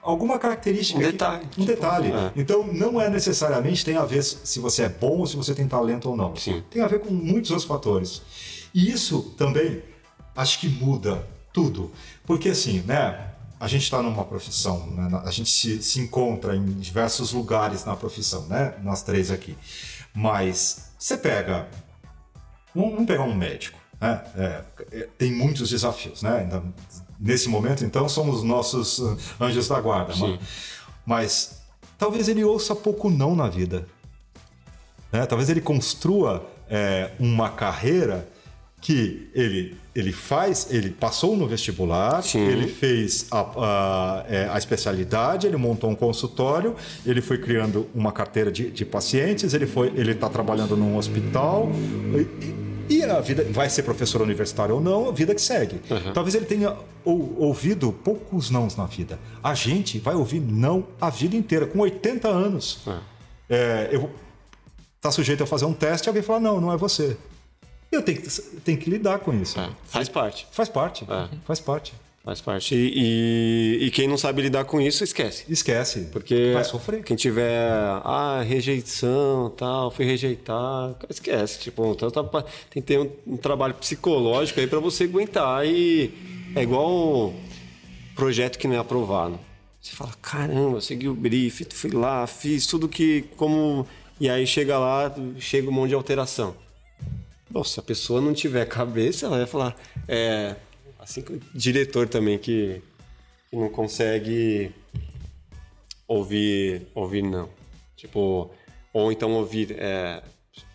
[0.00, 0.98] alguma característica.
[0.98, 2.12] Um que- detalhe, um tipo, detalhe.
[2.12, 2.30] é.
[2.36, 5.66] Então, não é necessariamente tem a ver se você é bom ou se você tem
[5.66, 6.36] talento ou não.
[6.36, 6.62] Sim.
[6.70, 8.22] Tem a ver com muitos outros fatores.
[8.74, 9.82] E isso também
[10.36, 11.90] acho que muda tudo.
[12.24, 13.31] Porque assim, né?
[13.62, 17.94] A gente está numa profissão, né, a gente se, se encontra em diversos lugares na
[17.94, 18.74] profissão, né?
[18.82, 19.56] Nós três aqui.
[20.12, 21.68] Mas você pega.
[22.74, 23.78] Vamos pegar um médico.
[24.00, 24.20] Né?
[24.36, 26.60] É, é, tem muitos desafios, né?
[27.20, 30.12] Nesse momento, então, são os nossos uh, anjos da guarda.
[30.12, 30.40] Sim.
[31.06, 31.62] Mas
[31.96, 33.86] talvez ele ouça pouco não na vida.
[35.12, 35.24] né?
[35.24, 38.28] Talvez ele construa é, uma carreira
[38.82, 42.40] que ele, ele faz, ele passou no vestibular, Sim.
[42.40, 46.74] ele fez a, a, é, a especialidade, ele montou um consultório,
[47.06, 51.70] ele foi criando uma carteira de, de pacientes, ele foi, ele está trabalhando num hospital
[52.90, 55.80] e, e a vida vai ser professor universitário ou não, a vida que segue.
[56.12, 59.16] Talvez ele tenha ou- ouvido poucos nãos na vida.
[59.44, 62.80] A gente vai ouvir não a vida inteira, com 80 anos.
[63.48, 64.10] É, eu
[65.00, 67.16] tá sujeito a fazer um teste e alguém falar, não, não é você.
[67.92, 68.28] Eu tenho que,
[68.64, 69.60] tenho que lidar com isso.
[69.60, 70.46] É, faz parte.
[70.50, 71.04] Faz parte.
[71.04, 71.28] É.
[71.44, 71.92] Faz parte.
[72.24, 72.74] Faz parte.
[72.74, 72.92] E,
[73.82, 75.44] e- e quem não sabe lidar com isso, esquece.
[75.48, 76.08] Esquece.
[76.12, 77.02] Porque vai sofrer.
[77.02, 77.68] quem tiver,
[78.04, 81.58] ah, rejeição, tal, fui rejeitado, esquece.
[81.58, 82.22] Tipo, então tá
[82.70, 85.66] tem que ter um, um trabalho psicológico aí pra você aguentar.
[85.66, 86.14] E
[86.54, 87.34] é igual
[88.14, 89.38] projeto que não é aprovado.
[89.80, 93.84] Você fala, caramba, segui o brief, fui lá, fiz tudo que como.
[94.20, 96.54] E aí chega lá, chega um monte de alteração.
[97.52, 99.76] Bom, se a pessoa não tiver cabeça, ela vai falar.
[100.08, 100.56] É,
[100.98, 102.82] assim que o diretor também que,
[103.50, 104.74] que não consegue
[106.08, 107.50] ouvir, ouvir não.
[107.94, 108.50] Tipo,
[108.92, 110.22] ou então ouvir, é,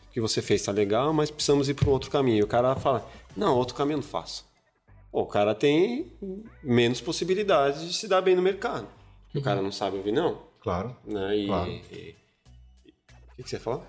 [0.09, 2.37] o que você fez tá legal, mas precisamos ir para um outro caminho.
[2.37, 4.45] E o cara fala, não, outro caminho eu não faço.
[5.11, 6.11] Pô, o cara tem
[6.63, 8.87] menos possibilidades de se dar bem no mercado.
[9.25, 10.95] Porque o cara não sabe ouvir não, Claro.
[11.05, 11.35] né?
[11.37, 11.71] E, Claro.
[11.71, 12.15] e- e-
[13.31, 13.83] o que, que você fala?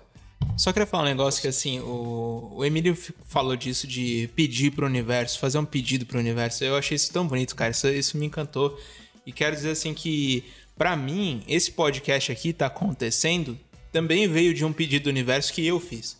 [0.57, 4.85] Só queria falar um negócio que assim, o, o Emílio falou disso de pedir pro
[4.85, 6.63] universo, fazer um pedido pro universo.
[6.63, 7.71] Eu achei isso tão bonito, cara.
[7.71, 8.77] Isso, isso me encantou.
[9.25, 10.43] E quero dizer assim que,
[10.77, 13.57] pra mim, esse podcast aqui tá acontecendo
[13.91, 16.17] também veio de um pedido do universo que eu fiz.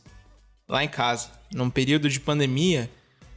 [0.67, 1.29] Lá em casa.
[1.53, 2.89] Num período de pandemia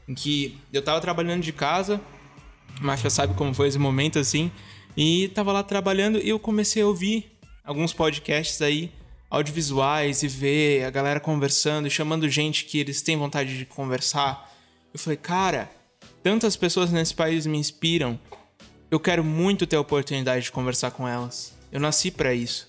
[0.09, 2.01] em que eu tava trabalhando de casa,
[2.81, 4.51] mas já sabe como foi esse momento assim.
[4.97, 7.33] E tava lá trabalhando e eu comecei a ouvir
[7.65, 8.93] alguns podcasts aí
[9.33, 14.55] audiovisuais e ver a galera conversando e chamando gente que eles têm vontade de conversar.
[14.93, 15.71] Eu falei, cara,
[16.23, 18.21] tantas pessoas nesse país me inspiram.
[18.91, 21.55] Eu quero muito ter a oportunidade de conversar com elas.
[21.73, 22.69] Eu nasci pra isso.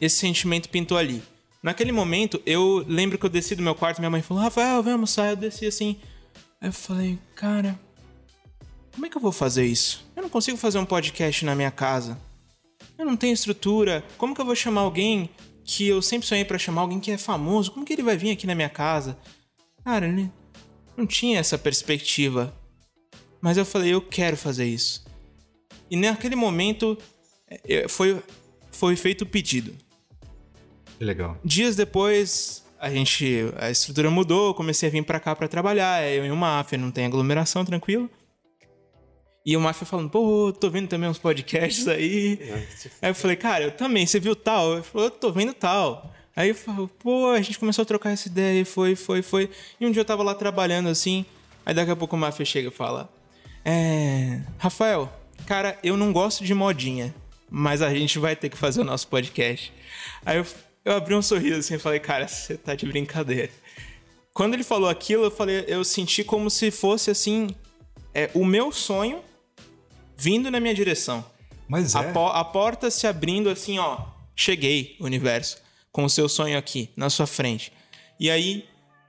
[0.00, 1.22] Esse sentimento pintou ali.
[1.62, 4.94] Naquele momento, eu lembro que eu desci do meu quarto, minha mãe falou: Rafael, vem
[4.94, 5.30] almoçar.
[5.30, 5.96] Eu desci assim.
[6.60, 7.78] Eu falei, cara,
[8.92, 10.04] como é que eu vou fazer isso?
[10.16, 12.18] Eu não consigo fazer um podcast na minha casa.
[12.98, 14.04] Eu não tenho estrutura.
[14.16, 15.30] Como que eu vou chamar alguém
[15.64, 17.72] que eu sempre sonhei pra chamar, alguém que é famoso?
[17.72, 19.18] Como que ele vai vir aqui na minha casa?
[19.84, 20.30] Cara, ele
[20.96, 22.54] não tinha essa perspectiva.
[23.40, 25.04] Mas eu falei, eu quero fazer isso.
[25.90, 26.96] E naquele momento
[27.64, 28.20] é, foi,
[28.70, 29.74] foi feito o pedido.
[30.98, 31.38] Que legal.
[31.44, 33.52] Dias depois, a gente.
[33.58, 36.02] A estrutura mudou, eu comecei a vir pra cá pra trabalhar.
[36.08, 38.10] Eu e o Máfia, não tem aglomeração, tranquilo.
[39.46, 42.36] E o Máfia falando, pô, tô vendo também uns podcasts aí.
[43.00, 44.74] Aí eu falei, cara, eu também, você viu tal?
[44.74, 46.12] Ele falou, eu tô vendo tal.
[46.34, 49.48] Aí eu falei, pô, a gente começou a trocar essa ideia, e foi, foi, foi.
[49.80, 51.24] E um dia eu tava lá trabalhando assim,
[51.64, 53.08] aí daqui a pouco o Máfia chega e fala:
[53.64, 54.40] É.
[54.58, 55.12] Rafael,
[55.46, 57.14] cara, eu não gosto de modinha.
[57.48, 59.72] mas a gente vai ter que fazer o nosso podcast.
[60.24, 60.46] Aí eu,
[60.84, 63.52] eu abri um sorriso assim e falei, cara, você tá de brincadeira.
[64.34, 67.48] Quando ele falou aquilo, eu falei, eu senti como se fosse assim,
[68.12, 69.22] é, o meu sonho
[70.16, 71.24] vindo na minha direção.
[71.68, 71.98] Mas é.
[71.98, 73.98] A, po- a porta se abrindo assim, ó.
[74.34, 75.58] Cheguei, universo,
[75.90, 77.72] com o seu sonho aqui, na sua frente.
[78.20, 78.66] E aí,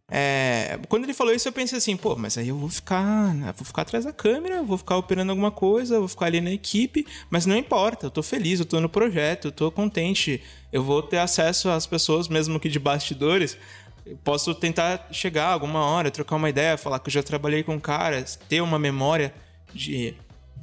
[0.10, 3.54] é, quando ele falou isso, eu pensei assim, pô, mas aí eu vou ficar, né,
[3.58, 7.06] vou ficar atrás da câmera, vou ficar operando alguma coisa, vou ficar ali na equipe,
[7.30, 11.04] mas não importa, eu tô feliz, eu tô no projeto, eu tô contente, eu vou
[11.04, 13.58] ter acesso às pessoas, mesmo que de bastidores.
[14.06, 17.78] Eu posso tentar chegar alguma hora, trocar uma ideia, falar que eu já trabalhei com
[17.80, 19.34] caras, ter uma memória
[19.74, 20.16] de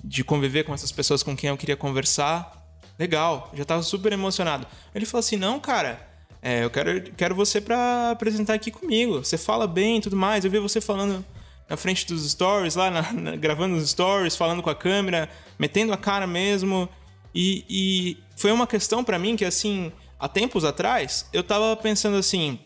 [0.02, 2.62] de conviver com essas pessoas com quem eu queria conversar.
[2.98, 4.66] Legal, já tava super emocionado.
[4.94, 6.00] Ele falou assim: não, cara,
[6.42, 9.18] é, eu quero, quero você pra apresentar aqui comigo.
[9.24, 10.44] Você fala bem e tudo mais.
[10.44, 11.24] Eu vi você falando
[11.68, 15.92] na frente dos stories, lá na- na- gravando os stories, falando com a câmera, metendo
[15.92, 16.88] a cara mesmo.
[17.34, 19.90] E, e foi uma questão pra mim que, assim,
[20.20, 22.60] há tempos atrás, eu tava pensando assim: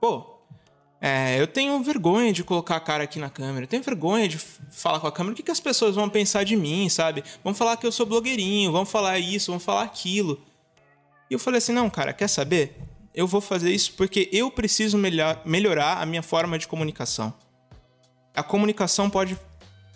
[0.00, 0.29] pô,
[1.00, 4.38] é, eu tenho vergonha de colocar a cara aqui na câmera, eu tenho vergonha de
[4.38, 5.32] falar com a câmera.
[5.32, 7.24] O que, que as pessoas vão pensar de mim, sabe?
[7.42, 10.40] Vão falar que eu sou blogueirinho, vão falar isso, vão falar aquilo.
[11.30, 12.76] E eu falei assim: não, cara, quer saber?
[13.14, 17.32] Eu vou fazer isso porque eu preciso melhor, melhorar a minha forma de comunicação.
[18.34, 19.36] A comunicação pode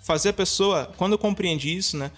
[0.03, 0.93] fazer a pessoa.
[0.97, 2.11] Quando eu compreendi isso, né?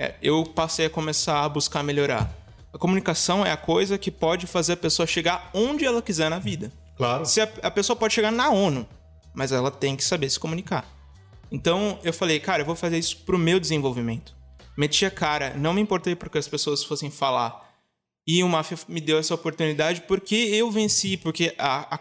[0.00, 2.32] é, eu passei a começar a buscar melhorar.
[2.72, 6.38] A comunicação é a coisa que pode fazer a pessoa chegar onde ela quiser na
[6.38, 6.72] vida.
[7.00, 7.24] Claro.
[7.24, 8.86] Se a, a pessoa pode chegar na ONU,
[9.34, 10.86] mas ela tem que saber se comunicar.
[11.50, 14.36] Então eu falei, cara, eu vou fazer isso pro meu desenvolvimento.
[14.76, 17.70] Meti a cara, não me importei porque as pessoas fossem falar.
[18.28, 22.00] E o Mafia me deu essa oportunidade porque eu venci, porque a- a-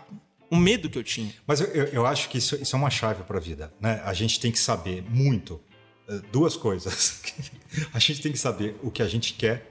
[0.52, 1.34] o medo que eu tinha.
[1.48, 3.74] Mas eu, eu- acho que isso, isso é uma chave para a vida.
[3.80, 4.02] Né?
[4.04, 5.62] A gente tem que saber muito
[6.10, 7.22] eh, duas coisas.
[7.94, 9.70] a gente tem que saber o que a gente quer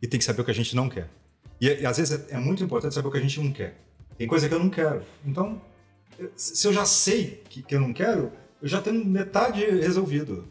[0.00, 1.10] e tem que saber o que a gente não quer.
[1.60, 3.78] E, e às vezes é, é muito importante saber o que a gente não quer.
[4.18, 5.02] Tem coisa que eu não quero.
[5.24, 5.60] Então,
[6.36, 10.46] se eu já sei que, que eu não quero, eu já tenho metade resolvido.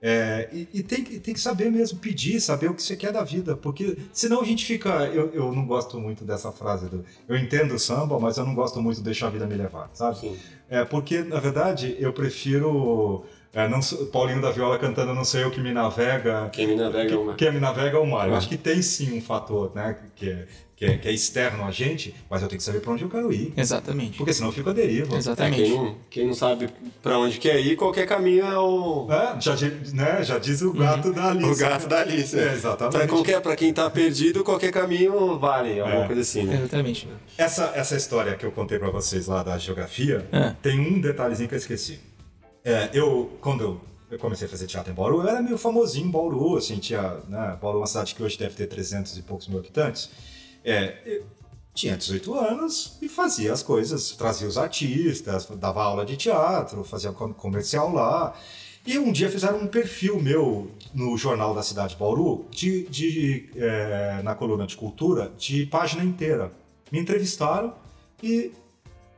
[0.00, 3.12] É, e e tem, que- tem que saber mesmo pedir, saber o que você quer
[3.12, 4.90] da vida, porque senão a gente fica.
[5.06, 7.02] Eu, eu não gosto muito dessa frase do.
[7.26, 9.90] Eu entendo o samba, mas eu não gosto muito de deixar a vida me levar,
[9.94, 10.18] sabe?
[10.18, 10.36] Sim.
[10.68, 13.24] É, porque, na verdade, eu prefiro.
[13.54, 13.80] É, não
[14.12, 16.48] Paulinho da Viola cantando Não sei eu que me navega.
[16.52, 17.34] Quem me navega é uma.
[17.34, 18.28] Quem me navega é o mar.
[18.28, 18.36] Eu É.
[18.36, 20.46] acho que tem sim um fator né, que, é,
[20.76, 23.08] que, é, que é externo a gente, mas eu tenho que saber para onde eu
[23.08, 23.54] quero ir.
[23.56, 24.18] Exatamente.
[24.18, 25.14] Porque senão eu fico à deriva.
[25.14, 25.62] É, Exatamente.
[25.62, 26.68] quem, não, quem não sabe
[27.02, 29.54] pra onde quer ir, qualquer caminho é o, É, já,
[29.94, 31.50] né, já diz o gato da Alice.
[31.50, 32.38] o gato da Alice.
[32.38, 32.92] É, exatamente.
[32.98, 36.06] Pra, qualquer, pra quem tá perdido, qualquer caminho vale, alguma É.
[36.06, 36.56] coisa assim, né?
[36.56, 37.08] Exatamente.
[37.38, 40.54] Essa, essa história que eu contei pra vocês lá da geografia, É.
[40.60, 42.00] tem um detalhezinho que eu esqueci.
[42.66, 43.80] É, eu, quando
[44.10, 47.20] eu, comecei a fazer teatro em Bauru, eu era meio famosinho em Bauru, assim, tinha,
[47.28, 50.10] né, Bauru é uma cidade que hoje deve ter 300 e poucos mil habitantes.
[50.64, 51.24] É, eu
[51.72, 57.12] tinha 18 anos e fazia as coisas, trazia os artistas, dava aula de teatro, fazia
[57.12, 58.34] com- comercial lá.
[58.84, 63.48] E um dia fizeram um perfil meu no jornal da cidade de Bauru, de, de,
[63.54, 66.50] é, na coluna de cultura, de página inteira.
[66.90, 67.74] Me entrevistaram
[68.20, 68.50] e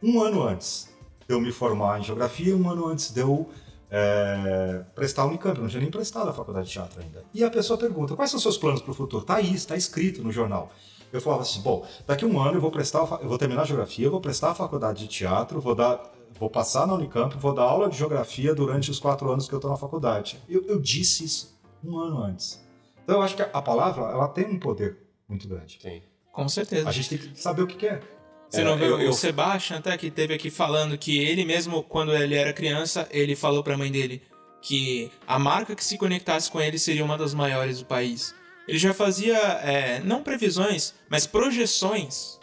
[0.02, 0.97] um ano antes
[1.28, 3.48] eu me formar em geografia, um ano antes de eu
[3.90, 7.24] é, prestar o Unicamp, eu não tinha nem prestado a faculdade de teatro ainda.
[7.32, 9.24] E a pessoa pergunta: quais são os seus planos para o futuro?
[9.24, 10.70] Tá aí, está escrito no jornal.
[11.12, 13.64] Eu falava assim: bom, daqui a um ano eu vou prestar, eu vou terminar a
[13.64, 16.00] geografia, eu vou prestar a faculdade de teatro, vou dar,
[16.38, 19.58] vou passar na Unicamp, vou dar aula de geografia durante os quatro anos que eu
[19.58, 20.38] estou na faculdade.
[20.48, 22.62] Eu, eu disse isso um ano antes.
[23.04, 25.78] Então eu acho que a, a palavra ela tem um poder muito grande.
[25.78, 26.02] Tem.
[26.30, 26.88] Com certeza.
[26.88, 28.17] A gente tem que saber o que quer.
[28.50, 31.44] Você É, não vê eu- o eu- Sebastian até que teve aqui falando que ele
[31.44, 34.22] mesmo, quando ele era criança, ele falou pra mãe dele
[34.62, 38.34] que a marca que se conectasse com ele seria uma das maiores do país.
[38.66, 42.38] Ele já fazia, é, não previsões, mas projeções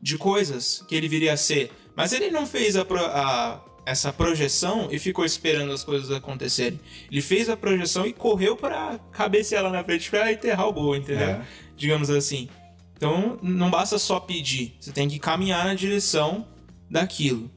[0.00, 1.70] de coisas que ele viria a ser.
[1.94, 6.80] Mas ele não fez a a- essa projeção e ficou esperando as coisas acontecerem.
[7.10, 10.96] Ele fez a projeção e correu para cabecear lá na frente para enterrar o gol,
[10.96, 11.28] entendeu?
[11.28, 11.40] É.
[11.76, 12.48] digamos assim.
[12.96, 16.46] Então, não basta só pedir, você tem que caminhar na direção
[16.90, 17.50] daquilo.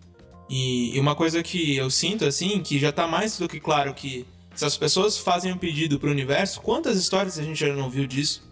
[0.50, 3.94] E, e uma coisa que eu sinto, assim, que já tá mais do que claro
[3.94, 4.26] que
[4.56, 8.06] se as pessoas fazem um pedido pro universo, quantas histórias a gente já não viu
[8.06, 8.44] disso?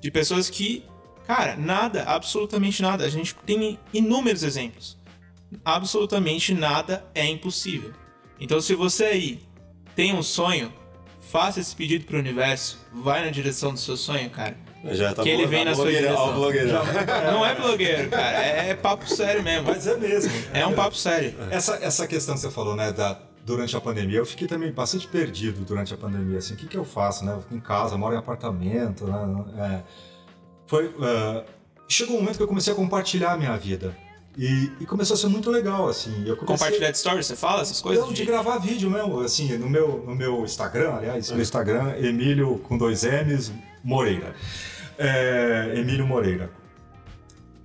[0.00, 0.82] De pessoas que,
[1.26, 3.04] cara, nada, absolutamente nada.
[3.04, 4.98] A gente tem inúmeros exemplos.
[5.64, 7.92] Absolutamente nada é impossível.
[8.40, 9.40] Então, se você aí
[9.94, 10.72] tem um sonho,
[11.20, 14.58] faça esse pedido pro universo, vai na direção do seu sonho, cara.
[14.92, 16.26] Já tá Que ele vem tá na sua blogueirão, direção.
[16.26, 16.82] ó, o blogueirão.
[17.32, 18.44] Não é blogueiro, cara.
[18.44, 19.66] É papo sério mesmo.
[19.68, 20.32] Mas é mesmo.
[20.52, 21.34] É um papo sério.
[21.50, 24.18] Essa, essa questão que você falou, né, da, durante a pandemia.
[24.18, 26.38] Eu fiquei também bastante perdido durante a pandemia.
[26.38, 27.32] Assim, o que, que eu faço, né?
[27.32, 29.44] Eu fico em casa, moro em apartamento, né?
[29.58, 29.82] É,
[30.66, 31.44] foi, uh,
[31.88, 33.96] chegou um momento que eu comecei a compartilhar a minha vida.
[34.36, 36.10] E, e, começou a ser muito legal, assim.
[36.26, 36.46] Eu comecei...
[36.46, 38.02] Compartilhar de stories, você fala essas coisas?
[38.02, 38.16] Não, de...
[38.16, 42.76] de gravar vídeo mesmo, assim, no meu, no meu Instagram, aliás, meu Instagram, Emílio com
[42.76, 43.52] dois M's,
[43.84, 44.34] Moreira.
[44.98, 46.50] É, Emílio Moreira.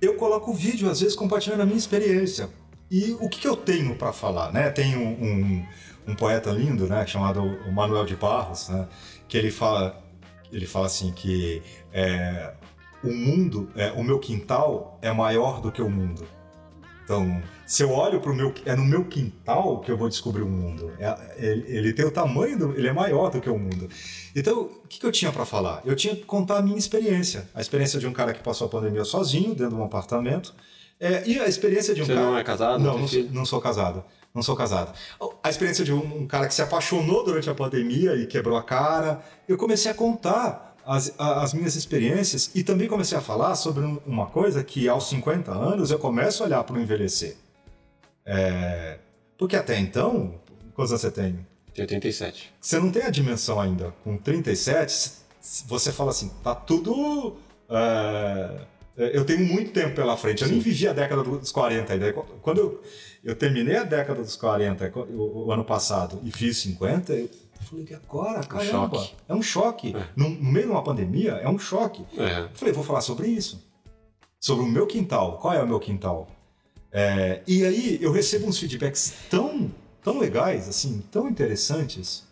[0.00, 2.48] Eu coloco vídeo, às vezes, compartilhando a minha experiência.
[2.90, 4.70] E o que, que eu tenho para falar, né?
[4.70, 5.66] Tem um, um,
[6.08, 8.88] um, poeta lindo, né, chamado Manuel de Barros, né,
[9.28, 10.02] que ele fala,
[10.50, 11.62] ele fala assim que
[11.92, 12.52] é,
[13.04, 16.26] o mundo, é, o meu quintal é maior do que o mundo.
[17.10, 20.42] Então, se eu olho para o meu, é no meu quintal que eu vou descobrir
[20.42, 20.92] o mundo.
[20.96, 23.88] É, ele, ele, tem o tamanho, do, ele é maior do que o mundo.
[24.34, 25.82] Então, o que, que eu tinha para falar?
[25.84, 28.70] Eu tinha que contar a minha experiência, a experiência de um cara que passou a
[28.70, 30.54] pandemia sozinho dentro de um apartamento,
[31.00, 32.26] é, e a experiência de um Você cara.
[32.26, 32.78] Você não é casado?
[32.80, 34.04] Não, não, não, não sou casado.
[34.32, 34.92] Não sou casado.
[35.42, 39.20] A experiência de um cara que se apaixonou durante a pandemia e quebrou a cara.
[39.48, 44.26] Eu comecei a contar as, as, minhas experiências e também comecei a falar sobre uma
[44.26, 47.36] coisa que aos 50 anos eu começo a olhar para o envelhecer.
[48.26, 48.98] É,
[49.38, 50.34] porque até então,
[50.74, 51.46] quantos você tem?
[51.72, 52.52] Tenho 37.
[52.60, 53.94] Você não tem a dimensão ainda.
[54.02, 55.12] Com 37,
[55.68, 57.36] você fala assim, tá tudo.
[57.68, 58.66] É,
[59.14, 60.42] eu tenho muito tempo pela frente.
[60.42, 60.54] Eu Sim.
[60.54, 62.12] nem vivi a década dos 40 ainda.
[62.12, 62.82] Quando eu,
[63.22, 67.30] eu terminei a década dos 40, o, o ano passado, e fiz 50, eu,
[67.60, 69.94] eu falei, que agora, caramba, um é um choque.
[69.94, 70.08] É.
[70.16, 72.04] No, no, meio de uma pandemia, é um choque.
[72.16, 72.48] É.
[72.54, 73.62] Falei, vou falar sobre isso.
[74.40, 75.38] Sobre o meu quintal.
[75.38, 76.26] Qual é o meu quintal?
[76.90, 79.70] É, e aí eu recebo uns feedbacks tão,
[80.02, 82.28] tão legais, assim, tão interessantes.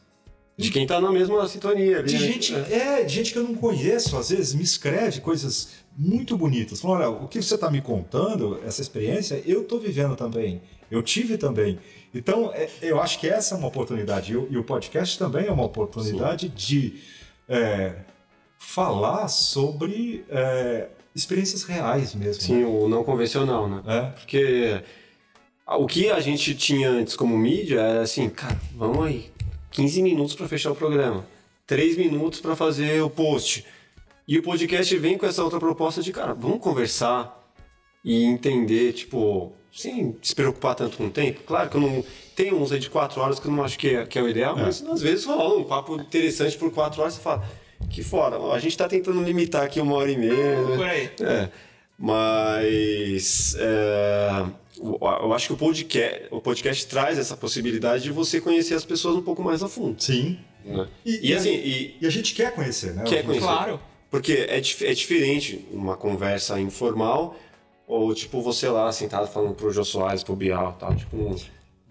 [0.56, 2.08] De quem está na mesma sintonia ali.
[2.08, 2.20] De né?
[2.20, 3.00] gente, é.
[3.00, 6.80] é, de gente que eu não conheço, às vezes me escreve coisas muito bonitas.
[6.80, 10.60] Falando, olha, o que você está me contando, essa experiência, eu estou vivendo também.
[10.90, 11.78] Eu tive também.
[12.14, 14.32] Então, é, eu acho que essa é uma oportunidade.
[14.32, 16.52] E o, e o podcast também é uma oportunidade Sim.
[16.54, 17.00] de
[17.48, 17.96] é,
[18.58, 22.42] falar sobre é, experiências reais mesmo.
[22.42, 23.82] Sim, o não convencional, né?
[23.86, 24.00] É.
[24.10, 24.82] Porque
[25.66, 29.30] o que a gente tinha antes como mídia era assim, cara, vamos aí,
[29.70, 31.26] 15 minutos para fechar o programa,
[31.66, 33.66] 3 minutos para fazer o post.
[34.26, 37.38] E o podcast vem com essa outra proposta de, cara, vamos conversar
[38.04, 41.40] e entender, tipo, sem se preocupar tanto com o tempo.
[41.46, 42.04] Claro que eu não.
[42.34, 44.28] Tem uns aí de quatro horas que eu não acho que é, que é o
[44.28, 44.62] ideal, é.
[44.62, 47.44] mas às vezes rola um papo interessante por quatro horas você fala,
[47.90, 48.36] que fora.
[48.52, 50.62] A gente está tentando limitar aqui uma hora e meia.
[50.62, 50.76] Né?
[50.76, 51.10] Por aí.
[51.20, 51.48] É.
[51.98, 54.44] Mas é,
[54.80, 59.16] eu acho que o podcast, o podcast traz essa possibilidade de você conhecer as pessoas
[59.16, 60.00] um pouco mais a fundo.
[60.00, 60.38] Sim.
[60.64, 60.86] Né?
[61.04, 63.02] E, e, assim, e, e, a gente quer conhecer, né?
[63.04, 63.44] Quer conhecer.
[63.44, 63.80] Claro.
[64.10, 67.36] Porque é, é diferente uma conversa informal
[67.88, 71.34] ou tipo você lá sentado falando pro Jô Soares, pro Bial tal, tipo um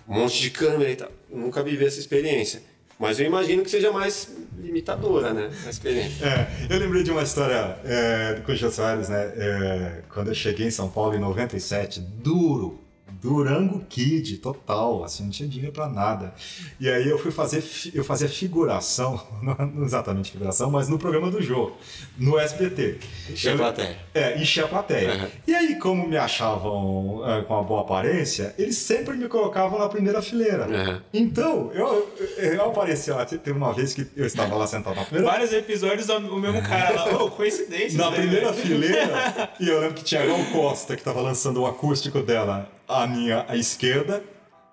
[0.08, 1.10] monte de câmera e tal.
[1.30, 2.62] nunca vivi essa experiência.
[3.00, 5.52] Mas eu imagino que seja mais limitadora, né?
[5.66, 6.26] A experiência.
[6.26, 9.34] É, eu lembrei de uma história é, com o Jô Soares, né?
[9.36, 12.80] É, quando eu cheguei em São Paulo em 97, duro,
[13.22, 16.34] Durango Kid, total, assim, não tinha dinheiro para nada.
[16.80, 17.64] E aí eu fui fazer,
[17.94, 21.72] eu fazia figuração, não exatamente figuração, mas no programa do Jô,
[22.18, 23.00] no SBT.
[23.30, 23.98] Encher a plateia.
[24.14, 25.14] É, encher a plateia.
[25.16, 25.28] Uhum.
[25.48, 29.90] E aí, como me achavam é, com uma boa aparência, eles sempre me colocavam na
[29.90, 30.68] primeira fileira.
[30.68, 31.02] Uhum.
[31.14, 35.30] Então, eu, eu apareci lá, teve uma vez que eu estava lá sentado na primeira...
[35.30, 37.98] Vários episódios, o mesmo cara lá, oh, coincidência.
[37.98, 41.66] Na né, primeira fileira, e eu lembro que tinha Gal Costa, que estava lançando o
[41.66, 44.24] acústico dela a minha à esquerda,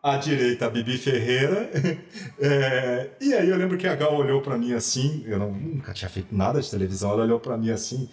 [0.02, 1.70] à direita a Bibi Ferreira.
[2.36, 5.92] É, e aí eu lembro que a Gal olhou para mim assim, eu não, nunca
[5.92, 8.08] tinha feito nada de televisão, ela olhou para mim assim.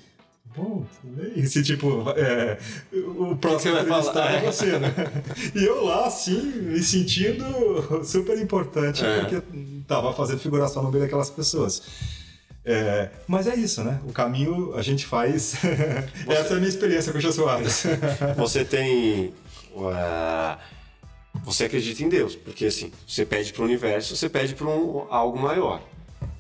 [0.56, 0.86] Bom,
[1.36, 2.58] esse tipo, é,
[2.94, 4.94] o próximo falar é você, né?
[5.56, 9.22] E eu lá, assim, me sentindo super importante, é.
[9.22, 9.42] porque
[9.88, 11.82] tava fazendo figuração no meio daquelas pessoas.
[12.64, 14.00] É, mas é isso, né?
[14.08, 15.56] O caminho a gente faz.
[15.56, 16.32] Você...
[16.32, 17.86] Essa é a minha experiência com o Jô Soares.
[18.38, 19.34] Você tem
[19.76, 20.58] uh,
[21.44, 25.08] você acredita em Deus, porque assim, você pede para o universo, você pede para um,
[25.10, 25.82] algo maior.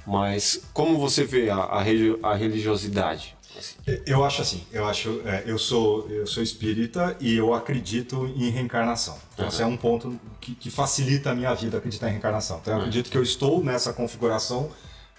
[0.05, 3.35] Mas como você vê a, a, a religiosidade?
[3.57, 3.75] Assim?
[4.05, 8.49] Eu acho assim, eu acho, é, eu sou eu sou espírita e eu acredito em
[8.49, 9.17] reencarnação.
[9.33, 9.51] Então, uhum.
[9.51, 12.59] esse é um ponto que, que, facilita a minha vida acreditar em reencarnação.
[12.61, 12.85] Então, eu uhum.
[12.85, 14.71] acredito que eu estou nessa configuração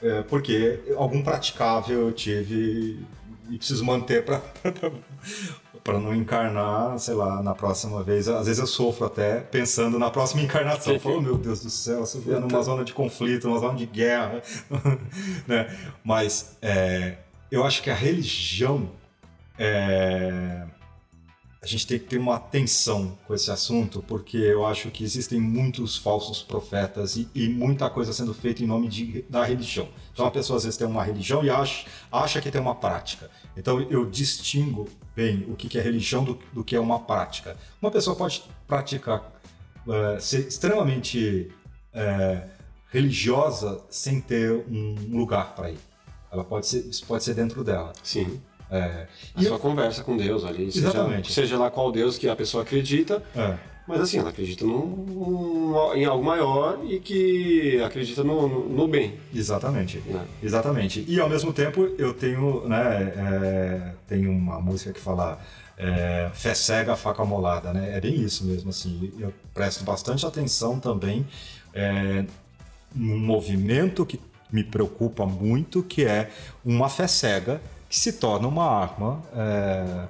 [0.03, 2.99] é, porque algum praticável eu tive
[3.49, 4.43] e preciso manter para
[5.83, 8.29] para não encarnar, sei lá, na próxima vez.
[8.29, 10.99] Às vezes eu sofro até pensando na próxima encarnação.
[10.99, 13.87] Falo, oh, meu Deus do céu, você vier numa zona de conflito, numa zona de
[13.87, 14.43] guerra.
[15.47, 15.75] né?
[16.05, 17.17] Mas é,
[17.51, 18.91] eu acho que a religião
[19.59, 20.67] é,
[21.63, 25.41] a gente tem que ter uma atenção com esse assunto, porque eu acho que existem
[25.41, 29.89] muitos falsos profetas e, e muita coisa sendo feita em nome de, da religião.
[30.13, 33.31] Então a pessoa às vezes tem uma religião e acha, acha que tem uma prática.
[33.57, 37.57] Então eu distingo bem o que é religião do, do que é uma prática.
[37.81, 39.33] Uma pessoa pode praticar,
[39.87, 41.53] uh, ser extremamente
[41.95, 42.49] uh,
[42.91, 45.79] religiosa sem ter um lugar para ir.
[46.31, 47.93] Ela pode ser, isso pode ser dentro dela.
[48.03, 48.41] Sim.
[48.71, 49.59] É, a sua eu...
[49.59, 50.65] conversa com Deus ali.
[50.69, 51.29] Exatamente.
[51.31, 53.23] Seja, seja lá qual Deus que a pessoa acredita.
[53.37, 53.59] É.
[53.87, 59.19] Mas assim, ela acredita num, em algo maior e que acredita no, no bem.
[59.35, 60.03] Exatamente.
[60.09, 60.21] É.
[60.43, 61.05] Exatamente.
[61.09, 65.41] E ao mesmo tempo eu tenho, né, é, tenho uma música que fala
[65.77, 67.97] é, fé cega, faca molada, né?
[67.97, 69.13] É bem isso mesmo, assim.
[69.19, 71.27] Eu presto bastante atenção também
[71.75, 72.25] é,
[72.95, 76.31] num movimento que me preocupa muito, que é
[76.65, 80.07] uma fé cega que se torna uma arma é,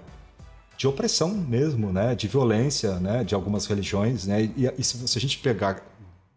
[0.82, 5.16] de opressão mesmo, né, de violência, né, de algumas religiões, né, e, e se, se,
[5.16, 5.80] a gente pegar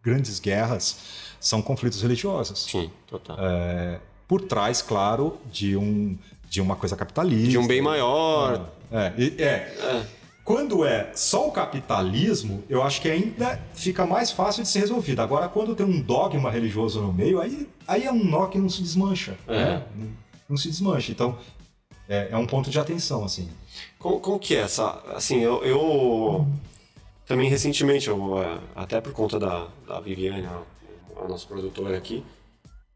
[0.03, 0.97] grandes guerras,
[1.39, 2.65] são conflitos religiosos.
[2.65, 3.37] Sim, total.
[3.39, 6.15] É, por trás, claro, de um
[6.47, 7.49] de uma coisa capitalista.
[7.49, 8.69] De um bem maior.
[8.91, 10.05] É, é, é.
[10.43, 15.23] Quando é só o capitalismo, eu acho que ainda fica mais fácil de ser resolvido.
[15.23, 18.69] Agora, quando tem um dogma religioso no meio, aí, aí é um nó que não
[18.69, 19.35] se desmancha.
[19.47, 19.55] É.
[19.55, 19.83] Né?
[20.47, 21.11] não se desmanche.
[21.11, 21.37] Então,
[22.07, 23.49] é, é um ponto de atenção, assim.
[23.99, 25.01] Como, como que é essa...
[25.13, 25.63] Assim, eu...
[25.63, 26.47] eu...
[27.25, 30.61] Também recentemente, eu, é, até por conta da, da Viviane, a,
[31.23, 32.23] a nossa produtora aqui,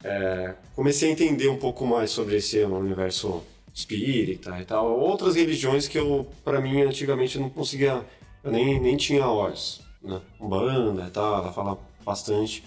[0.04, 3.42] é, comecei a entender um pouco mais sobre esse universo
[3.74, 5.00] espírita e tal.
[5.00, 8.06] Outras religiões que eu, para mim, antigamente não conseguia,
[8.44, 10.22] eu nem, nem tinha olhos, né?
[10.40, 12.64] Umbanda e tal, ela fala bastante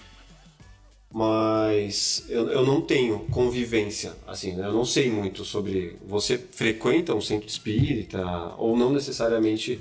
[1.12, 4.66] mas eu, eu não tenho convivência, assim, né?
[4.66, 5.97] eu não sei muito sobre.
[6.06, 9.78] Você frequenta um centro espírita ou não necessariamente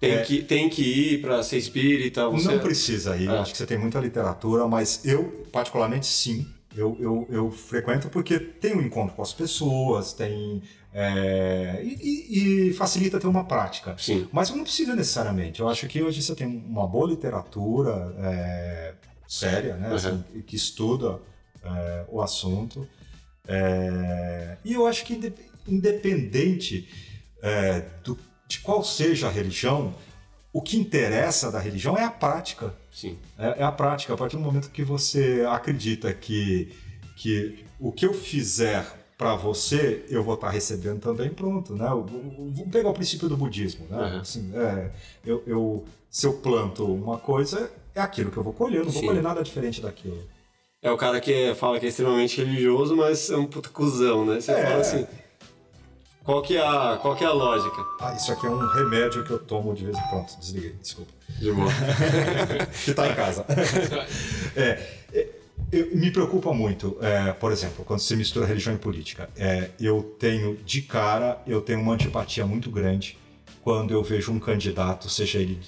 [0.00, 2.28] tem, é, que, tem que ir para ser espírita?
[2.28, 2.48] Você...
[2.48, 3.38] Não precisa ir, é.
[3.38, 6.46] acho que você tem muita literatura, mas eu, particularmente, sim.
[6.76, 10.62] Eu, eu, eu frequento porque tem um encontro com as pessoas, tem.
[10.92, 13.96] É, e, e, facilita ter uma prática.
[13.98, 14.28] Sim.
[14.32, 15.60] Mas não precisa necessariamente.
[15.60, 18.14] Eu acho que hoje você tem uma boa literatura.
[18.18, 18.94] É,
[19.28, 19.90] séria, né?
[19.90, 19.94] Uhum.
[19.94, 21.20] Assim, que estuda
[21.62, 22.88] é, o assunto.
[23.46, 25.32] É, e eu acho que
[25.66, 26.88] independente
[27.42, 28.18] é, do,
[28.48, 29.94] de qual seja a religião,
[30.52, 32.74] o que interessa da religião é a prática.
[32.90, 33.18] Sim.
[33.38, 34.14] É, é, a prática.
[34.14, 36.74] A partir do momento que você acredita que,
[37.16, 41.86] que o que eu fizer para você, eu vou estar tá recebendo também, pronto, né?
[41.88, 43.96] Vamos pegar o princípio do budismo, né?
[43.96, 44.20] Uhum.
[44.20, 44.92] Assim, é,
[45.26, 48.90] eu, eu, se eu planto uma coisa, é aquilo que eu vou colher, eu não
[48.90, 49.08] vou Sim.
[49.08, 50.18] colher nada diferente daquilo.
[50.80, 54.40] É o cara que fala que é extremamente religioso, mas é um puta cuzão, né?
[54.40, 54.66] Você é.
[54.66, 55.06] fala assim.
[56.22, 57.82] Qual que, é a, qual que é a lógica?
[57.98, 60.38] Ah, isso aqui é um remédio que eu tomo de vez em quando.
[60.38, 61.10] Desliguei, desculpa.
[61.38, 61.68] De boa.
[62.84, 63.46] que tá em casa.
[64.54, 64.78] é,
[65.72, 69.30] eu, me preocupa muito, é, por exemplo, quando se mistura religião e política.
[69.36, 73.16] É, eu tenho, de cara, eu tenho uma antipatia muito grande
[73.62, 75.58] quando eu vejo um candidato, seja ele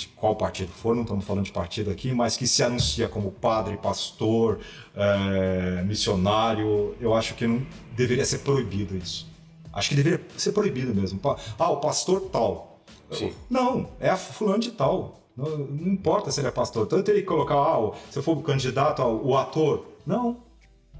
[0.00, 3.30] de qual partido for, não estamos falando de partido aqui, mas que se anuncia como
[3.30, 4.58] padre, pastor,
[4.94, 7.64] é, missionário, eu acho que não
[7.96, 9.28] deveria ser proibido isso.
[9.72, 11.20] Acho que deveria ser proibido mesmo.
[11.58, 12.80] Ah, o pastor tal.
[13.12, 13.32] Sim.
[13.48, 15.20] Não, é a fulano de tal.
[15.36, 16.86] Não, não, importa se ele é pastor.
[16.86, 19.86] Tanto ele colocar, ah, se eu for o candidato, o ator.
[20.06, 20.38] Não.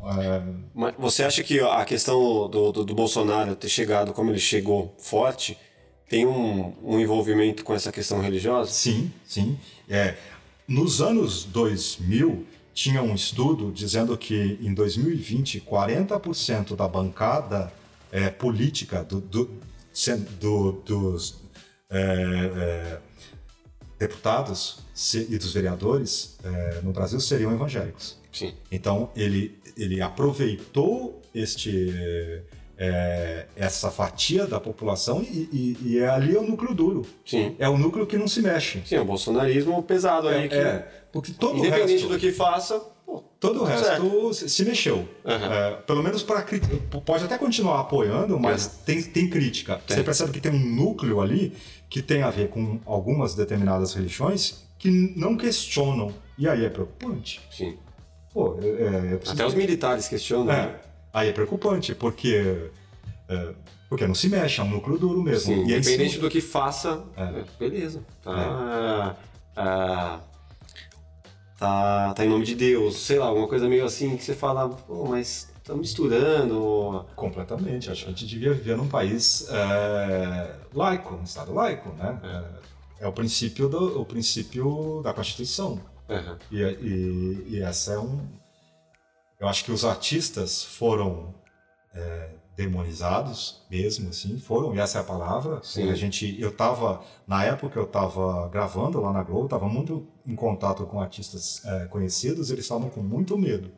[0.02, 0.42] É...
[0.74, 4.94] Mas você acha que a questão do, do, do Bolsonaro ter chegado como ele chegou
[4.98, 5.58] forte
[6.10, 8.72] tem um, um envolvimento com essa questão religiosa?
[8.72, 9.56] Sim, sim.
[9.88, 10.16] É,
[10.66, 17.72] nos anos 2000, tinha um estudo dizendo que em 2020, 40% da bancada
[18.10, 19.50] é, política do, do,
[20.40, 21.42] do, dos
[21.88, 22.00] é,
[22.56, 22.98] é,
[23.96, 24.80] deputados
[25.14, 28.18] e dos vereadores é, no Brasil seriam evangélicos.
[28.32, 28.52] Sim.
[28.72, 32.42] Então, ele, ele aproveitou este
[32.82, 37.06] é, essa fatia da população e, e, e, é ali é o núcleo duro.
[37.26, 37.54] Sim.
[37.58, 38.80] É o núcleo que não se mexe.
[38.86, 40.48] Sim, o bolsonarismo pesado é, aí.
[40.48, 42.80] Que, é, porque todo independente resto, do que faça,
[43.38, 44.34] todo o resto certo.
[44.48, 44.96] se mexeu.
[44.96, 45.52] Uhum.
[45.52, 46.42] É, pelo menos para
[47.04, 48.72] pode até continuar apoiando, mas uhum.
[48.86, 49.78] tem, tem crítica.
[49.86, 49.98] Tem.
[49.98, 51.52] Você percebe que tem um núcleo ali
[51.90, 56.14] que tem a ver com algumas determinadas religiões que não questionam.
[56.38, 57.42] E aí é preocupante.
[57.50, 57.76] Sim.
[58.32, 60.50] Pô, é, é Até os militares questionam.
[60.50, 60.62] É.
[60.62, 60.74] Né?
[61.12, 62.70] Aí é preocupante, porque,
[63.28, 63.54] é,
[63.88, 65.54] porque não se mexe, é um núcleo duro mesmo.
[65.54, 67.44] Sim, independente do que faça, é.
[67.58, 68.02] beleza.
[68.22, 69.16] Tá,
[69.56, 69.60] é.
[71.58, 74.68] tá, tá em nome de Deus, sei lá, alguma coisa meio assim que você fala,
[74.68, 77.04] pô, mas tá misturando.
[77.14, 77.90] Completamente.
[77.90, 82.20] Acho que a gente devia viver num país é, laico, um Estado laico, né?
[83.00, 85.80] É, é o, princípio do, o princípio da Constituição.
[86.08, 86.36] Uhum.
[86.50, 88.20] E, e, e, essa é um.
[89.40, 91.34] Eu acho que os artistas foram
[91.94, 95.60] é, demonizados mesmo, assim, foram, e essa é a palavra.
[95.62, 95.90] Sim.
[95.90, 100.36] A gente, eu tava, na época eu estava gravando lá na Globo, estava muito em
[100.36, 103.70] contato com artistas é, conhecidos, eles estavam com muito medo.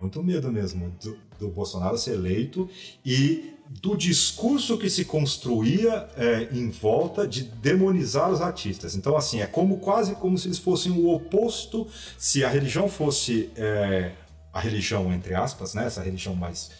[0.00, 2.68] Muito medo mesmo do, do, Bolsonaro ser eleito
[3.06, 8.96] e do discurso que se construía é, em volta de demonizar os artistas.
[8.96, 11.86] Então, assim, é como quase como se eles fossem o oposto,
[12.18, 14.12] se a religião fosse é,
[14.54, 16.70] a religião, entre aspas, né, essa religião mais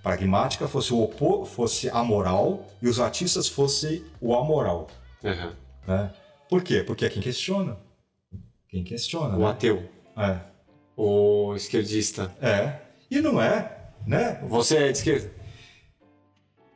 [0.00, 4.86] pragmática, fosse o opo fosse a moral e os artistas fossem o amoral.
[5.24, 5.52] Uhum.
[5.88, 6.12] Né?
[6.48, 6.84] Por quê?
[6.86, 7.76] Porque é quem questiona.
[8.68, 9.36] Quem questiona.
[9.36, 9.46] O né?
[9.46, 9.90] ateu.
[10.16, 10.38] É.
[10.96, 12.32] O esquerdista.
[12.40, 12.78] É.
[13.10, 13.76] E não é,
[14.06, 14.40] né?
[14.48, 15.32] Você é de esquerda?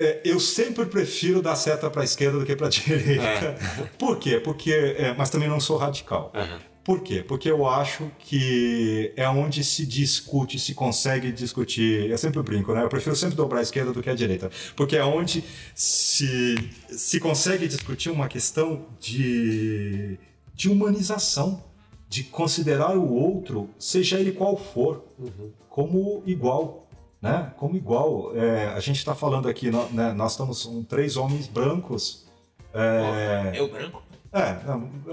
[0.01, 3.23] É, eu sempre prefiro dar seta para a esquerda do que para a direita.
[3.23, 3.57] É.
[3.97, 4.41] Por quê?
[4.41, 6.33] Porque, é, mas também não sou radical.
[6.35, 6.70] Uhum.
[6.83, 7.23] Por quê?
[7.23, 12.09] Porque eu acho que é onde se discute, se consegue discutir.
[12.09, 12.83] Eu sempre brinco, né?
[12.83, 14.51] Eu prefiro sempre dobrar a esquerda do que a direita.
[14.75, 15.45] Porque é onde
[15.75, 16.55] se,
[16.89, 20.19] se consegue discutir uma questão de,
[20.55, 21.63] de humanização,
[22.09, 25.51] de considerar o outro, seja ele qual for, uhum.
[25.69, 26.89] como igual.
[27.21, 27.53] Né?
[27.59, 28.35] Como igual.
[28.35, 30.13] É, a gente está falando aqui, né?
[30.15, 32.27] nós estamos com três homens brancos.
[32.73, 34.10] É, eu branco?
[34.33, 34.57] É,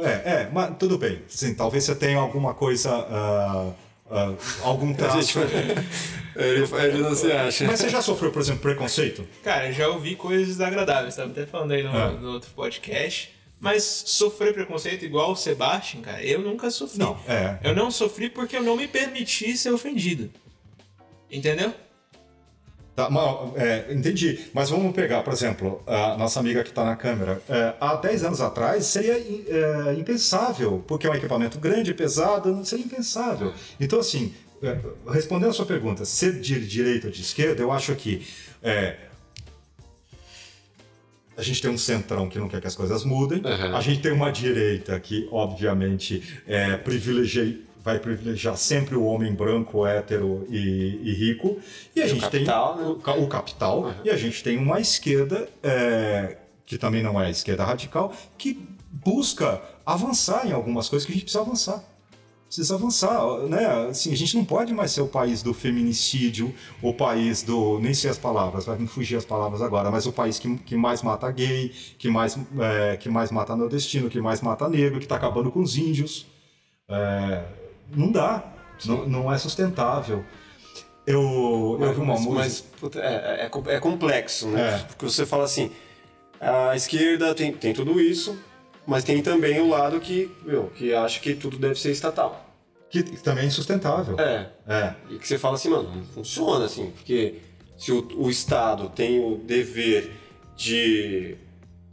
[0.04, 1.22] é, é, mas tudo bem.
[1.28, 2.96] Sim, talvez você tenha alguma coisa.
[2.96, 3.70] Uh,
[4.14, 5.40] uh, algum traço.
[6.36, 7.66] ele, ele não se acha.
[7.66, 9.28] Mas você já sofreu, por exemplo, preconceito?
[9.44, 12.12] Cara, eu já ouvi coisas desagradáveis, estava até falando aí no, É.
[12.12, 13.34] no outro podcast.
[13.60, 17.00] Mas sofrer preconceito igual o Sebastian, cara, eu nunca sofri.
[17.00, 17.58] Não, é.
[17.64, 20.30] Eu não sofri porque eu não me permiti ser ofendido.
[21.32, 21.74] Entendeu?
[22.98, 23.08] Tá,
[23.56, 24.40] é, entendi.
[24.52, 27.40] Mas vamos pegar, por exemplo, a nossa amiga que está na câmera.
[27.48, 32.66] É, há 10 anos atrás seria é, impensável, porque é um equipamento grande, pesado, não
[32.66, 33.54] seria impensável.
[33.80, 34.34] Então, assim,
[34.64, 34.80] é,
[35.14, 38.26] respondendo a sua pergunta, ser de direita ou de esquerda, eu acho que
[38.64, 38.96] é,
[41.38, 43.76] a gente tem um centrão que não quer que as coisas mudem, Uhum.
[43.78, 49.86] a gente tem uma direita que, obviamente, é, privilegia, vai privilegiar sempre o homem branco,
[49.86, 51.58] hétero e, e rico,
[51.96, 52.90] e a E o gente capital, tem né?
[52.90, 53.94] o, o capital, Uhum.
[54.04, 58.50] e a gente tem uma esquerda, é, que também não é a esquerda radical, que
[58.92, 61.82] busca avançar em algumas coisas que a gente precisa avançar.
[62.46, 63.66] Precisa avançar, né?
[63.90, 67.78] Assim, a gente não pode mais ser o país do feminicídio, o país do.
[67.80, 70.76] Nem sei as palavras, vai me fugir as palavras agora, mas o país que, que
[70.78, 71.70] mais mata gay,
[72.00, 75.60] que mais, é, que mais mata nordestino, que mais mata negro, que está acabando com
[75.62, 76.26] os índios.
[76.90, 77.44] É,
[77.96, 78.54] não dá.
[78.86, 80.24] Não, não é sustentável.
[81.06, 82.36] Eu, eu vi uma mas, música.
[82.36, 84.76] mas, puta, é, é, é complexo, né?
[84.76, 84.78] É.
[84.80, 85.72] Porque você fala assim,
[86.40, 88.38] a esquerda tem, tem tudo isso,
[88.86, 92.46] mas tem também o lado que, meu, que acha que tudo deve ser estatal.
[92.90, 94.20] que também é insustentável.
[94.20, 94.50] É.
[94.68, 94.94] É.
[95.10, 97.36] E que você fala assim, mano, não funciona assim, porque
[97.78, 100.12] se o, o Estado tem o dever
[100.58, 101.38] de,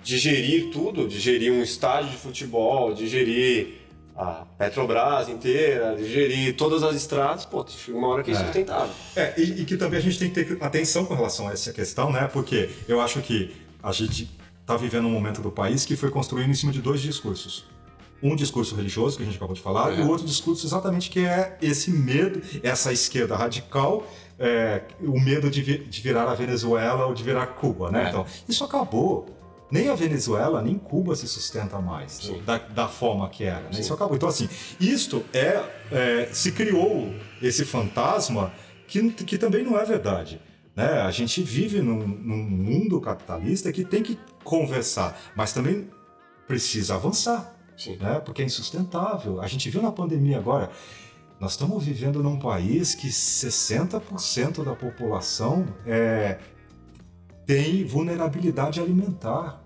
[0.03, 3.74] de gerir tudo, de gerir um estádio de futebol, de gerir
[4.17, 8.41] a Petrobras inteira, gerir todas as estradas, pô, chega uma hora que é É.
[8.41, 8.95] insustentável.
[9.17, 11.73] É, e, e que também a gente tem que ter atenção com relação a essa
[11.73, 12.29] questão, né?
[12.33, 14.31] Porque eu acho que a gente
[14.61, 17.67] está vivendo um momento do país que foi construído em cima de dois discursos.
[18.23, 19.99] Um discurso religioso, que a gente acabou de falar, É.
[19.99, 24.07] e o outro discurso exatamente que é esse medo, essa esquerda radical,
[24.39, 28.05] é, o medo de, vi- de virar a Venezuela ou de virar Cuba, né?
[28.05, 28.09] É.
[28.09, 29.27] Então, isso acabou.
[29.71, 33.63] Nem a Venezuela, nem Cuba se sustenta mais da, da forma que era.
[33.63, 33.81] Né?
[33.81, 34.17] Isso acabou.
[34.17, 37.13] Então, assim, isto é, é, se criou
[37.43, 38.53] esse fantasma
[38.87, 40.41] que, que também não é verdade.
[40.77, 41.01] Né?
[41.01, 45.89] A gente vive num, num mundo capitalista que tem que conversar, mas também
[46.47, 47.97] precisa avançar, Sim.
[47.97, 48.21] né?
[48.21, 49.41] porque é insustentável.
[49.41, 50.71] A gente viu na pandemia agora,
[51.41, 56.39] nós estamos vivendo num país que 60% da população é,
[57.47, 59.63] tem vulnerabilidade alimentar.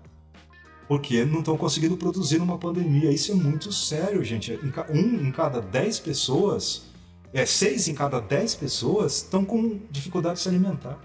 [0.87, 3.11] Porque não estão conseguindo produzir numa pandemia.
[3.11, 4.59] Isso é muito sério, gente.
[4.89, 6.87] Um em cada 10 pessoas,
[7.31, 10.97] é, seis em cada 10 pessoas estão com dificuldade de se alimentar.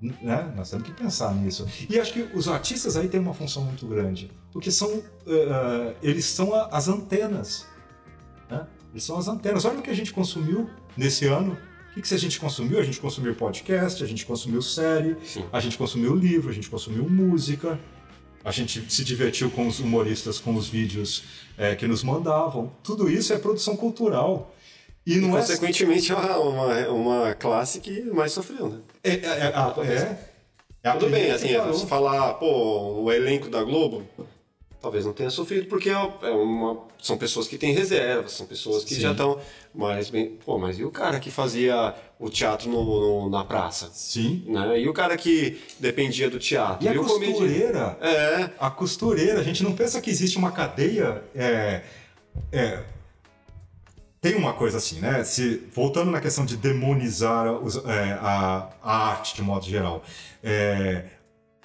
[0.00, 0.52] Né?
[0.56, 1.66] Nós temos que pensar nisso.
[1.88, 4.30] E acho que os artistas aí têm uma função muito grande.
[4.52, 7.66] Porque são, eh, eles são as antenas.
[8.50, 8.66] né?
[8.92, 9.64] Eles são as antenas.
[9.64, 11.56] Olha o que a gente consumiu nesse ano.
[11.94, 12.80] O que, que a gente consumiu?
[12.80, 15.44] A gente consumiu podcast, a gente consumiu série, Sim.
[15.52, 17.78] a gente consumiu livro, a gente consumiu música.
[18.44, 21.22] a gente se divertiu com os humoristas, com os vídeos
[21.56, 22.72] é, que nos mandavam.
[22.82, 24.52] Tudo isso é produção cultural.
[25.06, 25.36] E, não e, é...
[25.36, 28.80] consequentemente, é uma, uma classe que mais sofreu, né?
[29.04, 30.18] É, é, é,
[30.82, 31.48] é Tudo bem, assim,
[31.86, 34.02] falar, pô, o elenco da Globo,
[34.84, 38.94] talvez não tenha sofrido, porque é uma, são pessoas que têm reservas, são pessoas que
[38.94, 39.00] Sim.
[39.00, 39.40] já estão
[39.74, 40.38] mais bem.
[40.44, 43.88] Pô, mas e o cara que fazia o teatro no, no, na praça?
[43.94, 44.44] Sim.
[44.46, 44.80] Né?
[44.80, 46.84] E o cara que dependia do teatro?
[46.84, 47.98] E, e a costureira?
[48.02, 48.50] É.
[48.60, 51.24] A costureira, a gente não pensa que existe uma cadeia.
[51.34, 51.80] É,
[52.52, 52.82] é,
[54.20, 55.24] tem uma coisa assim, né?
[55.24, 60.04] Se, voltando na questão de demonizar os, é, a, a, arte de modo geral.
[60.42, 61.06] É,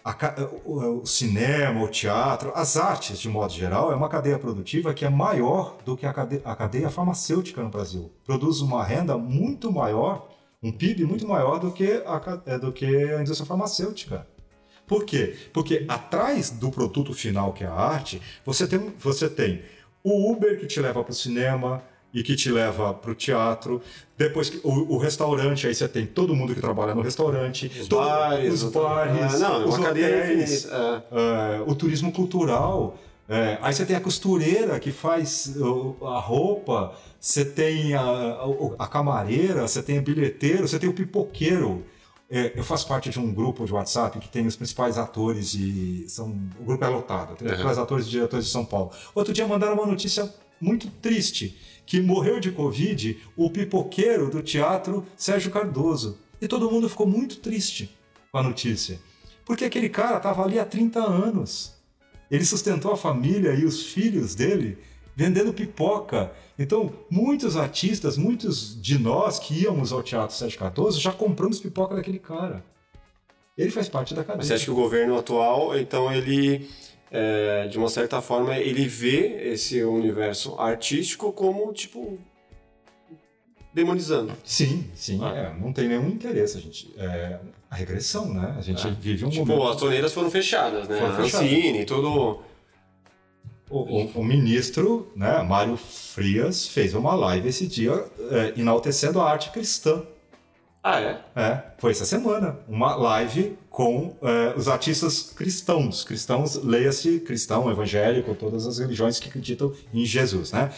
[0.03, 0.15] a,
[0.65, 5.05] o, o, cinema, o teatro, as artes, de modo geral, é uma cadeia produtiva que
[5.05, 8.11] é maior do que a cadeia, a cadeia farmacêutica no Brasil.
[8.25, 10.29] Produz uma renda muito maior,
[10.61, 14.27] um PIB muito maior do que a, é, do que a indústria farmacêutica.
[14.87, 15.37] Por quê?
[15.53, 19.61] Porque atrás do produto final, que é a arte, você tem, você tem
[20.03, 21.83] o Uber que te leva para o cinema,
[22.13, 23.81] e que te leva para o teatro.
[24.17, 28.05] Depois o, o, restaurante, aí você tem todo mundo que trabalha no restaurante, os todo,
[28.05, 30.69] bares, os bares, é, não, os hotéis, é.
[30.69, 32.97] é, o turismo cultural.
[33.27, 35.55] É, aí você tem a costureira que faz
[36.01, 38.45] a roupa, você tem a, a,
[38.79, 41.85] a camareira, você tem o bilheteiro, você tem o pipoqueiro.
[42.31, 46.05] É, eu faço parte de um grupo de WhatsApp que tem os principais atores e
[46.07, 46.29] são
[46.59, 48.91] o grupo é lotado, tem os principais atores e diretores de São Paulo.
[49.15, 51.57] Outro dia mandaram uma notícia muito triste
[51.89, 56.19] que morreu de Covid o pipoqueiro do teatro Sérgio Cardoso.
[56.39, 57.97] E todo mundo ficou muito triste
[58.31, 58.99] com a notícia.
[59.43, 61.73] Porque aquele cara estava ali há 30 anos.
[62.29, 64.77] Ele sustentou a família e os filhos dele
[65.15, 66.31] vendendo pipoca.
[66.59, 71.95] Então, muitos artistas, muitos de nós que íamos ao Teatro Sérgio Cardoso já compramos pipoca
[71.95, 72.63] daquele cara.
[73.57, 74.45] Ele faz parte da cadeia.
[74.45, 76.69] Você acha que o governo atual, então, ele
[77.11, 82.19] é, de uma certa forma, ele vê esse universo artístico como, tipo,
[83.73, 84.33] demonizando.
[84.43, 85.19] Sim, sim.
[85.23, 85.35] Ah.
[85.35, 86.57] É, não tem nenhum interesse.
[86.57, 86.93] A gente.
[86.97, 88.55] É, a regressão, né?
[88.57, 88.91] A gente é.
[88.91, 89.69] vive um tipo, momento.
[89.69, 90.99] as torneiras foram fechadas, né?
[90.99, 91.47] Foram fechadas.
[91.47, 92.41] Cine, tudo.
[93.69, 99.29] O, o, o, ministro, né, Mário Frias, fez uma live esse dia é, enaltecendo a
[99.29, 100.03] arte cristã.
[100.83, 101.21] Ah, é?
[101.35, 102.57] É, foi essa semana.
[102.67, 106.03] Uma live com é, os artistas cristãos.
[106.03, 110.71] Cristãos, leia-se cristão, evangélico, todas as religiões que acreditam em Jesus, né?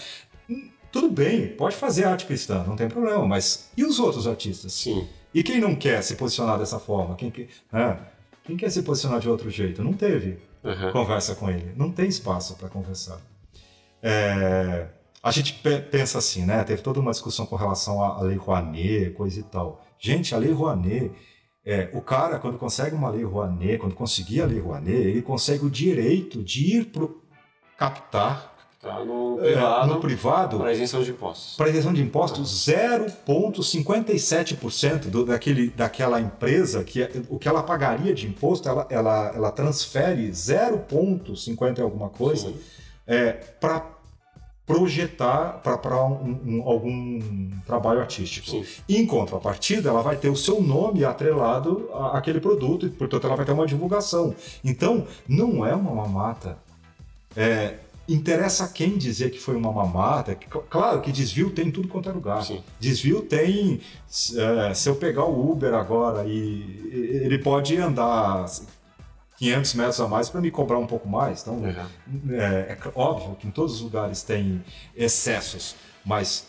[0.91, 4.73] Tudo bem, pode fazer arte cristã, não tem problema, mas e os outros artistas?
[4.73, 5.07] Sim.
[5.34, 7.15] E quem não quer se posicionar dessa forma?
[7.15, 7.32] Quem,
[7.72, 7.98] né?
[8.44, 9.82] quem quer se posicionar de outro jeito?
[9.82, 10.91] Não teve uhum.
[10.91, 13.22] conversa com ele, não tem espaço para conversar.
[14.03, 14.88] É,
[15.23, 15.53] a gente
[15.90, 16.61] pensa assim, né?
[16.65, 19.86] Teve toda uma discussão com relação à Lei Rouanet, coisa e tal.
[20.03, 21.11] Gente, a Lei Rouanet,
[21.64, 25.64] é, o cara, quando consegue uma Lei Rouanet, quando conseguir a Lei Rouanet, ele consegue
[25.64, 27.07] o direito de ir para
[27.78, 28.49] captar
[28.82, 31.56] Tá no privado, é, no privado para isenção de impostos.
[31.56, 38.11] Para isenção de impostos, 0,57% do, daquele, daquela empresa, que é, o que ela pagaria
[38.11, 42.52] de imposto, ela, ela, ela transfere 0,50 alguma coisa
[43.06, 44.01] é, para
[44.66, 48.48] projetar para um, um, algum trabalho artístico.
[48.50, 48.66] Sim.
[48.88, 53.46] Em contrapartida, ela vai ter o seu nome atrelado àquele produto e, portanto, ela vai
[53.46, 54.34] ter uma divulgação.
[54.64, 56.58] Então, não é uma mamata.
[57.36, 57.76] É,
[58.08, 60.36] interessa a quem dizer que foi uma mamata.
[60.70, 62.44] Claro que desvio tem em tudo quanto é lugar.
[62.44, 62.62] Sim.
[62.80, 63.80] Desvio tem.
[64.36, 68.46] É, se eu pegar o Uber agora e ele pode andar
[69.41, 71.41] 500 metros a mais para me cobrar um pouco mais.
[71.41, 72.31] Então, uhum.
[72.31, 74.63] é, é, óbvio que em todos os lugares tem
[74.95, 76.45] excessos, mas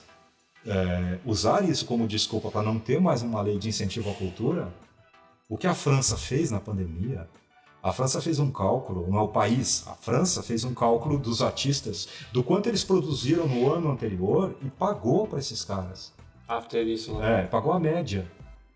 [0.67, 4.69] é, usar isso como desculpa para não ter mais uma lei de incentivo à cultura,
[5.49, 7.27] o que a França fez na pandemia,
[7.83, 11.41] a França fez um cálculo, não é o país, a França fez um cálculo dos
[11.41, 16.13] artistas, do quanto eles produziram no ano anterior e pagou para esses caras.
[16.47, 17.41] After isso, né?
[17.41, 18.31] É, pagou a média.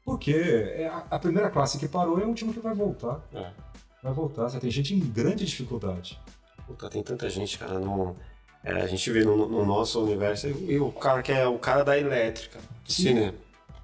[0.07, 3.21] Porque é a primeira classe que parou é o último que vai voltar.
[3.35, 3.67] É
[4.07, 4.49] vai voltar.
[4.49, 6.19] Você tem gente em grande dificuldade.
[6.67, 7.79] Puta, tem tanta gente, cara.
[7.79, 8.17] No,
[8.63, 11.85] é, a gente vê no, no, nosso universo e o cara que é o cara
[11.85, 13.03] da elétrica do Sim.
[13.03, 13.35] cinema.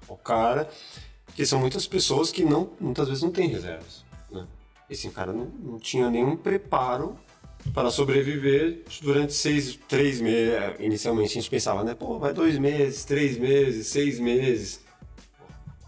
[0.07, 0.69] O cara.
[1.35, 4.05] que são muitas pessoas que não, muitas vezes não têm reservas.
[4.31, 4.47] Né?
[4.89, 7.17] E assim, cara não, não tinha nenhum preparo
[7.73, 10.53] para sobreviver durante seis, três meses.
[10.53, 11.95] É, inicialmente a gente pensava, né?
[11.95, 14.81] Pô, vai dois meses, três meses, seis meses.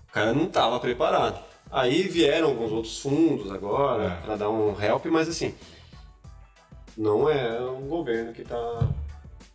[0.10, 1.55] O cara não estava preparado.
[1.76, 4.26] Aí vieram alguns outros fundos agora é.
[4.26, 5.54] para dar um help, mas assim,
[6.98, 8.90] não é um governo que está.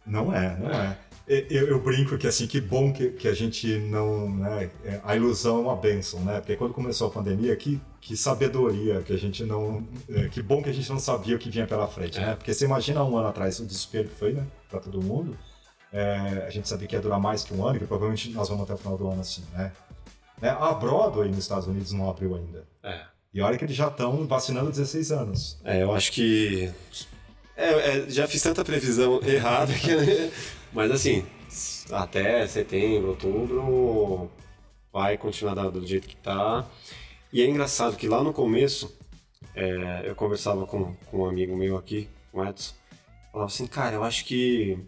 [0.04, 0.98] Não é, não é.
[1.26, 4.28] Eu, eu, brinco que assim, que bom que, que a gente não.
[4.28, 6.40] Né, é, a ilusão é uma benção, né?
[6.40, 9.82] Porque quando começou a pandemia, que, que sabedoria que a gente não.
[10.10, 12.24] É, que bom que a gente não sabia o que vinha pela frente, né?
[12.24, 12.26] é.
[12.26, 12.34] né?
[12.34, 14.46] Porque você imagina um ano atrás o desespero que foi, né?
[14.68, 15.38] Pra todo mundo.
[15.90, 18.64] É, a gente sabia que ia durar mais que um ano, que provavelmente nós vamos
[18.64, 19.72] até o final do ano assim, né?
[20.42, 22.66] É, a Broadway nos Estados Unidos não abriu ainda.
[22.82, 23.00] É.
[23.32, 25.60] E olha que eles já estão vacinando 16 anos.
[25.64, 26.70] É, eu acho que.
[27.56, 29.90] É, é, já fiz tanta previsão errada que.
[30.72, 31.24] Mas assim,
[31.92, 34.30] até setembro, outubro,
[34.92, 36.66] vai continuar do jeito que tá.
[37.32, 38.96] E é engraçado que lá no começo,
[39.54, 42.74] é, eu conversava com, com um amigo meu aqui, o Edson,
[43.32, 44.78] falava assim, cara, eu acho que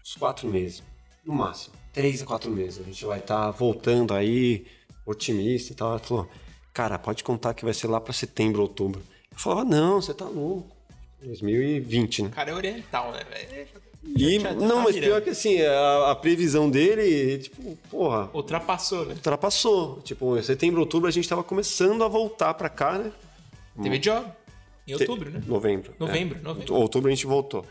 [0.00, 0.82] uns quatro meses,
[1.24, 4.66] no máximo, três a quatro meses, a gente vai estar tá voltando aí,
[5.04, 5.94] otimista e tal.
[5.96, 6.28] Ele falou,
[6.72, 9.02] cara, pode contar que vai ser lá para setembro, outubro.
[9.30, 10.76] Eu falava, não, você tá louco.
[11.22, 12.28] 2020, né?
[12.28, 13.68] O cara é oriental, né, velho?
[14.04, 18.28] E, não, mas pior que assim, a, a, previsão dele, tipo, porra.
[18.34, 19.14] Ultrapassou, né?
[19.14, 20.00] Ultrapassou.
[20.02, 23.12] Tipo, em setembro, outubro, a gente tava começando a voltar pra cá, né?
[23.80, 24.26] Teve job.
[24.86, 25.36] Em outubro, Te...
[25.36, 25.44] né?
[25.46, 25.94] Novembro.
[26.00, 26.42] Novembro, é.
[26.42, 26.74] novembro.
[26.74, 27.64] Outubro a gente voltou.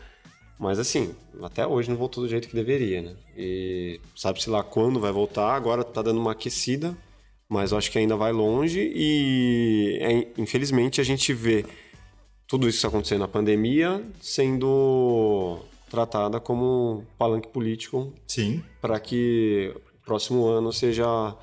[0.58, 3.14] Mas assim, até hoje não voltou do jeito que deveria, né?
[3.36, 6.96] E sabe-se lá quando vai voltar, agora tá dando uma aquecida,
[7.52, 11.66] mas eu acho que ainda vai longe e é, infelizmente a gente vê
[12.46, 15.60] tudo isso acontecendo na pandemia sendo
[15.90, 18.10] tratada como palanque político.
[18.26, 18.62] Sim.
[18.80, 21.36] Para que o próximo ano seja.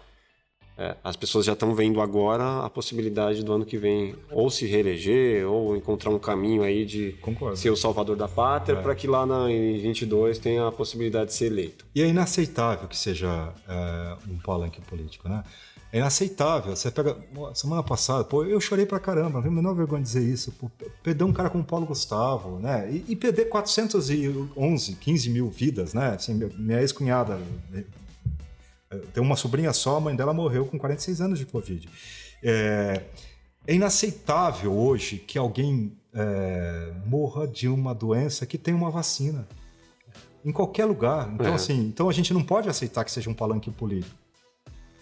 [0.75, 4.65] É, as pessoas já estão vendo agora a possibilidade do ano que vem ou se
[4.65, 7.57] reeleger ou encontrar um caminho aí de Concordo.
[7.57, 8.81] ser o salvador da pátria é.
[8.81, 11.85] para que lá na, em 22 tenha a possibilidade de ser eleito.
[11.93, 15.43] E é inaceitável que seja é, um palanque político, né?
[15.91, 16.75] É inaceitável.
[16.75, 17.17] Você pega.
[17.53, 20.51] Semana passada, pô, eu chorei pra caramba, não tenho a menor vergonha de dizer isso.
[20.51, 20.69] Pô,
[21.01, 22.89] perder um cara como Paulo Gustavo, né?
[22.91, 26.09] E, e perder 411, 15 mil vidas, né?
[26.09, 27.39] Assim, minha ex-cunhada
[27.73, 27.83] eh,
[29.13, 31.89] tem uma sobrinha só, a mãe dela morreu com 46 anos de Covid.
[32.43, 33.03] É,
[33.67, 39.47] é inaceitável hoje que alguém é, morra de uma doença que tem uma vacina.
[40.43, 41.29] Em qualquer lugar.
[41.33, 41.53] Então, é.
[41.53, 44.15] assim, então a gente não pode aceitar que seja um palanque político.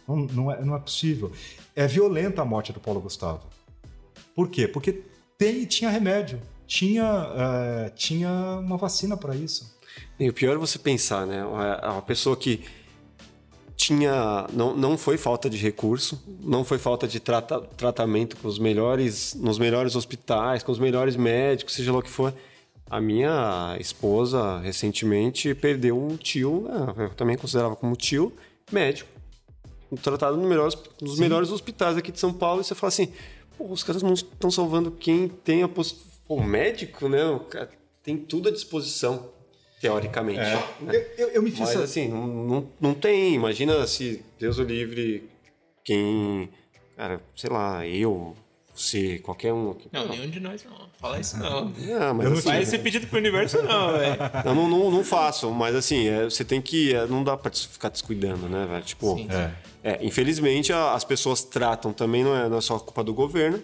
[0.08, 1.32] Não, é, não é possível.
[1.76, 3.42] É violenta a morte do Paulo Gustavo.
[4.34, 4.68] Por quê?
[4.68, 5.02] Porque
[5.38, 7.04] tem, tinha remédio, tinha,
[7.36, 8.30] é, tinha
[8.60, 9.76] uma vacina para isso.
[10.20, 11.44] E o pior é você pensar, né?
[11.82, 12.64] A pessoa que
[13.76, 14.48] tinha.
[14.54, 19.34] Não, não foi falta de recurso, não foi falta de trata, tratamento com os melhores,
[19.36, 22.34] nos melhores hospitais, com os melhores médicos, seja lá o que for.
[22.90, 27.06] A minha esposa recentemente perdeu um tio, né?
[27.06, 28.32] eu também considerava como tio,
[28.72, 29.17] médico
[29.96, 33.14] tratado nos melhores, nos melhores hospitais aqui de São Paulo, e você fala assim,
[33.58, 35.96] pô, os caras não estão salvando quem tem a poss...
[36.28, 37.26] O médico, né?
[37.26, 37.70] O cara
[38.04, 39.32] tem tudo à disposição,
[39.80, 40.40] teoricamente.
[40.40, 40.56] É.
[40.82, 41.06] Né?
[41.18, 41.60] Eu, eu, me fiz...
[41.62, 43.34] Mas assim, não, não, não tem.
[43.34, 45.30] Imagina se, Deus o livre,
[45.86, 46.50] quem...
[46.98, 48.36] Cara, sei lá, eu,
[48.78, 49.90] você, qualquer um aqui.
[49.92, 50.88] Não, nenhum de nós não.
[51.00, 51.66] Fala isso não.
[51.66, 54.18] Não, mas eu não assim, faz esse pedido pro universo não, velho.
[54.46, 56.94] Não, não, não, não, faço, mas assim, é, você tem que...
[56.94, 58.84] É, não dá pra ficar descuidando, né, velho?
[58.84, 59.28] Tipo, Sim.
[59.32, 59.92] É.
[59.92, 60.06] é.
[60.06, 63.62] infelizmente a, as pessoas tratam também, não é, não é só culpa do governo,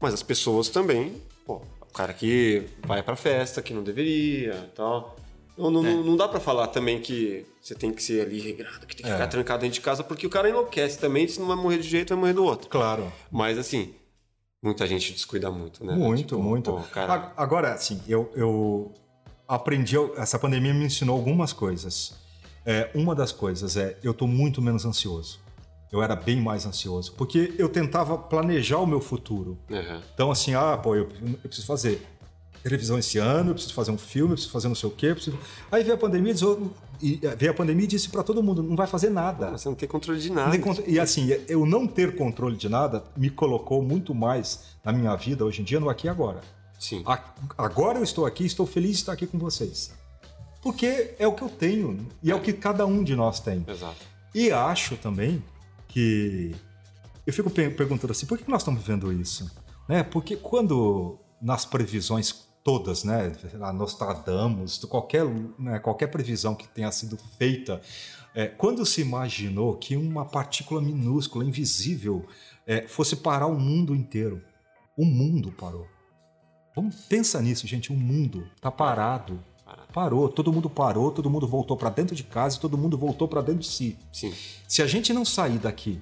[0.00, 1.12] mas as pessoas também,
[1.44, 5.16] pô, o cara que vai pra festa, que não deveria tal...
[5.56, 5.92] Não, não, é.
[5.92, 9.10] não dá para falar também que você tem que ser ali regrado, que tem que
[9.10, 9.14] é.
[9.14, 11.88] ficar trancado dentro de casa, porque o cara enlouquece também, se não vai morrer de
[11.88, 12.70] jeito, vai morrer do outro.
[12.70, 13.12] Claro.
[13.30, 13.94] Mas assim,
[14.62, 15.92] Muita gente descuida muito, né?
[15.92, 16.72] Muito, tipo, muito.
[16.72, 17.32] Pô, cara...
[17.36, 18.92] Agora, assim, eu, eu
[19.48, 22.14] aprendi, essa pandemia me ensinou algumas coisas.
[22.64, 25.40] É, uma das coisas é, eu estou muito menos ansioso.
[25.90, 29.58] Eu era bem mais ansioso, porque eu tentava planejar o meu futuro.
[29.68, 30.00] Uhum.
[30.14, 32.06] Então, assim, ah, pô, eu, eu preciso fazer
[32.62, 35.14] televisão esse ano, eu preciso fazer um filme, eu preciso fazer não sei o quê.
[35.14, 35.38] Preciso...
[35.70, 36.34] Aí veio a pandemia
[37.00, 39.50] e veio a pandemia e disse para todo mundo, não vai fazer nada.
[39.50, 40.56] Você não tem controle de nada.
[40.86, 45.44] E assim, eu não ter controle de nada me colocou muito mais na minha vida
[45.44, 46.40] hoje em dia no aqui e agora.
[46.78, 47.04] Sim.
[47.56, 49.92] agora eu estou aqui, estou feliz de estar aqui com vocês.
[50.60, 53.40] Porque é o que eu tenho e é, é o que cada um de nós
[53.40, 53.64] tem.
[53.68, 54.06] Exato.
[54.34, 55.42] E acho também
[55.88, 56.54] que
[57.26, 59.50] eu fico perguntando assim, por que nós estamos vivendo isso?
[59.88, 60.02] Né?
[60.02, 63.32] Porque quando nas previsões todas, né?
[63.74, 65.24] Nostradamus, qualquer,
[65.58, 67.80] né, qualquer previsão que tenha sido feita.
[68.34, 72.26] É, quando se imaginou que uma partícula minúscula, invisível,
[72.66, 74.42] é, fosse parar o mundo inteiro?
[74.96, 75.86] O mundo parou.
[76.74, 77.92] Vamos pensar nisso, gente.
[77.92, 79.42] O mundo está parado.
[79.92, 83.42] Parou, todo mundo parou, todo mundo voltou para dentro de casa, todo mundo voltou para
[83.42, 83.98] dentro de si.
[84.10, 84.32] Sim.
[84.66, 86.00] Se a gente não sair daqui,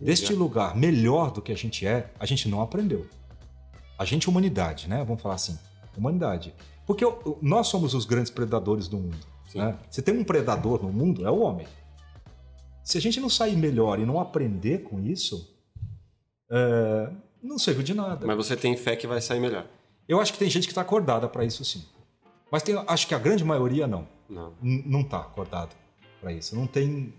[0.00, 3.08] deste lugar melhor do que a gente é, a gente não aprendeu.
[3.98, 5.04] A gente, humanidade, né?
[5.04, 5.56] Vamos falar assim
[5.98, 6.54] humanidade.
[6.86, 7.04] Porque
[7.40, 9.26] nós somos os grandes predadores do mundo.
[9.54, 9.78] Né?
[9.88, 11.66] Você tem um predador no mundo, é o homem.
[12.82, 15.54] Se a gente não sair melhor e não aprender com isso,
[16.50, 17.10] é,
[17.42, 18.26] não serviu de nada.
[18.26, 19.66] Mas você tem fé que vai sair melhor?
[20.08, 21.84] Eu acho que tem gente que está acordada para isso sim.
[22.50, 24.06] Mas tem, acho que a grande maioria não.
[24.28, 24.52] Não.
[24.60, 25.74] Não está acordado
[26.20, 26.54] para isso.
[26.54, 27.12] Não tem.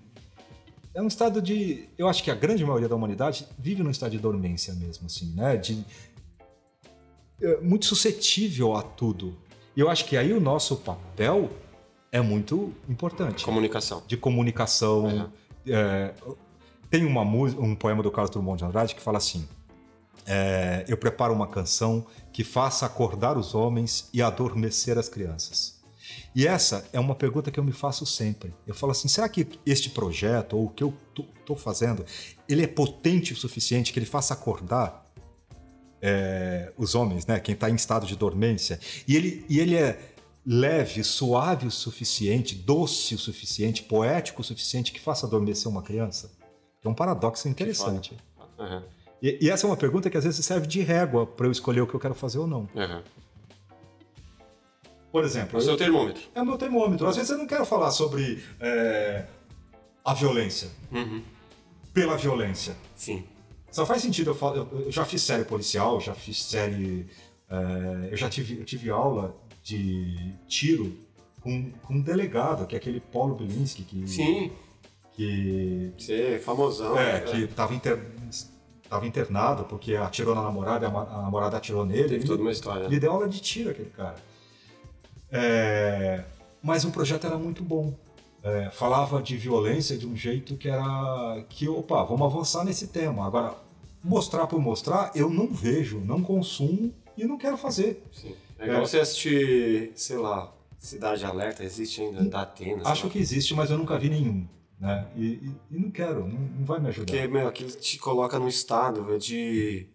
[0.94, 1.90] É um estado de.
[1.98, 5.34] Eu acho que a grande maioria da humanidade vive num estado de dormência mesmo, assim,
[5.34, 5.58] né?
[5.58, 5.84] De,
[7.62, 9.36] muito suscetível a tudo.
[9.76, 11.50] E eu acho que aí o nosso papel
[12.12, 13.44] é muito importante.
[13.44, 14.02] Comunicação.
[14.08, 15.30] De comunicação.
[15.68, 15.74] É.
[15.74, 16.14] É,
[16.90, 19.46] tem uma um poema do Carlos Drummond de Andrade que fala assim:
[20.26, 25.76] é, Eu preparo uma canção que faça acordar os homens e adormecer as crianças.
[26.34, 28.54] E essa é uma pergunta que eu me faço sempre.
[28.66, 30.94] Eu falo assim: será que este projeto ou o que eu
[31.40, 32.06] estou fazendo,
[32.48, 35.05] ele é potente o suficiente que ele faça acordar
[36.08, 37.40] é, os homens, né?
[37.40, 38.80] Quem está em estado de dormência.
[39.08, 40.00] E ele, e ele é
[40.46, 46.32] leve, suave o suficiente, doce o suficiente, poético o suficiente que faça adormecer uma criança?
[46.84, 48.16] É um paradoxo interessante.
[48.60, 48.84] Uhum.
[49.20, 51.82] E, e, essa é uma pergunta que às vezes serve de régua para eu escolher
[51.82, 52.70] o que eu quero fazer ou não.
[52.76, 53.02] Uhum.
[55.12, 55.58] Por exemplo.
[55.58, 56.22] É o seu termômetro.
[56.36, 57.08] É o meu termômetro.
[57.08, 59.26] Às vezes eu não quero falar sobre é,
[60.04, 60.70] a violência.
[60.92, 61.24] Uhum.
[61.92, 62.76] Pela violência.
[62.96, 63.24] Sim.
[63.76, 64.56] Só faz sentido eu falar.
[64.56, 67.08] Eu já fiz série policial, já fiz série.
[67.50, 70.16] É, eu já tive, eu tive aula de
[70.48, 70.98] tiro
[71.42, 74.08] com, com um delegado, que é aquele Paulo Bilinski que.
[74.08, 74.50] Sim.
[75.12, 75.92] Que.
[75.98, 76.98] Sim, famosão.
[76.98, 77.20] É, é.
[77.20, 78.00] que estava inter,
[78.90, 82.08] tava internado porque atirou na namorada, a namorada atirou nele.
[82.08, 82.86] Teve toda uma história.
[82.86, 84.16] Ele deu aula de tiro, aquele cara.
[85.30, 86.24] É,
[86.64, 87.94] mas o projeto era muito bom
[88.46, 93.26] é, falava de violência de um jeito que era que, opa, vamos avançar nesse tema.
[93.26, 93.56] Agora,
[94.06, 98.04] mostrar por mostrar, eu não vejo, não consumo e não quero fazer.
[98.12, 98.36] Sim.
[98.60, 98.86] É igual é.
[98.86, 102.84] você assistir, sei lá, Cidade Alerta, existe ainda, da Atena.
[102.86, 104.48] Acho que existe, mas eu nunca vi nenhum.
[104.80, 105.08] Né?
[105.16, 107.12] E, e, e não quero, não, não, vai me ajudar.
[107.12, 109.88] Porque, meu, aquilo te coloca num estado de,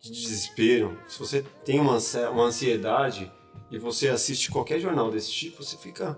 [0.00, 0.96] de desespero.
[1.08, 1.98] Se você tem uma,
[2.30, 3.30] uma ansiedade
[3.70, 6.16] e você assiste qualquer jornal desse tipo, você fica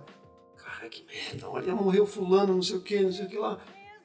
[0.57, 3.59] cara, que merda, olha, morreu fulano, não sei o que, não sei o que lá.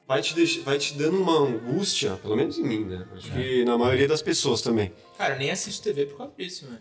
[0.06, 3.06] Vai te, deixar, vai te dando uma angústia, pelo menos em mim, né?
[3.14, 3.30] Acho é.
[3.30, 4.92] que na maioria das pessoas também.
[5.16, 6.78] Cara, eu nem assisto TV por causa disso, né?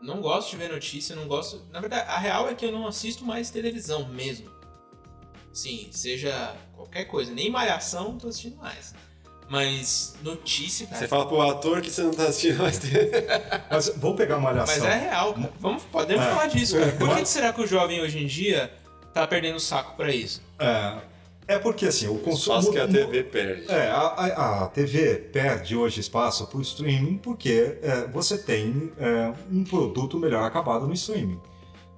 [0.00, 1.62] Não gosto de ver notícia, não gosto.
[1.70, 4.50] Na verdade, a real é que eu não assisto mais televisão mesmo.
[5.52, 7.32] Sim, seja qualquer coisa.
[7.32, 8.94] Nem malhação, não tô assistindo mais.
[9.48, 10.98] Mas notícia, cara.
[10.98, 13.10] Você fala pro ator que você não tá assistindo mais TV.
[13.70, 14.84] Mas vamos pegar uma malhação.
[14.84, 15.52] Mas é real, cara.
[15.60, 16.28] Vamos, podemos é.
[16.30, 16.92] falar disso, cara.
[16.92, 18.72] Por que será que o jovem hoje em dia
[19.16, 20.42] tá perdendo saco para isso.
[20.58, 20.98] É.
[21.48, 22.58] É porque assim, o consumo.
[22.58, 23.70] Espaço que a TV perde.
[23.70, 28.92] É, a, a, a TV perde hoje espaço para o streaming porque é, você tem
[28.98, 31.40] é, um produto melhor acabado no streaming.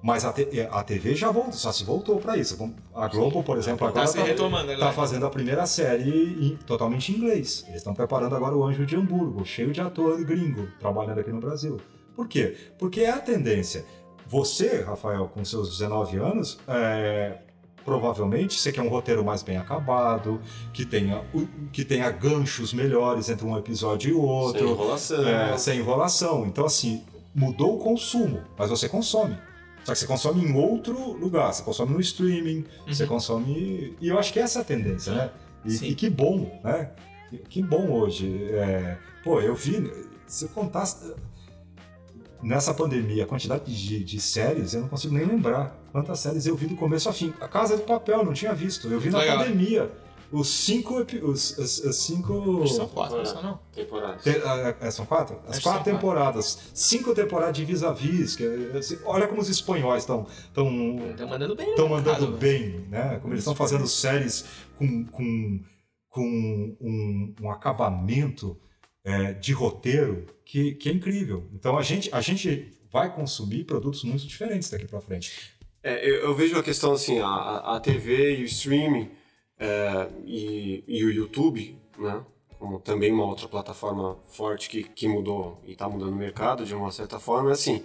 [0.01, 2.57] Mas a, te, é, a TV já voltou, só se voltou para isso.
[2.95, 7.15] A Globo, por exemplo, agora está tá, tá fazendo a primeira série em, totalmente em
[7.15, 7.65] inglês.
[7.67, 11.41] Eles estão preparando agora o Anjo de Hamburgo, cheio de ator gringo trabalhando aqui no
[11.41, 11.77] Brasil.
[12.15, 12.55] Por quê?
[12.77, 13.83] Porque é a tendência.
[14.25, 17.39] Você, Rafael, com seus 19 anos, é,
[17.89, 20.39] provavelmente você quer um roteiro mais bem acabado,
[20.71, 21.23] que tenha,
[21.73, 24.59] que tenha ganchos melhores entre um episódio e outro.
[24.59, 25.27] Sem enrolação.
[25.27, 26.45] É, sem enrolação.
[26.45, 27.03] Então, assim,
[27.33, 29.35] mudou o consumo, mas você consome.
[29.83, 32.93] Só que você consome em outro lugar, você consome no streaming, uhum.
[32.93, 33.97] você consome.
[33.99, 35.31] E eu acho que essa é a tendência, né?
[35.65, 36.91] E, e que bom, né?
[37.49, 38.49] Que bom hoje.
[38.51, 38.97] É...
[39.23, 39.91] Pô, eu vi.
[40.27, 41.11] Se eu contasse
[42.41, 46.55] nessa pandemia, a quantidade de, de, séries, eu não consigo nem lembrar quantas séries eu
[46.55, 47.33] vi do começo a fim.
[47.39, 48.87] A Casa de Papel, não tinha visto.
[48.87, 49.39] Eu vi na Legal.
[49.39, 49.91] pandemia.
[50.31, 51.05] Os cinco.
[51.23, 52.67] Os, os, os cinco.
[52.67, 53.59] São quatro, só não?
[53.73, 54.23] Temporadas.
[54.23, 55.39] Te, é, é, são quatro?
[55.47, 56.55] As quatro temporadas.
[56.55, 56.71] Quatro.
[56.73, 58.37] Cinco temporadas de vis-a-vis.
[58.37, 60.27] -vis, olha como os espanhóis estão.
[60.47, 60.69] Estão
[61.27, 61.69] mandando bem.
[61.69, 63.17] Estão mandando bem, né?
[63.21, 64.45] Como eles estão fazendo séries
[64.77, 65.59] com, com,
[66.09, 68.55] com um, um acabamento
[69.09, 71.49] é, de roteiro que, que é incrível.
[71.53, 75.57] Então a gente, a gente vai consumir produtos muito diferentes daqui para frente.
[75.81, 79.09] É, eu, eu, vejo a questão assim, a, a TV e o streaming
[79.57, 82.23] é, e, e, o YouTube, né?
[82.59, 86.75] Como também uma outra plataforma forte que, que mudou e está mudando o mercado de
[86.75, 87.81] uma certa forma, é assim.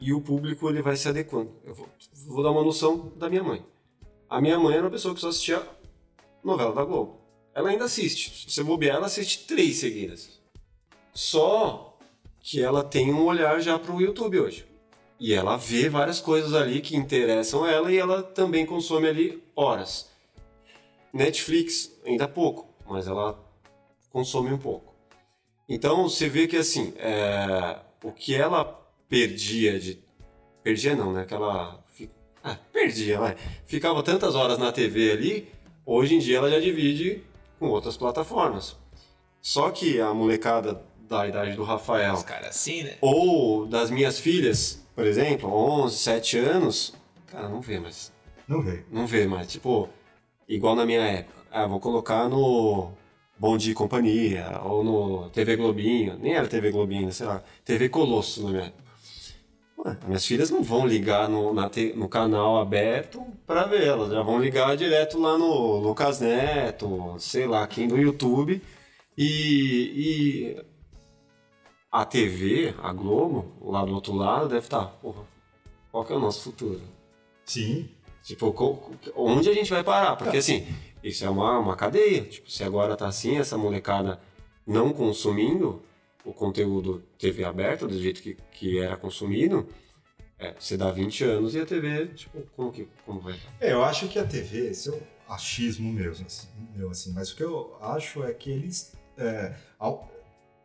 [0.00, 1.52] E o público ele vai se adequando.
[1.64, 1.88] Eu vou,
[2.26, 3.64] vou dar uma noção da minha mãe.
[4.28, 5.64] A minha mãe era uma pessoa que só assistia
[6.42, 7.27] novela da Globo.
[7.58, 8.46] Ela ainda assiste.
[8.46, 10.38] Se você bobear, ela assiste três seguidas.
[11.12, 11.98] Só
[12.40, 14.64] que ela tem um olhar já para o YouTube hoje.
[15.18, 20.08] E ela vê várias coisas ali que interessam ela e ela também consome ali horas.
[21.12, 23.36] Netflix, ainda pouco, mas ela
[24.08, 24.94] consome um pouco.
[25.68, 28.64] Então você vê que assim, é, o que ela
[29.08, 29.98] perdia de.
[30.62, 31.24] Perdia não, né?
[31.24, 31.84] Que ela.
[32.40, 33.36] Ah, perdia, vai.
[33.66, 35.48] Ficava tantas horas na TV ali,
[35.84, 37.26] hoje em dia ela já divide
[37.58, 38.76] com outras plataformas.
[39.40, 42.96] Só que a molecada da idade do Rafael, Os caras assim, né?
[43.00, 46.94] ou das minhas filhas, por exemplo, 11, 7 anos,
[47.26, 48.12] cara, não vê mais.
[48.46, 48.84] Não veio.
[48.90, 49.46] Não vê mais.
[49.48, 49.88] Tipo,
[50.48, 51.38] igual na minha época.
[51.50, 52.90] Ah, vou colocar no
[53.38, 56.18] Bom Dia e Companhia, ou no TV Globinho.
[56.18, 57.42] Nem era TV Globinho, sei lá.
[57.64, 58.87] TV Colosso na minha época.
[59.84, 64.22] Ué, minhas filhas não vão ligar no, te- no canal aberto pra ver, elas já
[64.22, 68.60] vão ligar direto lá no Lucas Neto, sei lá, quem do YouTube.
[69.16, 69.24] E,
[70.56, 70.62] e
[71.90, 75.22] a TV, a Globo, lá do outro lado, deve estar, porra,
[75.90, 76.80] qual que é o nosso futuro?
[77.44, 77.88] Sim.
[78.22, 78.54] Tipo,
[79.16, 80.16] onde a gente vai parar?
[80.16, 80.66] Porque assim,
[81.02, 82.22] isso é uma, uma cadeia.
[82.22, 84.20] Tipo, se agora tá assim, essa molecada
[84.66, 85.82] não consumindo
[86.28, 89.66] o conteúdo TV aberta do jeito que, que era consumido,
[90.38, 93.34] é, você dá 20 anos e a TV, tipo, como que como vai?
[93.58, 97.30] É, eu acho que a TV, esse é o achismo mesmo, assim, meu, assim, mas
[97.32, 100.06] o que eu acho é que eles é, ao-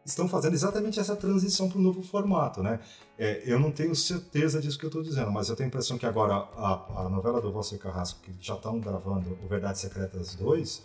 [0.05, 2.81] estão fazendo exatamente essa transição para o novo formato, né?
[3.17, 5.97] É, eu não tenho certeza disso que eu estou dizendo, mas eu tenho a impressão
[5.97, 10.35] que agora a, a novela do Valser Carrasco, que já estão gravando o Verdades Secretas
[10.35, 10.83] 2,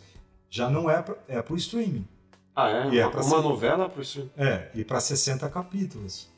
[0.48, 2.06] já não é para é o streaming.
[2.60, 2.88] Ah, é?
[2.94, 4.30] E é uma, pra uma ser- novela pro streaming.
[4.36, 6.28] É, e para 60 capítulos.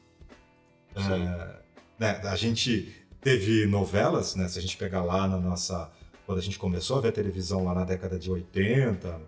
[0.94, 1.56] É,
[1.98, 4.48] né, a gente teve novelas, né?
[4.48, 5.90] Se a gente pegar lá na nossa.
[6.26, 9.20] Quando a gente começou a ver televisão lá na década de 80,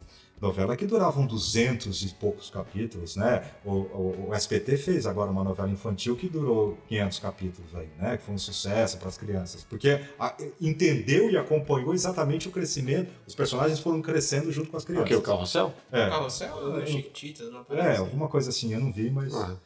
[0.42, 3.44] novela que duravam 200 e poucos capítulos, né?
[3.64, 8.16] O, o- o SBT fez agora uma novela infantil que durou 500 capítulos aí, né?
[8.16, 9.62] Que foi um sucesso para as crianças.
[9.64, 14.82] Porque a- entendeu e acompanhou exatamente o crescimento, os personagens foram crescendo junto com as
[14.82, 15.08] O crianças.
[15.08, 15.14] que?
[15.14, 15.72] O Carrossel?
[15.92, 16.08] É.
[16.08, 18.00] Carrossel, Chiquititas, uma coisa É, assim.
[18.00, 19.56] alguma coisa assim, eu não vi, mas, Ah,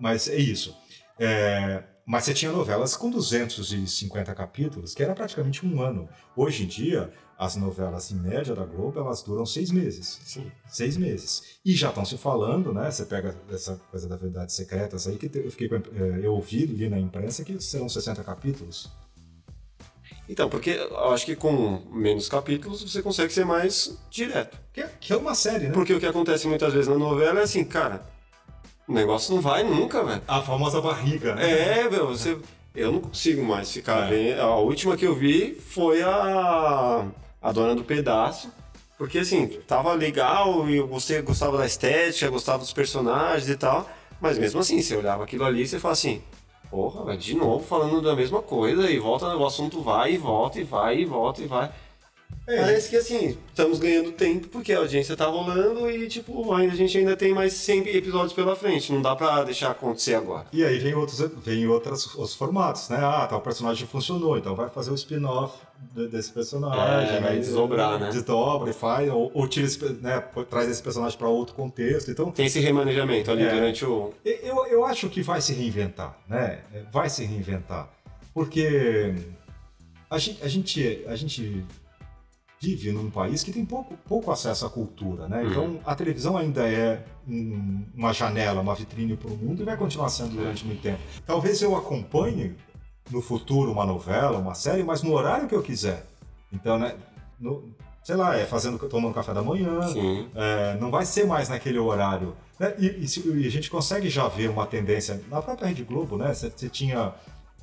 [0.00, 0.76] mas é isso.
[1.16, 6.08] É, mas você tinha novelas com 250 capítulos, que era praticamente um ano.
[6.34, 10.18] Hoje em dia, as novelas em média da Globo, elas duram seis meses.
[10.24, 10.50] sim.
[10.66, 11.58] Seis meses.
[11.62, 12.90] E já estão se falando, né?
[12.90, 16.88] Você pega essa coisa da Verdades Secretas aí, que eu, fiquei, é, eu ouvi, li
[16.88, 18.90] na imprensa que serão 60 capítulos.
[20.26, 24.58] Então, porque eu acho que com menos capítulos você consegue ser mais direto.
[24.72, 25.72] Que é, que é uma série, né?
[25.74, 28.02] Porque o que acontece muitas vezes na novela é assim, cara,
[28.88, 30.22] o negócio não vai nunca, velho.
[30.26, 31.34] A famosa barriga.
[31.34, 31.80] né?
[31.82, 32.36] É, velho, você.
[32.74, 34.08] Eu não consigo mais ficar É.
[34.08, 34.40] vendo.
[34.40, 37.06] A última que eu vi foi a.
[37.40, 38.50] A Dona do Pedaço.
[38.96, 43.88] Porque assim, tava legal e você gostava da estética, gostava dos personagens e tal.
[44.20, 46.20] Mas mesmo assim, você olhava aquilo ali e você fala assim,
[46.68, 50.64] porra, de novo falando da mesma coisa, e volta, o assunto vai e volta, e
[50.64, 51.70] vai, e volta, e vai.
[52.46, 56.72] É, Parece que assim, estamos ganhando tempo porque a audiência tá rolando e, tipo, ainda,
[56.72, 58.90] a gente ainda tem mais 100 episódios pela frente.
[58.90, 60.46] Não dá pra deixar acontecer agora.
[60.50, 62.96] E aí vem outros, vem outros, outros formatos, né?
[63.02, 65.58] Ah, tal personagem funcionou, então vai fazer o spin-off
[65.94, 67.16] de- desse personagem.
[67.16, 68.08] É, vai aí desdobrar, né?
[68.10, 70.18] Desdobra e faz, ou, ou tira esse, né,
[70.48, 72.10] traz esse personagem para outro contexto.
[72.10, 73.52] Então, Tem esse remanejamento ali É.
[73.52, 74.14] durante o.
[74.24, 76.60] eu, eu acho que vai se reinventar, né?
[76.90, 77.90] Vai se reinventar.
[78.32, 79.14] Porque
[80.10, 81.62] a gente, a gente, a gente
[82.60, 85.44] vive num país que tem pouco, pouco acesso à cultura, né?
[85.46, 89.76] Então a televisão ainda é um- uma janela, uma vitrine para o mundo e vai
[89.76, 90.98] continuar sendo durante muito tempo.
[91.26, 92.54] Talvez eu acompanhe
[93.10, 96.04] no futuro uma novela, uma série, mas no horário que eu quiser.
[96.52, 96.94] Então, né?
[97.38, 97.72] no-
[98.02, 99.78] sei lá, é fazendo, tomando café da manhã,
[100.34, 102.34] é, não vai ser mais naquele horário.
[102.58, 102.74] né?
[102.78, 106.34] E, e e a gente consegue já ver uma tendência na própria Rede Globo, né?
[106.34, 107.12] Você tinha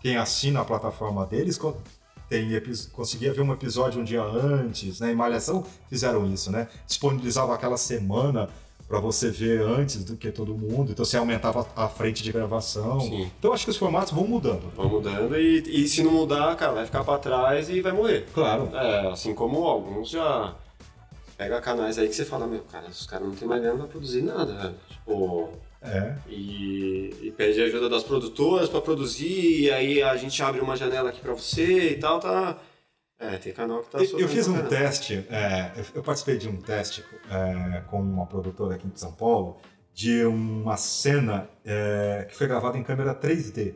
[0.02, 1.58] quem assina a plataforma deles
[2.30, 2.50] tem,
[2.92, 5.12] conseguia ver um episódio um dia antes, né?
[5.12, 6.68] Em Malhação fizeram isso, né?
[6.88, 8.50] Disponibilizava aquela semana
[8.88, 13.00] para você ver antes do que todo mundo, então você aumentava a frente de gravação.
[13.00, 13.32] Sim.
[13.40, 14.72] Então acho que os formatos vão mudando.
[14.76, 18.28] Vão mudando e, e se não mudar, cara, vai ficar pra trás e vai morrer.
[18.34, 18.70] Claro.
[18.74, 20.54] É, assim como alguns já.
[21.38, 23.88] Pega canais aí que você fala, meu, cara, os caras não tem mais grana pra
[23.88, 24.76] produzir nada, velho.
[24.88, 25.50] Tipo.
[25.86, 26.16] É.
[26.30, 31.10] E, e pede ajuda das produtoras pra produzir, e aí a gente abre uma janela
[31.10, 32.58] aqui pra você e tal, tá.
[33.20, 34.70] É, tem canal que tá Eu- Eu fiz um caramba.
[34.70, 39.14] teste, é, eu- eu participei de um teste é, com uma produtora aqui de São
[39.14, 39.58] Paulo
[39.94, 43.76] de uma cena é, que foi gravada em câmera 3D.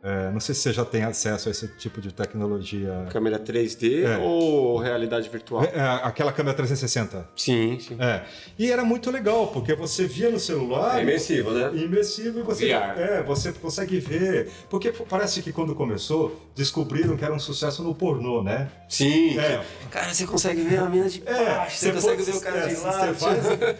[0.00, 3.06] É, não sei se você já tem acesso a esse tipo de tecnologia.
[3.10, 4.16] Câmera 3D É.
[4.18, 5.64] ou realidade virtual?
[5.64, 7.28] É, aquela câmera 360.
[7.34, 7.96] Sim, sim.
[7.98, 8.22] É.
[8.56, 11.00] E era muito legal, porque você via no celular.
[11.00, 11.70] É imersivo, né?
[11.74, 12.96] Imersivo e você, VR.
[12.96, 14.48] é, você consegue ver.
[14.70, 18.70] Porque parece que quando começou, descobriram que era um sucesso no pornô, né?
[18.88, 19.36] Sim.
[19.36, 22.40] É, Cara, você consegue ver a mina de É, baixo, você, consegue pode- ver o
[22.40, 23.74] cara é, de você lá.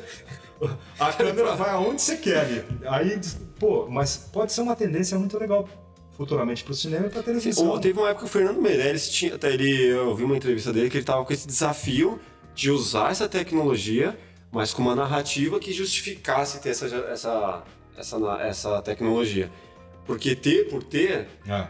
[0.99, 2.65] a câmera vai aonde você quer.
[2.87, 3.21] Aí,
[3.61, 5.69] pô, mas pode ser uma tendência muito legal
[6.19, 7.79] futuramente para o cinema e para televisão.
[7.79, 10.91] Teve uma época que o Fernando Meirelles tinha, até ele, eu vi uma entrevista dele
[10.91, 12.21] que ele estava com esse desafio
[12.57, 14.19] de usar essa tecnologia,
[14.51, 17.65] mas com uma narrativa que justificasse ter essa, essa,
[17.97, 19.49] essa, essa tecnologia.
[20.05, 21.69] Porque ter por ter, é.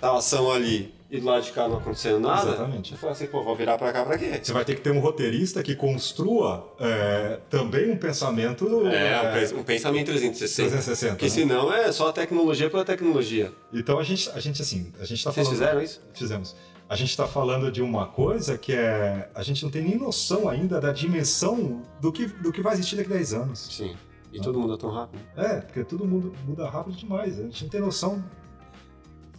[0.00, 2.90] a ação ali e do lado de cá não acontecendo nada, Exatamente.
[2.90, 4.40] você fala assim, pô, vou virar pra cá pra quê?
[4.42, 8.86] Você vai ter que ter um roteirista que construa é, também um pensamento...
[8.88, 10.70] É, é, um pensamento 360.
[10.70, 11.30] 360 Porque né?
[11.30, 13.52] senão é só a tecnologia pela tecnologia.
[13.72, 15.60] Então a gente, a gente assim, a gente tá Vocês falando...
[15.60, 16.00] fizeram isso?
[16.12, 16.56] Fizemos.
[16.88, 19.28] A gente está falando de uma coisa que é...
[19.34, 22.96] A gente não tem nem noção ainda da dimensão do que, do que vai existir
[22.96, 23.68] daqui a 10 anos.
[23.70, 23.94] Sim.
[24.32, 24.42] E ah.
[24.42, 25.22] todo mundo é tão rápido.
[25.36, 27.38] É, porque todo mundo muda rápido demais.
[27.38, 28.24] A gente não tem noção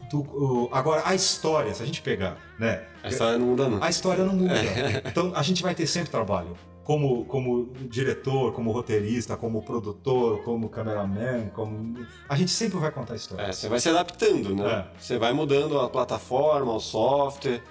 [0.10, 2.84] Tu, uh, agora, a história, se a gente pegar, né?
[3.04, 3.84] A história não muda, não.
[3.84, 4.54] A história não muda.
[4.54, 5.04] É.
[5.10, 6.56] Então, a gente vai ter sempre trabalho.
[6.84, 11.98] Como, como diretor, como roteirista, como produtor, como cameraman, como...
[12.30, 13.44] A gente sempre vai contar a história.
[13.44, 14.86] É, você vai se adaptando, né?
[14.94, 14.98] É.
[14.98, 17.62] Você vai mudando a plataforma, o software,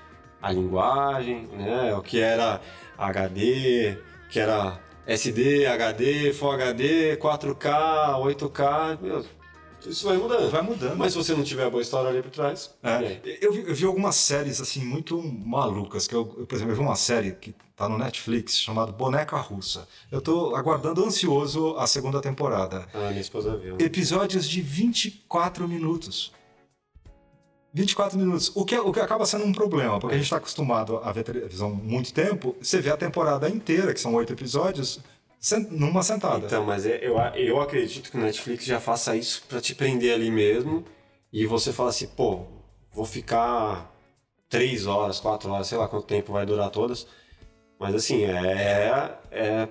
[0.43, 1.95] a linguagem, né?
[1.95, 2.61] O que era
[2.99, 3.97] HD,
[4.31, 9.25] que era SD, HD, Full HD, 4K, 8K, meu,
[9.89, 10.51] isso vai mudando.
[10.51, 10.97] Vai mudando.
[10.97, 12.71] Mas se você não tiver a boa história ali por trás.
[12.83, 13.21] É.
[13.41, 16.07] Eu, vi, eu, vi, algumas séries assim muito malucas.
[16.07, 19.87] Que eu, por exemplo, eu vi uma série que tá no Netflix chamada Boneca Russa.
[20.11, 22.87] Eu tô aguardando ansioso a segunda temporada.
[22.95, 23.77] Ah, minha esposa viu.
[23.79, 26.33] Episódios de 24 minutos.
[27.77, 28.51] 24 minutos.
[28.55, 31.25] O que, o que acaba sendo um problema, porque a gente está acostumado a ver
[31.25, 32.57] televisão muito tempo.
[32.59, 34.99] Você vê a temporada inteira, que são oito episódios,
[35.71, 36.47] numa sentada.
[36.47, 40.15] Então, mas é, eu, eu acredito que o Netflix já faça isso para te prender
[40.15, 40.85] ali mesmo
[41.33, 42.47] e você fala assim, pô,
[42.93, 43.93] vou ficar
[44.49, 47.07] três horas, quatro horas, sei lá quanto tempo vai durar todas.
[47.79, 49.69] Mas assim, é, é,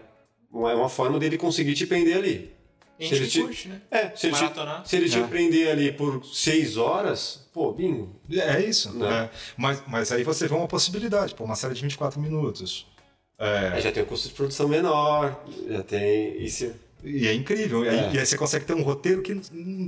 [0.52, 2.56] uma forma dele conseguir te prender ali.
[3.00, 3.82] Se ele te, curte, né?
[3.92, 5.28] É, se ele, te, se ele te é.
[5.28, 8.16] prender ali por seis horas, pô, bingo.
[8.32, 8.98] É isso.
[8.98, 9.26] Né?
[9.26, 9.30] É.
[9.58, 12.88] Mas, mas aí você vê uma possibilidade, pô, uma série de 24 minutos.
[13.38, 13.82] É...
[13.82, 16.74] Já tem um custo de produção menor, já tem isso.
[17.04, 17.84] E é incrível.
[17.86, 18.14] É.
[18.14, 19.40] E aí você consegue ter um roteiro que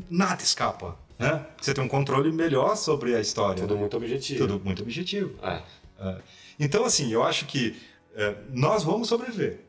[0.10, 0.98] nada escapa.
[1.18, 1.46] Né?
[1.60, 3.62] Você tem um controle melhor sobre a história.
[3.62, 4.40] Tudo muito objetivo.
[4.40, 5.34] Tudo muito objetivo.
[5.42, 5.62] É.
[6.00, 6.18] É.
[6.60, 7.76] Então, assim, eu acho que
[8.16, 9.60] é, nós vamos sobreviver.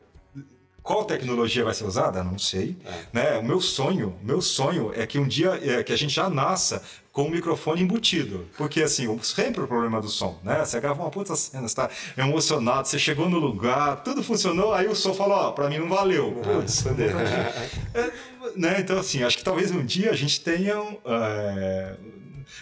[0.89, 2.23] Qual tecnologia vai ser usada?
[2.23, 2.75] Não sei.
[2.83, 2.93] É.
[3.13, 3.37] Né?
[3.37, 6.81] O meu sonho, meu sonho é que um dia é, que a gente já nasça
[7.11, 8.49] com o microfone embutido.
[8.57, 10.65] Porque, assim, sempre o problema do som, né?
[10.65, 14.87] Você grava uma puta cena, você tá emocionado, você chegou no lugar, tudo funcionou, aí
[14.87, 16.31] o som falou, ó, oh, pra mim não valeu.
[16.41, 18.11] Putz, é,
[18.55, 18.77] né?
[18.79, 20.73] Então, assim, acho que talvez um dia a gente tenha
[21.05, 21.97] é,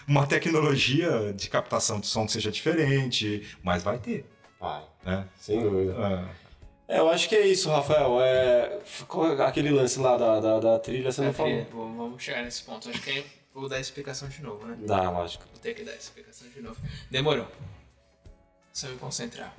[0.06, 4.26] uma tecnologia de captação de som que seja diferente, mas vai ter.
[4.60, 5.26] Vai, né?
[5.40, 5.94] sem dúvida.
[5.94, 6.47] É.
[6.88, 6.99] é.
[6.99, 8.22] eu acho que é isso, Rafael.
[8.22, 8.80] É,
[9.45, 11.65] aquele lance lá da, da, da trilha, você não falou.
[11.72, 12.89] Vamos chegar nesse ponto.
[12.89, 13.23] Acho que é
[13.57, 14.77] Vou dar a explicação de novo, né?
[14.81, 15.43] Dá, lógico.
[15.51, 16.80] Vou ter que dar a explicação de novo.
[17.09, 17.47] Demorou.
[18.72, 19.51] Só me concentrar.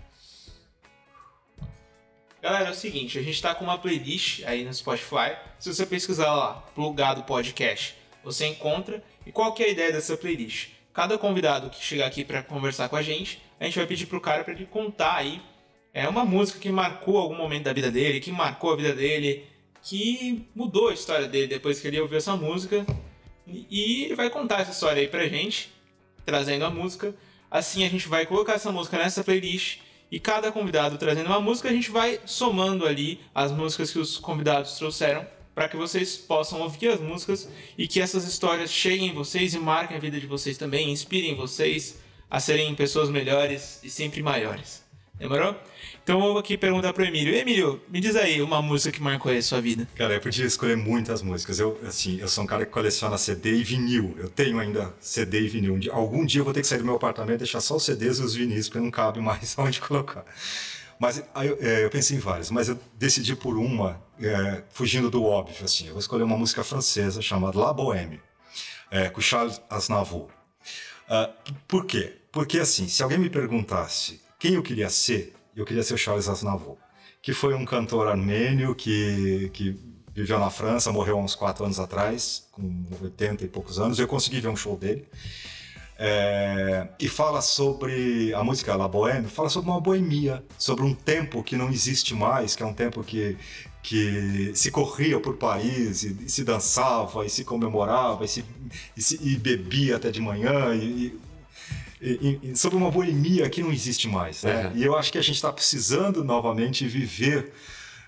[2.40, 5.36] Galera, é o seguinte, a gente tá com uma playlist aí no Spotify.
[5.58, 9.02] Se você pesquisar lá, plugado podcast, você encontra.
[9.26, 10.68] E qual que é a ideia dessa playlist?
[10.94, 14.20] Cada convidado que chegar aqui para conversar com a gente, a gente vai pedir pro
[14.20, 15.42] cara para ele contar aí
[15.98, 19.44] é uma música que marcou algum momento da vida dele, que marcou a vida dele,
[19.82, 22.86] que mudou a história dele depois que ele ouviu essa música
[23.46, 25.72] e ele vai contar essa história aí pra gente,
[26.24, 27.12] trazendo a música.
[27.50, 31.68] Assim a gente vai colocar essa música nessa playlist e cada convidado trazendo uma música,
[31.68, 36.60] a gente vai somando ali as músicas que os convidados trouxeram para que vocês possam
[36.60, 40.28] ouvir as músicas e que essas histórias cheguem em vocês e marquem a vida de
[40.28, 41.98] vocês também, inspirem vocês
[42.30, 44.87] a serem pessoas melhores e sempre maiores.
[45.18, 45.56] Demorou?
[46.02, 47.34] Então eu vou aqui perguntar pro Emílio.
[47.34, 49.86] Emílio, me diz aí uma música que marcou aí a sua vida.
[49.96, 51.58] Cara, eu podia escolher muitas músicas.
[51.58, 54.14] Eu, assim, eu sou um cara que coleciona CD e vinil.
[54.16, 55.78] Eu tenho ainda CD e vinil.
[55.92, 58.18] Algum dia eu vou ter que sair do meu apartamento e deixar só os CDs
[58.18, 60.24] e os vinis, porque não cabe mais onde colocar.
[61.00, 65.24] Mas aí, é, eu pensei em várias, mas eu decidi por uma, é, fugindo do
[65.24, 65.86] óbvio, assim.
[65.86, 68.20] Eu vou escolher uma música francesa chamada La Bohème,
[68.90, 70.28] é, com Charles Aznavour.
[71.08, 72.16] Uh, por quê?
[72.30, 76.28] Porque, assim, se alguém me perguntasse quem eu queria ser, eu queria ser o Charles
[76.28, 76.76] Aznavour,
[77.20, 79.76] que foi um cantor armênio que, que
[80.14, 83.98] viveu na França, morreu há uns quatro anos atrás, com 80 e poucos anos.
[83.98, 85.06] Eu consegui ver um show dele.
[86.00, 91.42] É, e fala sobre a música La Bohème, fala sobre uma boemia, sobre um tempo
[91.42, 93.36] que não existe mais, que é um tempo que,
[93.82, 98.44] que se corria por Paris e, e se dançava e se comemorava e, se,
[98.96, 101.18] e, se, e bebia até de manhã e,
[102.00, 104.42] e, e, sobre uma boemia que não existe mais.
[104.42, 104.72] Né?
[104.74, 107.52] E eu acho que a gente está precisando novamente viver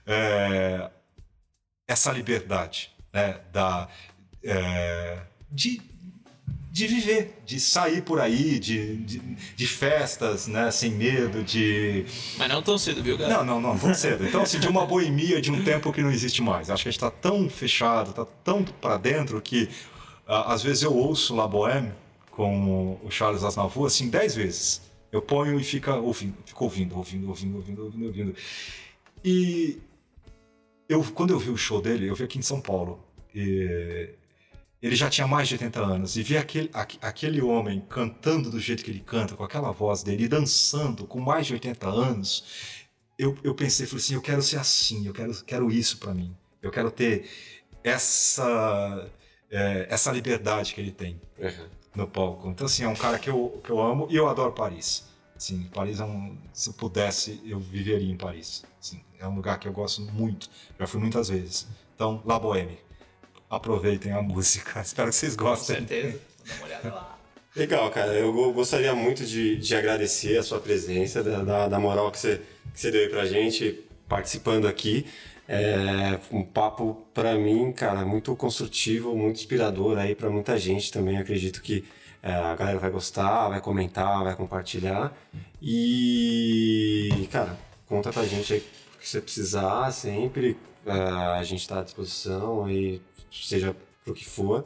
[0.06, 0.90] é,
[1.86, 3.40] essa liberdade né?
[3.52, 3.88] da,
[4.44, 5.18] é,
[5.50, 5.82] de,
[6.70, 9.18] de viver, de sair por aí, de, de,
[9.56, 12.06] de, festas, né, sem medo, de...
[12.38, 13.42] Mas não tão cedo, viu, galera?
[13.42, 14.24] Não, não, não, tão cedo.
[14.24, 16.70] Então, assim, de uma boemia de um tempo que não existe mais.
[16.70, 19.68] Acho que a gente está tão fechado, está tão para dentro que,
[20.26, 21.92] às vezes, eu ouço La Bohème
[22.30, 24.82] com o Charles Aznavour, assim, dez vezes.
[25.12, 28.34] Eu ponho e fica ouvindo, fico ouvindo, ouvindo, ouvindo, ouvindo, ouvindo, ouvindo.
[29.24, 29.78] E
[30.88, 33.04] eu, quando eu vi o show dele, eu vi aqui em São Paulo.
[33.34, 34.14] E
[34.82, 36.70] ele já tinha mais de 80 anos e ver aquele,
[37.02, 41.46] aquele homem cantando do jeito que ele canta, com aquela voz dele, dançando com mais
[41.46, 42.44] de 80 anos,
[43.18, 46.34] eu, eu pensei, falei assim, eu quero ser assim, eu quero, quero isso para mim,
[46.62, 47.28] eu quero ter
[47.84, 49.10] essa,
[49.50, 51.68] é, essa liberdade que ele tem uhum.
[51.94, 52.48] No palco.
[52.48, 55.04] Então, assim, é um cara que eu, que eu amo e eu adoro Paris.
[55.36, 56.36] Sim, Paris é um.
[56.52, 58.62] Se eu pudesse, eu viveria em Paris.
[58.78, 60.48] Sim, é um lugar que eu gosto muito.
[60.78, 61.66] Já fui muitas vezes.
[61.94, 62.78] Então, La Boheme
[63.48, 64.80] aproveitem a música.
[64.80, 65.76] Espero que vocês gostem.
[65.76, 66.20] Com certeza.
[66.46, 67.18] Dá uma olhada lá.
[67.56, 68.12] Legal, cara.
[68.12, 72.42] Eu gostaria muito de, de agradecer a sua presença, da, da moral que você,
[72.72, 75.06] que você deu aí pra gente participando aqui.
[75.52, 81.18] É um papo para mim, cara, muito construtivo, muito inspirador aí para muita gente também.
[81.18, 81.84] Acredito que
[82.22, 85.12] é, a galera vai gostar, vai comentar, vai compartilhar.
[85.60, 90.56] E, cara, conta pra gente aí o que você precisar sempre.
[90.86, 93.02] É, a gente está à disposição aí
[93.32, 93.74] seja
[94.04, 94.64] pro que for.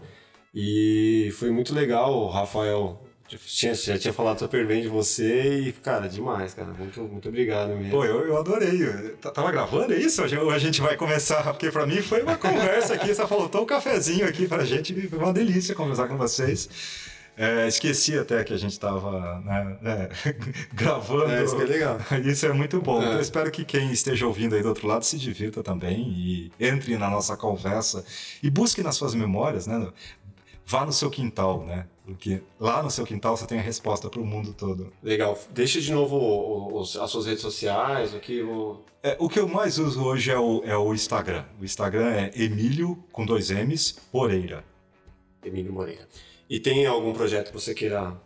[0.54, 6.08] E foi muito legal, Rafael tinha, já tinha falado super bem de você e, cara,
[6.08, 6.68] demais, cara.
[6.78, 7.90] Muito, muito obrigado mesmo.
[7.90, 8.86] Pô, eu, eu adorei.
[9.32, 10.22] tava gravando é isso?
[10.22, 11.42] Ou a gente vai começar?
[11.44, 15.08] Porque pra mim foi uma conversa aqui, só faltou um cafezinho aqui pra gente.
[15.08, 16.68] Foi uma delícia conversar com vocês.
[17.36, 20.08] É, esqueci até que a gente estava né, né,
[20.72, 21.32] gravando.
[21.32, 21.98] É, isso é legal.
[22.24, 23.00] Isso é muito bom.
[23.00, 23.04] É.
[23.04, 26.52] Então, eu espero que quem esteja ouvindo aí do outro lado se divirta também e
[26.60, 28.04] entre na nossa conversa
[28.42, 29.88] e busque nas suas memórias, né?
[30.66, 31.86] Vá no seu quintal, né?
[32.04, 34.92] Porque lá no seu quintal você tem a resposta para o mundo todo.
[35.02, 35.38] Legal.
[35.50, 38.80] Deixa de novo os, as suas redes sociais, o que o...
[39.02, 41.44] É, o que eu mais uso hoje é o, é o Instagram.
[41.60, 44.64] O Instagram é Emílio, com dois M's, Moreira.
[45.42, 46.08] Emílio Moreira.
[46.48, 48.18] E tem algum projeto que você queira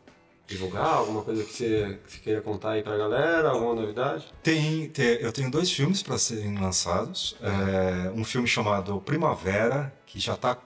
[0.47, 0.95] divulgar?
[0.95, 3.51] Alguma coisa que você, que você queira contar aí pra galera?
[3.51, 4.27] Alguma novidade?
[4.43, 7.37] Tem, tem eu tenho dois filmes para serem lançados.
[7.41, 10.59] É, um filme chamado Primavera, que já está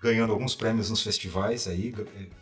[0.00, 1.94] ganhando alguns prêmios nos festivais aí,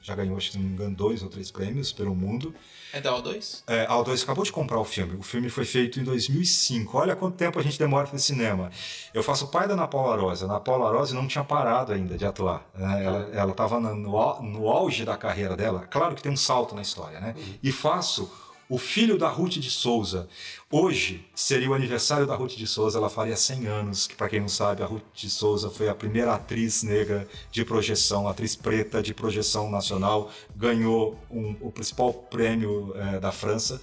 [0.03, 2.55] já ganhou, acho que não me engano, dois ou três prêmios pelo mundo.
[2.93, 3.63] É da O2?
[3.67, 5.17] É, a O2 acabou de comprar o filme.
[5.17, 6.97] O filme foi feito em 2005.
[6.97, 8.71] Olha quanto tempo a gente demora para cinema.
[9.13, 10.45] Eu faço pai da Ana Paula Rose.
[10.45, 12.67] A Ana Paula Rose não tinha parado ainda de atuar.
[12.75, 13.31] Né?
[13.33, 13.95] Ela estava no,
[14.43, 15.87] no auge da carreira dela.
[15.91, 17.35] Claro que tem um salto na história, né?
[17.37, 17.55] Uhum.
[17.63, 18.31] E faço
[18.69, 20.29] o filho da Ruth de Souza.
[20.71, 24.41] Hoje seria o aniversário da Ruth de Souza, ela faria 100 anos, que para quem
[24.41, 29.03] não sabe, a Ruth de Souza foi a primeira atriz negra de projeção, atriz preta
[29.03, 33.81] de projeção nacional, ganhou um, o principal prêmio é, da França.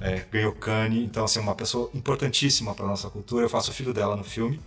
[0.00, 3.44] É, ganhou Cannes, então assim, uma pessoa importantíssima para nossa cultura.
[3.44, 4.58] Eu faço o filho dela no filme.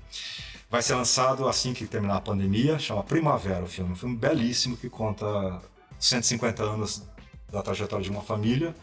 [0.69, 3.91] Vai ser lançado assim que terminar a pandemia, chama Primavera o filme.
[3.91, 5.61] Um filme belíssimo que conta
[5.99, 7.03] 150 anos
[7.51, 8.73] da trajetória de uma família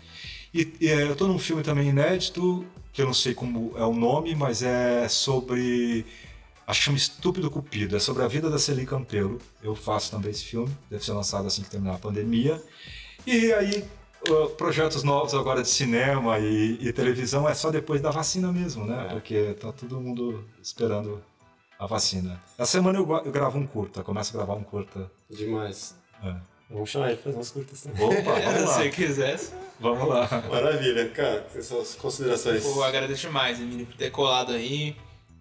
[0.53, 3.85] e, e é, eu estou num filme também inédito, que eu não sei como é
[3.85, 6.05] o nome, mas é sobre.
[6.66, 7.97] Que chama Estúpido Cupido.
[7.97, 9.39] É sobre a vida da Celi Campelo.
[9.62, 12.62] Eu faço também esse filme, deve ser lançado assim que terminar a pandemia.
[13.27, 13.85] E aí,
[14.57, 19.07] projetos novos agora de cinema e, e, televisão é só depois da vacina mesmo, né?
[19.07, 19.09] É.
[19.11, 21.23] Porque tá todo mundo esperando
[21.79, 22.41] a vacina.
[22.57, 25.11] Essa semana eu, eu gravo um curta, começo a gravar um curta.
[25.29, 25.95] Demais.
[26.24, 26.35] É.
[26.70, 28.03] Vamos chamar ele para fazer umas curtas também.
[28.03, 28.83] Opa, vamos lá.
[28.83, 29.53] Se quisesse.
[29.82, 30.28] Vamos lá.
[30.48, 31.44] Maravilha, cara.
[31.60, 32.62] Suas considerações.
[32.62, 34.96] Pô, agradeço demais, Emílio, por ter colado aí.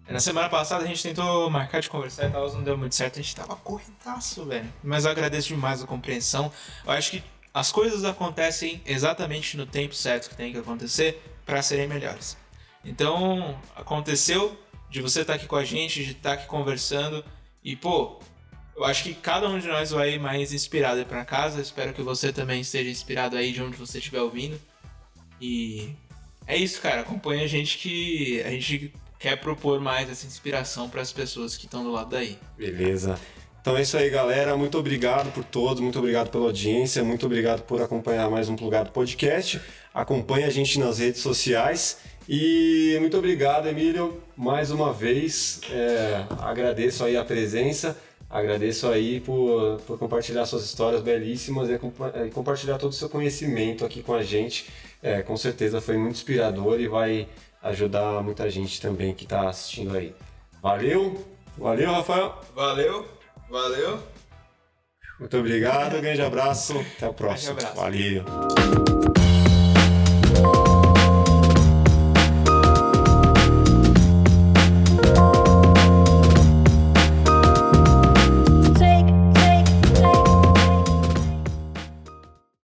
[0.08, 3.20] Na semana passada a gente tentou marcar de conversar e tal, não deu muito certo.
[3.20, 4.68] A gente tava correntaço, velho.
[4.82, 6.52] Mas eu agradeço demais a compreensão.
[6.84, 7.24] Eu acho que
[7.54, 12.36] as coisas acontecem exatamente no tempo certo que tem que acontecer para serem melhores.
[12.84, 14.58] Então, aconteceu
[14.90, 17.24] de você estar tá aqui com a gente, de estar tá aqui conversando.
[17.62, 18.18] E, pô,
[18.76, 21.60] eu acho que cada um de nós vai mais inspirado para casa.
[21.60, 24.58] Espero que você também esteja inspirado aí de onde você estiver ouvindo.
[25.40, 25.90] E
[26.46, 27.02] é isso, cara.
[27.02, 31.66] Acompanha a gente que a gente quer propor mais essa inspiração para as pessoas que
[31.66, 32.38] estão do lado daí.
[32.56, 33.18] Beleza.
[33.60, 34.56] Então é isso aí, galera.
[34.56, 38.90] Muito obrigado por todos, muito obrigado pela audiência, muito obrigado por acompanhar mais um Plugado
[38.90, 39.60] Podcast.
[39.94, 41.98] Acompanhe a gente nas redes sociais.
[42.28, 45.60] E muito obrigado, Emílio, mais uma vez.
[45.70, 47.96] É, agradeço aí a presença.
[48.32, 53.84] Agradeço aí por, por compartilhar suas histórias belíssimas e, e compartilhar todo o seu conhecimento
[53.84, 54.70] aqui com a gente.
[55.02, 57.28] É, com certeza foi muito inspirador e vai
[57.62, 60.14] ajudar muita gente também que está assistindo aí.
[60.62, 61.22] Valeu!
[61.58, 62.40] Valeu, Rafael!
[62.54, 63.06] Valeu!
[63.50, 63.98] Valeu!
[65.20, 66.72] Muito obrigado, grande abraço.
[66.96, 67.52] Até o próximo.
[67.52, 67.76] abraço.
[67.76, 69.01] Valeu.